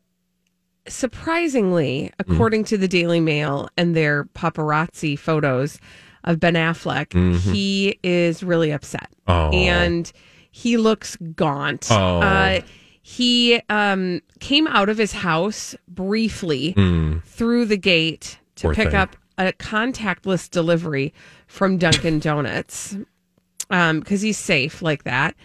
surprisingly, 0.87 2.11
according 2.19 2.63
to 2.65 2.77
the 2.77 2.87
Daily 2.87 3.19
Mail 3.19 3.69
and 3.77 3.95
their 3.95 4.25
paparazzi 4.25 5.17
photos 5.17 5.79
of 6.23 6.39
Ben 6.39 6.55
Affleck, 6.55 7.13
he 7.39 7.99
is 8.03 8.43
really 8.43 8.71
upset. 8.71 9.09
Oh. 9.27 9.49
And 9.51 10.11
he 10.51 10.77
looks 10.77 11.17
gaunt. 11.35 11.87
Oh. 11.91 12.21
Uh, 12.21 12.61
he 13.01 13.61
um, 13.69 14.21
came 14.39 14.67
out 14.67 14.89
of 14.89 14.97
his 14.97 15.11
house 15.11 15.75
briefly 15.87 16.73
through 17.25 17.65
the 17.65 17.77
gate 17.77 18.39
to 18.55 18.67
Poor 18.67 18.73
pick 18.73 18.87
thing. 18.87 18.95
up 18.95 19.15
a 19.37 19.51
contactless 19.53 20.49
delivery 20.49 21.13
from 21.47 21.77
Dunkin' 21.77 22.19
Donuts 22.19 22.97
because 23.69 24.21
he's 24.21 24.37
safe 24.37 24.81
like 24.81 25.03
that. 25.03 25.35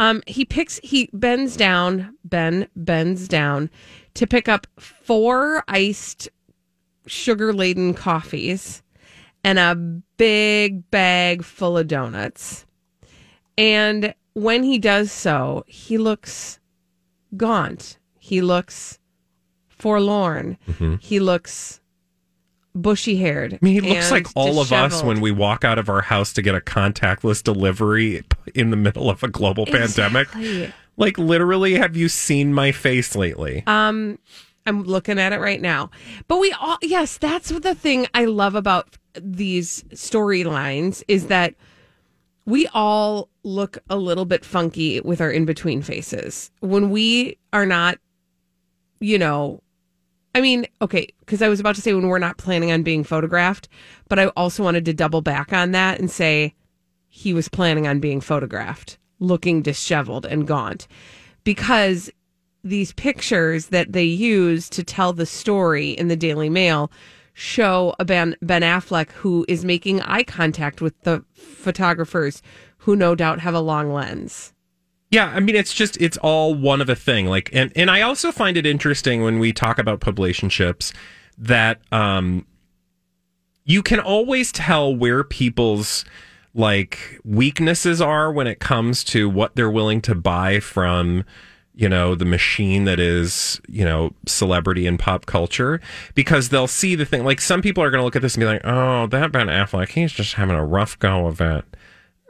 Um, 0.00 0.22
he 0.26 0.44
picks, 0.44 0.80
he 0.82 1.08
bends 1.12 1.56
down, 1.56 2.16
Ben 2.24 2.66
bends 2.74 3.28
down 3.28 3.70
to 4.14 4.26
pick 4.26 4.48
up 4.48 4.66
four 4.78 5.64
iced 5.68 6.28
sugar 7.06 7.52
laden 7.52 7.94
coffees 7.94 8.82
and 9.42 9.58
a 9.58 9.74
big 10.16 10.90
bag 10.90 11.44
full 11.44 11.76
of 11.76 11.86
donuts. 11.86 12.64
And 13.58 14.14
when 14.32 14.62
he 14.62 14.78
does 14.78 15.12
so, 15.12 15.64
he 15.66 15.98
looks 15.98 16.58
gaunt. 17.36 17.98
He 18.18 18.40
looks 18.40 18.98
forlorn. 19.68 20.56
Mm-hmm. 20.68 20.96
He 21.00 21.20
looks 21.20 21.80
bushy 22.74 23.16
haired. 23.16 23.54
I 23.54 23.58
mean, 23.60 23.84
he 23.84 23.90
looks 23.90 24.10
like 24.10 24.26
all 24.34 24.60
of 24.60 24.72
us 24.72 25.02
when 25.02 25.20
we 25.20 25.30
walk 25.30 25.64
out 25.64 25.78
of 25.78 25.88
our 25.88 26.00
house 26.00 26.32
to 26.32 26.42
get 26.42 26.54
a 26.54 26.60
contactless 26.60 27.42
delivery 27.42 28.24
in 28.54 28.70
the 28.70 28.76
middle 28.76 29.10
of 29.10 29.22
a 29.22 29.28
global 29.28 29.66
pandemic. 29.66 30.28
Like, 30.96 31.18
literally, 31.18 31.74
have 31.74 31.96
you 31.96 32.08
seen 32.08 32.52
my 32.52 32.72
face 32.72 33.16
lately? 33.16 33.64
Um, 33.66 34.18
I'm 34.66 34.84
looking 34.84 35.18
at 35.18 35.32
it 35.32 35.40
right 35.40 35.60
now. 35.60 35.90
But 36.28 36.38
we 36.38 36.52
all, 36.52 36.78
yes, 36.82 37.18
that's 37.18 37.50
the 37.50 37.74
thing 37.74 38.06
I 38.14 38.24
love 38.24 38.54
about 38.54 38.96
these 39.20 39.82
storylines 39.92 41.02
is 41.08 41.26
that 41.26 41.54
we 42.46 42.66
all 42.68 43.28
look 43.42 43.78
a 43.88 43.96
little 43.96 44.24
bit 44.24 44.44
funky 44.44 45.00
with 45.00 45.20
our 45.20 45.30
in 45.30 45.44
between 45.44 45.82
faces 45.82 46.50
when 46.60 46.90
we 46.90 47.38
are 47.52 47.66
not, 47.66 47.98
you 49.00 49.18
know. 49.18 49.60
I 50.34 50.40
mean, 50.40 50.66
okay, 50.82 51.08
because 51.20 51.42
I 51.42 51.48
was 51.48 51.60
about 51.60 51.76
to 51.76 51.80
say 51.80 51.94
when 51.94 52.08
we're 52.08 52.18
not 52.18 52.38
planning 52.38 52.72
on 52.72 52.82
being 52.82 53.04
photographed, 53.04 53.68
but 54.08 54.18
I 54.18 54.26
also 54.28 54.64
wanted 54.64 54.84
to 54.86 54.92
double 54.92 55.20
back 55.20 55.52
on 55.52 55.70
that 55.72 56.00
and 56.00 56.10
say 56.10 56.54
he 57.08 57.32
was 57.32 57.48
planning 57.48 57.86
on 57.86 58.00
being 58.00 58.20
photographed, 58.20 58.98
looking 59.18 59.62
disheveled 59.62 60.26
and 60.26 60.46
gaunt, 60.46 60.86
because 61.44 62.10
these 62.62 62.92
pictures 62.92 63.66
that 63.66 63.92
they 63.92 64.04
use 64.04 64.68
to 64.70 64.82
tell 64.82 65.12
the 65.12 65.26
story 65.26 65.90
in 65.90 66.08
the 66.08 66.16
Daily 66.16 66.48
Mail 66.48 66.90
show 67.34 67.94
a 67.98 68.04
Ben, 68.04 68.36
ben 68.40 68.62
Affleck 68.62 69.10
who 69.10 69.44
is 69.48 69.64
making 69.64 70.00
eye 70.02 70.22
contact 70.22 70.80
with 70.80 70.98
the 71.02 71.22
photographers 71.34 72.40
who 72.78 72.96
no 72.96 73.14
doubt 73.14 73.40
have 73.40 73.54
a 73.54 73.60
long 73.60 73.92
lens. 73.92 74.52
Yeah, 75.10 75.26
I 75.26 75.40
mean 75.40 75.54
it's 75.54 75.74
just 75.74 76.00
it's 76.00 76.16
all 76.18 76.54
one 76.54 76.80
of 76.80 76.88
a 76.88 76.96
thing. 76.96 77.26
Like 77.26 77.50
and 77.52 77.70
and 77.76 77.90
I 77.90 78.00
also 78.00 78.32
find 78.32 78.56
it 78.56 78.66
interesting 78.66 79.22
when 79.22 79.38
we 79.38 79.52
talk 79.52 79.78
about 79.78 80.00
publicationships 80.00 80.92
that 81.38 81.80
um 81.92 82.46
you 83.64 83.82
can 83.82 84.00
always 84.00 84.52
tell 84.52 84.94
where 84.94 85.24
people's 85.24 86.04
like 86.54 87.20
weaknesses 87.24 88.00
are 88.00 88.32
when 88.32 88.46
it 88.46 88.60
comes 88.60 89.04
to 89.04 89.28
what 89.28 89.56
they're 89.56 89.70
willing 89.70 90.00
to 90.02 90.14
buy 90.14 90.60
from 90.60 91.24
you 91.74 91.88
know 91.88 92.14
the 92.14 92.24
machine 92.24 92.84
that 92.84 93.00
is 93.00 93.60
you 93.68 93.84
know 93.84 94.12
celebrity 94.26 94.86
and 94.86 94.98
pop 94.98 95.26
culture 95.26 95.80
because 96.14 96.50
they'll 96.50 96.68
see 96.68 96.94
the 96.94 97.04
thing 97.04 97.24
like 97.24 97.40
some 97.40 97.60
people 97.60 97.82
are 97.82 97.90
going 97.90 98.00
to 98.00 98.04
look 98.04 98.14
at 98.14 98.22
this 98.22 98.36
and 98.36 98.42
be 98.42 98.46
like 98.46 98.60
oh 98.64 99.08
that 99.08 99.32
ben 99.32 99.48
affleck 99.48 99.88
he's 99.88 100.12
just 100.12 100.34
having 100.34 100.54
a 100.54 100.64
rough 100.64 100.96
go 101.00 101.26
of 101.26 101.40
it 101.40 101.64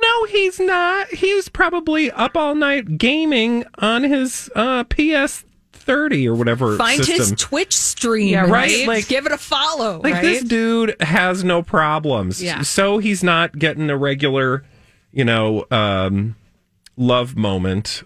no, 0.05 0.25
he's 0.25 0.61
not. 0.61 1.09
He 1.09 1.35
was 1.35 1.49
probably 1.49 2.11
up 2.11 2.37
all 2.37 2.55
night 2.55 2.99
gaming 2.99 3.65
on 3.79 4.03
his 4.03 4.51
uh, 4.55 4.85
PS 4.85 5.45
thirty 5.75 6.27
or 6.29 6.35
whatever. 6.35 6.77
Find 6.77 7.05
his. 7.05 7.33
Twitch 7.37 7.77
stream, 7.77 8.29
Yeah, 8.29 8.41
right? 8.43 8.51
right? 8.51 8.87
Like- 8.89 9.09
give 9.09 9.27
it 9.27 9.33
a 9.33 9.39
follow, 9.39 10.01
Like 10.03 10.15
right? 10.15 10.23
this 10.23 10.43
dude 10.45 10.97
has 11.01 11.45
no 11.45 11.63
problems. 11.63 12.43
Yeah. 12.43 12.63
So 12.63 12.99
he's 12.99 13.23
not 13.23 13.59
getting 13.59 13.91
a 13.91 13.97
regular, 13.97 14.65
you 15.13 15.25
know, 15.25 15.65
um, 15.71 16.37
love 16.97 17.37
moment 17.37 18.03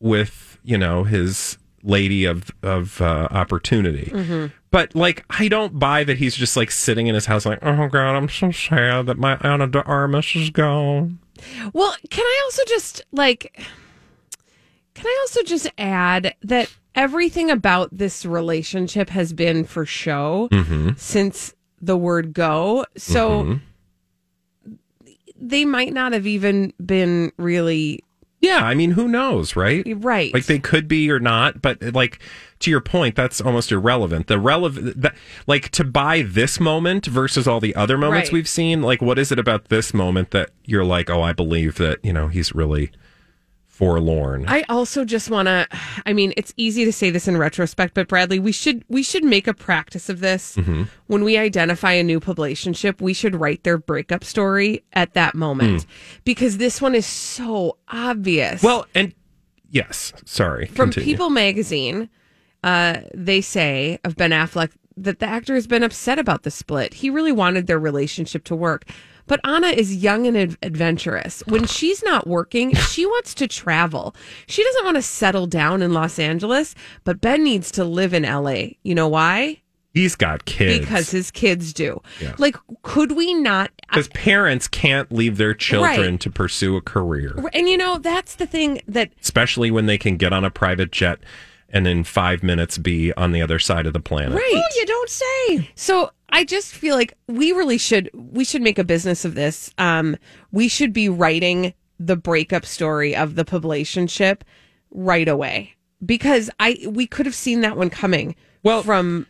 with 0.00 0.58
you 0.62 0.76
know 0.78 1.04
his 1.04 1.56
lady 1.82 2.24
of 2.26 2.50
of 2.62 3.00
uh, 3.00 3.28
opportunity. 3.30 4.10
Mhm. 4.14 4.52
But 4.70 4.94
like, 4.94 5.24
I 5.30 5.48
don't 5.48 5.78
buy 5.80 6.04
that 6.04 6.18
he's 6.18 6.36
just 6.36 6.56
like 6.56 6.70
sitting 6.70 7.08
in 7.08 7.14
his 7.14 7.26
house, 7.26 7.44
like, 7.44 7.58
oh 7.62 7.88
god, 7.88 8.14
I'm 8.16 8.28
so 8.28 8.50
sad 8.52 9.06
that 9.06 9.18
my 9.18 9.36
Ana 9.38 9.66
de 9.66 9.82
Armas 9.82 10.36
is 10.36 10.50
gone. 10.50 11.18
Well, 11.72 11.96
can 12.10 12.24
I 12.24 12.40
also 12.44 12.62
just 12.68 13.02
like 13.12 13.58
can 14.94 15.06
I 15.06 15.18
also 15.22 15.42
just 15.42 15.68
add 15.78 16.34
that 16.42 16.70
everything 17.00 17.50
about 17.50 17.88
this 17.96 18.26
relationship 18.26 19.08
has 19.08 19.32
been 19.32 19.64
for 19.64 19.86
show 19.86 20.48
Mhm. 20.52 20.98
since 20.98 21.54
the 21.80 21.96
word 21.96 22.34
go. 22.34 22.84
So 22.98 23.44
Mhm. 23.44 23.60
they 25.40 25.64
might 25.64 25.94
not 25.94 26.12
have 26.12 26.26
even 26.26 26.72
been 26.84 27.32
really 27.38 28.04
Yeah, 28.42 28.60
I 28.64 28.72
mean, 28.74 28.92
who 28.92 29.06
knows, 29.06 29.54
right? 29.54 29.86
right. 29.96 30.32
Like 30.32 30.46
they 30.46 30.58
could 30.58 30.88
be 30.88 31.10
or 31.10 31.20
not, 31.20 31.60
but 31.60 31.82
like 31.94 32.18
to 32.60 32.70
your 32.70 32.80
point, 32.80 33.14
that's 33.14 33.38
almost 33.40 33.70
irrelevant. 33.70 34.28
The 34.28 34.38
relevant, 34.38 35.00
that, 35.02 35.14
like 35.46 35.68
to 35.72 35.84
buy 35.84 36.22
this 36.22 36.58
moment 36.58 37.04
versus 37.04 37.46
all 37.46 37.60
the 37.60 37.74
other 37.76 37.98
moments 37.98 38.28
Right. 38.28 38.32
we've 38.34 38.48
seen. 38.48 38.80
Like, 38.80 39.02
what 39.02 39.18
is 39.18 39.30
it 39.30 39.38
about 39.38 39.68
this 39.68 39.92
moment 39.92 40.30
that 40.30 40.50
you're 40.64 40.86
like, 40.86 41.10
oh, 41.10 41.20
I 41.22 41.34
believe 41.34 41.74
that 41.76 41.98
you 42.02 42.14
know 42.14 42.28
he's 42.28 42.54
really 42.54 42.90
forlorn. 43.80 44.44
I 44.46 44.62
also 44.68 45.04
just 45.04 45.30
want 45.30 45.46
to 45.46 45.66
I 46.06 46.12
mean 46.12 46.32
it's 46.36 46.52
easy 46.56 46.84
to 46.84 46.92
say 46.92 47.10
this 47.10 47.26
in 47.26 47.36
retrospect 47.36 47.94
but 47.94 48.06
Bradley 48.08 48.38
we 48.38 48.52
should 48.52 48.84
we 48.88 49.02
should 49.02 49.24
make 49.24 49.48
a 49.48 49.54
practice 49.54 50.08
of 50.08 50.20
this 50.20 50.54
Mhm. 50.56 50.86
when 51.06 51.24
we 51.24 51.36
identify 51.38 51.92
a 51.92 52.02
new 52.04 52.20
publicationship 52.20 53.00
we 53.00 53.14
should 53.14 53.34
write 53.34 53.64
their 53.64 53.78
breakup 53.78 54.22
story 54.22 54.84
at 54.92 55.14
that 55.14 55.34
moment 55.34 55.86
because 56.24 56.58
this 56.58 56.80
one 56.82 56.94
is 56.94 57.06
so 57.06 57.78
obvious. 57.88 58.62
Well, 58.62 58.86
and 58.94 59.14
yes, 59.70 60.12
sorry. 60.26 60.66
from 60.66 60.90
continue. 60.92 61.06
People 61.12 61.30
magazine 61.30 62.08
uh 62.62 62.98
they 63.14 63.40
say 63.40 63.98
of 64.04 64.14
Ben 64.16 64.30
Affleck 64.30 64.70
that 64.98 65.18
the 65.20 65.26
actor 65.26 65.54
has 65.54 65.66
been 65.66 65.82
upset 65.82 66.18
about 66.18 66.42
the 66.42 66.50
split. 66.50 66.92
He 66.92 67.08
really 67.08 67.32
wanted 67.32 67.66
their 67.66 67.78
relationship 67.78 68.44
to 68.44 68.54
work. 68.54 68.84
But 69.30 69.38
Ana 69.44 69.68
is 69.68 69.94
young 69.94 70.26
and 70.26 70.36
ad- 70.36 70.56
adventurous. 70.60 71.44
When 71.46 71.64
she's 71.64 72.02
not 72.02 72.26
working, 72.26 72.74
she 72.74 73.06
wants 73.06 73.32
to 73.34 73.46
travel. 73.46 74.12
She 74.48 74.64
doesn't 74.64 74.84
want 74.84 74.96
to 74.96 75.02
settle 75.02 75.46
down 75.46 75.82
in 75.82 75.92
Los 75.94 76.18
Angeles, 76.18 76.74
but 77.04 77.20
Ben 77.20 77.44
needs 77.44 77.70
to 77.72 77.84
live 77.84 78.12
in 78.12 78.24
LA. 78.24 78.70
You 78.82 78.96
know 78.96 79.06
why? 79.06 79.60
He's 79.94 80.16
got 80.16 80.46
kids 80.46 80.80
Because 80.80 81.12
his 81.12 81.30
kids 81.30 81.72
do. 81.72 82.00
Yeah. 82.20 82.34
Like, 82.38 82.56
could 82.82 83.12
we 83.12 83.32
not? 83.34 83.70
Uh, 83.84 83.86
because 83.90 84.08
parents 84.08 84.66
can't 84.66 85.12
leave 85.12 85.36
their 85.36 85.54
children 85.54 86.10
Right. 86.12 86.20
to 86.20 86.30
pursue 86.30 86.76
a 86.76 86.80
career, 86.80 87.32
And 87.54 87.68
you 87.68 87.76
know, 87.76 87.98
that's 87.98 88.34
the 88.34 88.46
thing 88.46 88.80
that 88.88 89.12
especially 89.20 89.70
when 89.70 89.86
they 89.86 89.96
can 89.98 90.16
get 90.16 90.32
on 90.32 90.44
a 90.44 90.50
private 90.50 90.90
jet 90.90 91.20
and 91.72 91.86
in 91.86 92.04
five 92.04 92.42
minutes 92.42 92.78
be 92.78 93.12
on 93.14 93.32
the 93.32 93.42
other 93.42 93.58
side 93.58 93.86
of 93.86 93.92
the 93.92 94.00
planet. 94.00 94.32
Right. 94.34 94.64
you 94.76 94.86
don't 94.86 95.08
say. 95.10 95.70
So 95.74 96.10
I 96.30 96.44
just 96.44 96.74
feel 96.74 96.96
like 96.96 97.14
we 97.28 97.52
really 97.52 97.78
should 97.78 98.10
we 98.14 98.44
should 98.44 98.62
make 98.62 98.78
a 98.78 98.84
business 98.84 99.24
of 99.24 99.34
this. 99.34 99.72
Um, 99.78 100.16
we 100.52 100.68
should 100.68 100.92
be 100.92 101.08
writing 101.08 101.74
the 101.98 102.16
breakup 102.16 102.64
story 102.64 103.14
of 103.14 103.34
the 103.34 103.44
publicationship 103.44 104.40
right 104.90 105.28
away 105.28 105.74
because 106.04 106.50
I 106.58 106.78
we 106.88 107.06
could 107.06 107.26
have 107.26 107.34
seen 107.34 107.60
that 107.60 107.76
one 107.76 107.90
coming. 107.90 108.34
Well, 108.62 108.82
from 108.82 109.26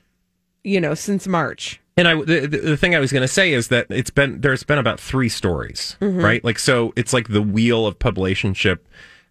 you 0.64 0.80
know 0.80 0.95
since 0.95 1.26
March. 1.26 1.80
And 1.97 2.09
I, 2.09 2.14
the, 2.14 2.47
the 2.47 2.59
the 2.59 2.76
thing 2.76 2.95
I 2.95 2.99
was 3.01 3.12
going 3.12 3.22
to 3.22 3.28
say 3.28 3.53
is 3.53 3.68
that 3.68 3.86
it's 3.91 4.11
been 4.11 4.41
there's 4.41 4.62
been 4.62 4.78
about 4.78 4.99
three 5.01 5.28
stories, 5.28 5.97
Mhm. 6.01 6.22
right? 6.22 6.43
Like 6.45 6.59
so, 6.59 6.93
it's 6.97 7.12
like 7.12 7.28
the 7.28 7.43
wheel 7.43 7.86
of 7.86 7.99
publicationship 7.99 8.78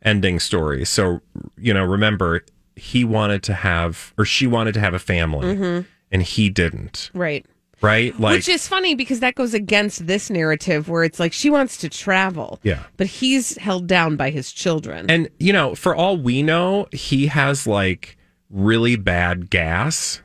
ending 0.03 0.39
stories. 0.39 0.89
So 0.89 1.21
you 1.57 1.73
know, 1.73 1.83
remember 1.83 2.43
he 2.79 3.03
wanted 3.05 3.43
to 3.43 3.53
have 3.53 4.13
or 4.17 4.25
she 4.25 4.47
wanted 4.47 4.73
to 4.73 4.79
have 4.79 4.93
a 4.93 4.99
family, 4.99 5.55
Mhm. 5.55 5.85
and 6.11 6.23
he 6.23 6.49
didn't, 6.49 7.11
Right. 7.13 7.45
right? 7.81 8.19
Like 8.19 8.33
Which 8.37 8.49
is 8.49 8.67
funny 8.67 8.95
because 8.95 9.19
that 9.19 9.35
goes 9.35 9.53
against 9.53 10.07
this 10.07 10.29
narrative 10.29 10.89
where 10.89 11.03
it's 11.03 11.19
like 11.19 11.33
she 11.33 11.49
wants 11.49 11.77
to 11.77 11.89
travel. 11.89 12.59
Yeah. 12.63 12.83
But 12.97 13.07
he's 13.07 13.57
held 13.57 13.87
down 13.87 14.15
by 14.15 14.29
his 14.31 14.51
children. 14.51 15.05
And 15.09 15.29
you 15.39 15.53
know, 15.53 15.75
for 15.75 15.93
all 15.95 16.17
we 16.17 16.41
know, 16.41 16.87
he 16.91 17.27
has 17.27 17.67
like 17.67 18.17
really 18.49 18.95
bad 18.95 19.49
gas 19.49 20.21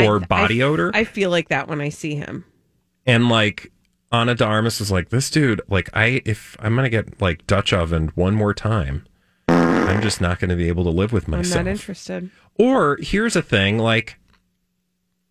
or 0.00 0.18
body 0.18 0.62
I, 0.62 0.66
odor. 0.66 0.90
I 0.94 1.04
feel 1.04 1.30
like 1.30 1.48
that 1.50 1.68
when 1.68 1.80
I 1.80 1.88
see 1.90 2.14
him. 2.16 2.44
and 3.06 3.28
like 3.28 3.70
Ana 4.10 4.34
de 4.34 4.44
Armas 4.44 4.78
was 4.80 4.90
like, 4.90 5.08
This 5.10 5.30
dude, 5.30 5.60
like 5.68 5.88
I 5.94 6.20
if 6.26 6.56
I'm 6.60 6.74
gonna 6.76 6.90
get 6.90 7.20
like 7.22 7.46
Dutch 7.46 7.72
oven 7.72 8.10
one 8.14 8.34
more 8.34 8.52
time, 8.52 9.06
I'm 9.92 10.02
just 10.02 10.20
not 10.20 10.38
gonna 10.40 10.56
be 10.56 10.68
able 10.68 10.84
to 10.84 10.90
live 10.90 11.12
with 11.12 11.28
myself. 11.28 11.58
I'm 11.60 11.64
not 11.66 11.70
interested. 11.70 12.30
Or 12.58 12.98
here's 13.00 13.36
a 13.36 13.42
thing, 13.42 13.78
like 13.78 14.18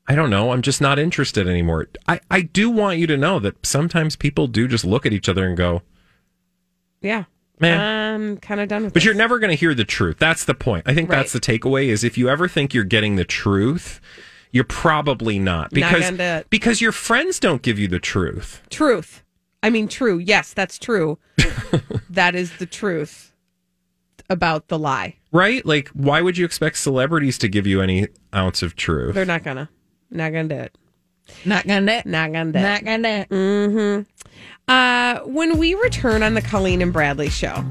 I 0.08 0.16
don't 0.16 0.30
know, 0.30 0.52
I'm 0.52 0.62
just 0.62 0.82
not 0.82 1.00
interested 1.00 1.48
anymore. 1.48 1.88
I, 2.08 2.20
I 2.30 2.42
do 2.42 2.70
want 2.70 2.98
you 2.98 3.08
to 3.08 3.18
know 3.18 3.40
that 3.40 3.66
sometimes 3.66 4.16
people 4.16 4.48
do 4.48 4.68
just 4.68 4.84
look 4.84 5.06
at 5.06 5.14
each 5.14 5.30
other 5.30 5.48
and 5.48 5.56
go, 5.56 5.84
Yeah. 7.02 7.26
Man. 7.60 7.80
I'm 7.80 8.38
kind 8.38 8.60
of 8.60 8.68
done 8.68 8.84
with 8.86 8.94
But 8.94 9.02
this. 9.02 9.06
you're 9.06 9.14
never 9.14 9.38
going 9.38 9.52
to 9.52 9.56
hear 9.56 9.76
the 9.76 9.86
truth. 9.86 10.18
That's 10.18 10.44
the 10.46 10.56
point. 10.56 10.84
I 10.88 10.96
think 10.96 11.10
that's 11.12 11.32
the 11.32 11.40
takeaway 11.40 11.86
is 11.86 12.04
if 12.04 12.18
you 12.18 12.28
ever 12.28 12.48
think 12.48 12.74
you're 12.74 12.84
getting 12.84 13.16
the 13.18 13.24
truth, 13.24 14.02
you're 14.52 14.64
probably 14.64 15.38
not 15.38 15.66
Not 15.66 15.72
because 15.72 16.02
gonna 16.06 16.18
do 16.18 16.24
it. 16.24 16.50
because 16.50 16.82
your 16.82 16.92
friends 16.92 17.40
don't 17.40 17.62
give 17.62 17.78
you 17.78 17.88
the 17.88 18.00
truth. 18.00 18.64
Truth. 18.72 19.24
I 19.62 19.70
mean, 19.70 19.88
true. 19.88 20.18
Yes, 20.18 20.54
that's 20.54 20.80
true. 20.80 21.20
that 22.10 22.34
is 22.34 22.58
the 22.58 22.66
truth 22.66 23.31
about 24.32 24.70
the 24.70 24.80
lie. 24.80 25.18
Right? 25.32 25.64
Like 25.66 25.90
why 25.90 26.22
would 26.22 26.38
you 26.38 26.46
expect 26.46 26.78
celebrities 26.78 27.38
to 27.40 27.48
give 27.48 27.68
you 27.68 27.82
any 27.82 28.08
ounce 28.34 28.64
of 28.64 28.76
truth? 28.76 29.14
They're 29.14 29.26
not 29.26 29.44
gonna. 29.44 29.70
Not 30.10 30.32
gonna 30.32 30.48
do 30.48 30.56
it. 30.56 30.78
Not 31.46 31.68
gonna 31.68 31.86
do 31.86 31.92
it. 31.92 32.06
Not 32.06 32.32
gonna 32.32 32.52
do 32.52 32.60
it. 32.60 32.62
Not 32.62 32.86
gonna 32.86 32.98
do 33.04 33.10
it. 33.10 33.30
Mm-hmm. 33.30 34.72
Uh, 34.72 35.20
when 35.26 35.58
we 35.58 35.74
return 35.76 36.24
on 36.24 36.34
the 36.34 36.42
Colleen 36.42 36.82
and 36.82 36.94
Bradley 36.94 37.30
show, 37.30 37.64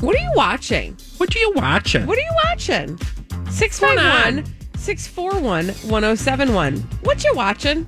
what 0.00 0.16
are 0.16 0.22
you 0.22 0.32
watching? 0.34 0.96
What 1.18 1.34
are 1.34 1.38
you 1.38 1.52
watching? 1.54 2.06
What 2.06 2.18
are 2.18 2.22
you 2.22 2.36
watching? 2.44 2.98
651 3.50 4.44
641 4.76 5.68
1071. 5.90 6.76
What 7.02 7.22
you 7.22 7.32
watching? 7.34 7.86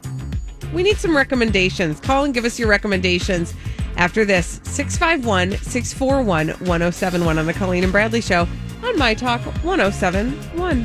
We 0.73 0.83
need 0.83 0.97
some 0.97 1.17
recommendations. 1.17 2.01
Call 2.01 2.25
and 2.25 2.35
give 2.35 2.45
us 2.45 2.59
your 2.59 2.69
recommendations 2.69 3.55
after 3.97 4.25
this 4.25 4.61
651 4.65 5.59
641 5.59 6.49
1071 6.49 7.39
on 7.39 7.47
the 7.47 7.53
Colleen 7.53 7.85
and 7.85 7.93
Bradley 7.93 8.21
Show 8.21 8.47
on 8.83 8.99
My 8.99 9.15
Talk 9.15 9.41
1071. 9.65 10.83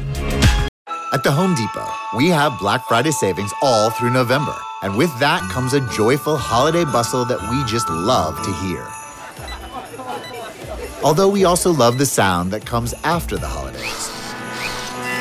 At 1.14 1.24
the 1.24 1.32
Home 1.32 1.54
Depot, 1.56 1.88
we 2.16 2.30
have 2.30 2.58
Black 2.60 2.88
Friday 2.88 3.12
savings 3.12 3.52
all 3.62 3.90
through 3.90 4.12
November. 4.12 4.56
And 4.82 4.98
with 4.98 5.12
that 5.20 5.42
comes 5.52 5.74
a 5.74 5.82
joyful 5.90 6.38
holiday 6.38 6.86
bustle 6.86 7.26
that 7.26 7.42
we 7.50 7.64
just 7.70 7.90
love 7.90 8.42
to 8.44 8.54
hear. 8.66 8.88
Although 11.04 11.30
we 11.30 11.46
also 11.46 11.72
love 11.72 11.98
the 11.98 12.06
sound 12.06 12.52
that 12.52 12.66
comes 12.66 12.94
after 13.04 13.38
the 13.38 13.48
holidays. 13.48 14.11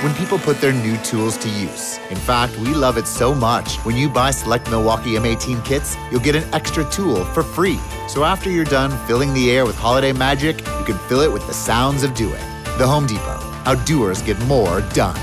When 0.01 0.14
people 0.14 0.38
put 0.38 0.62
their 0.62 0.72
new 0.72 0.96
tools 0.98 1.36
to 1.36 1.51
use. 1.51 1.98
In 2.09 2.16
fact, 2.16 2.57
we 2.57 2.72
love 2.72 2.96
it 2.96 3.07
so 3.07 3.34
much. 3.34 3.76
When 3.84 3.98
you 3.98 4.09
buy 4.09 4.30
select 4.30 4.70
Milwaukee 4.70 5.16
M18 5.16 5.62
kits, 5.62 5.94
you'll 6.11 6.22
get 6.22 6.34
an 6.34 6.55
extra 6.55 6.90
tool 6.90 7.26
for 7.26 7.42
free. 7.42 7.78
So 8.09 8.24
after 8.24 8.48
you're 8.48 8.64
done 8.64 8.92
filling 9.07 9.34
the 9.34 9.51
air 9.51 9.66
with 9.66 9.76
holiday 9.76 10.14
magic, 10.14 10.61
you 10.61 10.84
can 10.86 10.96
fill 11.07 11.20
it 11.20 11.30
with 11.30 11.46
the 11.46 11.53
sounds 11.53 12.03
of 12.03 12.14
doing. 12.14 12.40
The 12.78 12.86
Home 12.86 13.07
Depot. 13.07 13.40
How 13.66 13.74
doers 13.74 14.22
get 14.22 14.40
more 14.46 14.80
done. 14.94 15.20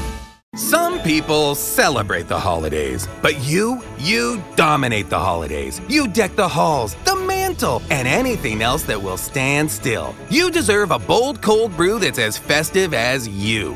Some 0.55 0.99
people 1.01 1.55
celebrate 1.55 2.27
the 2.27 2.39
holidays, 2.39 3.07
but 3.23 3.39
you, 3.43 3.81
you 3.97 4.43
dominate 4.55 5.09
the 5.09 5.17
holidays. 5.17 5.81
You 5.89 6.07
deck 6.07 6.35
the 6.35 6.47
halls, 6.47 6.95
the 7.03 7.15
mantle, 7.15 7.81
and 7.89 8.07
anything 8.07 8.61
else 8.61 8.83
that 8.83 9.01
will 9.01 9.17
stand 9.17 9.71
still. 9.71 10.13
You 10.29 10.51
deserve 10.51 10.91
a 10.91 10.99
bold 10.99 11.41
cold 11.41 11.75
brew 11.75 11.97
that's 11.97 12.19
as 12.19 12.37
festive 12.37 12.93
as 12.93 13.27
you. 13.27 13.75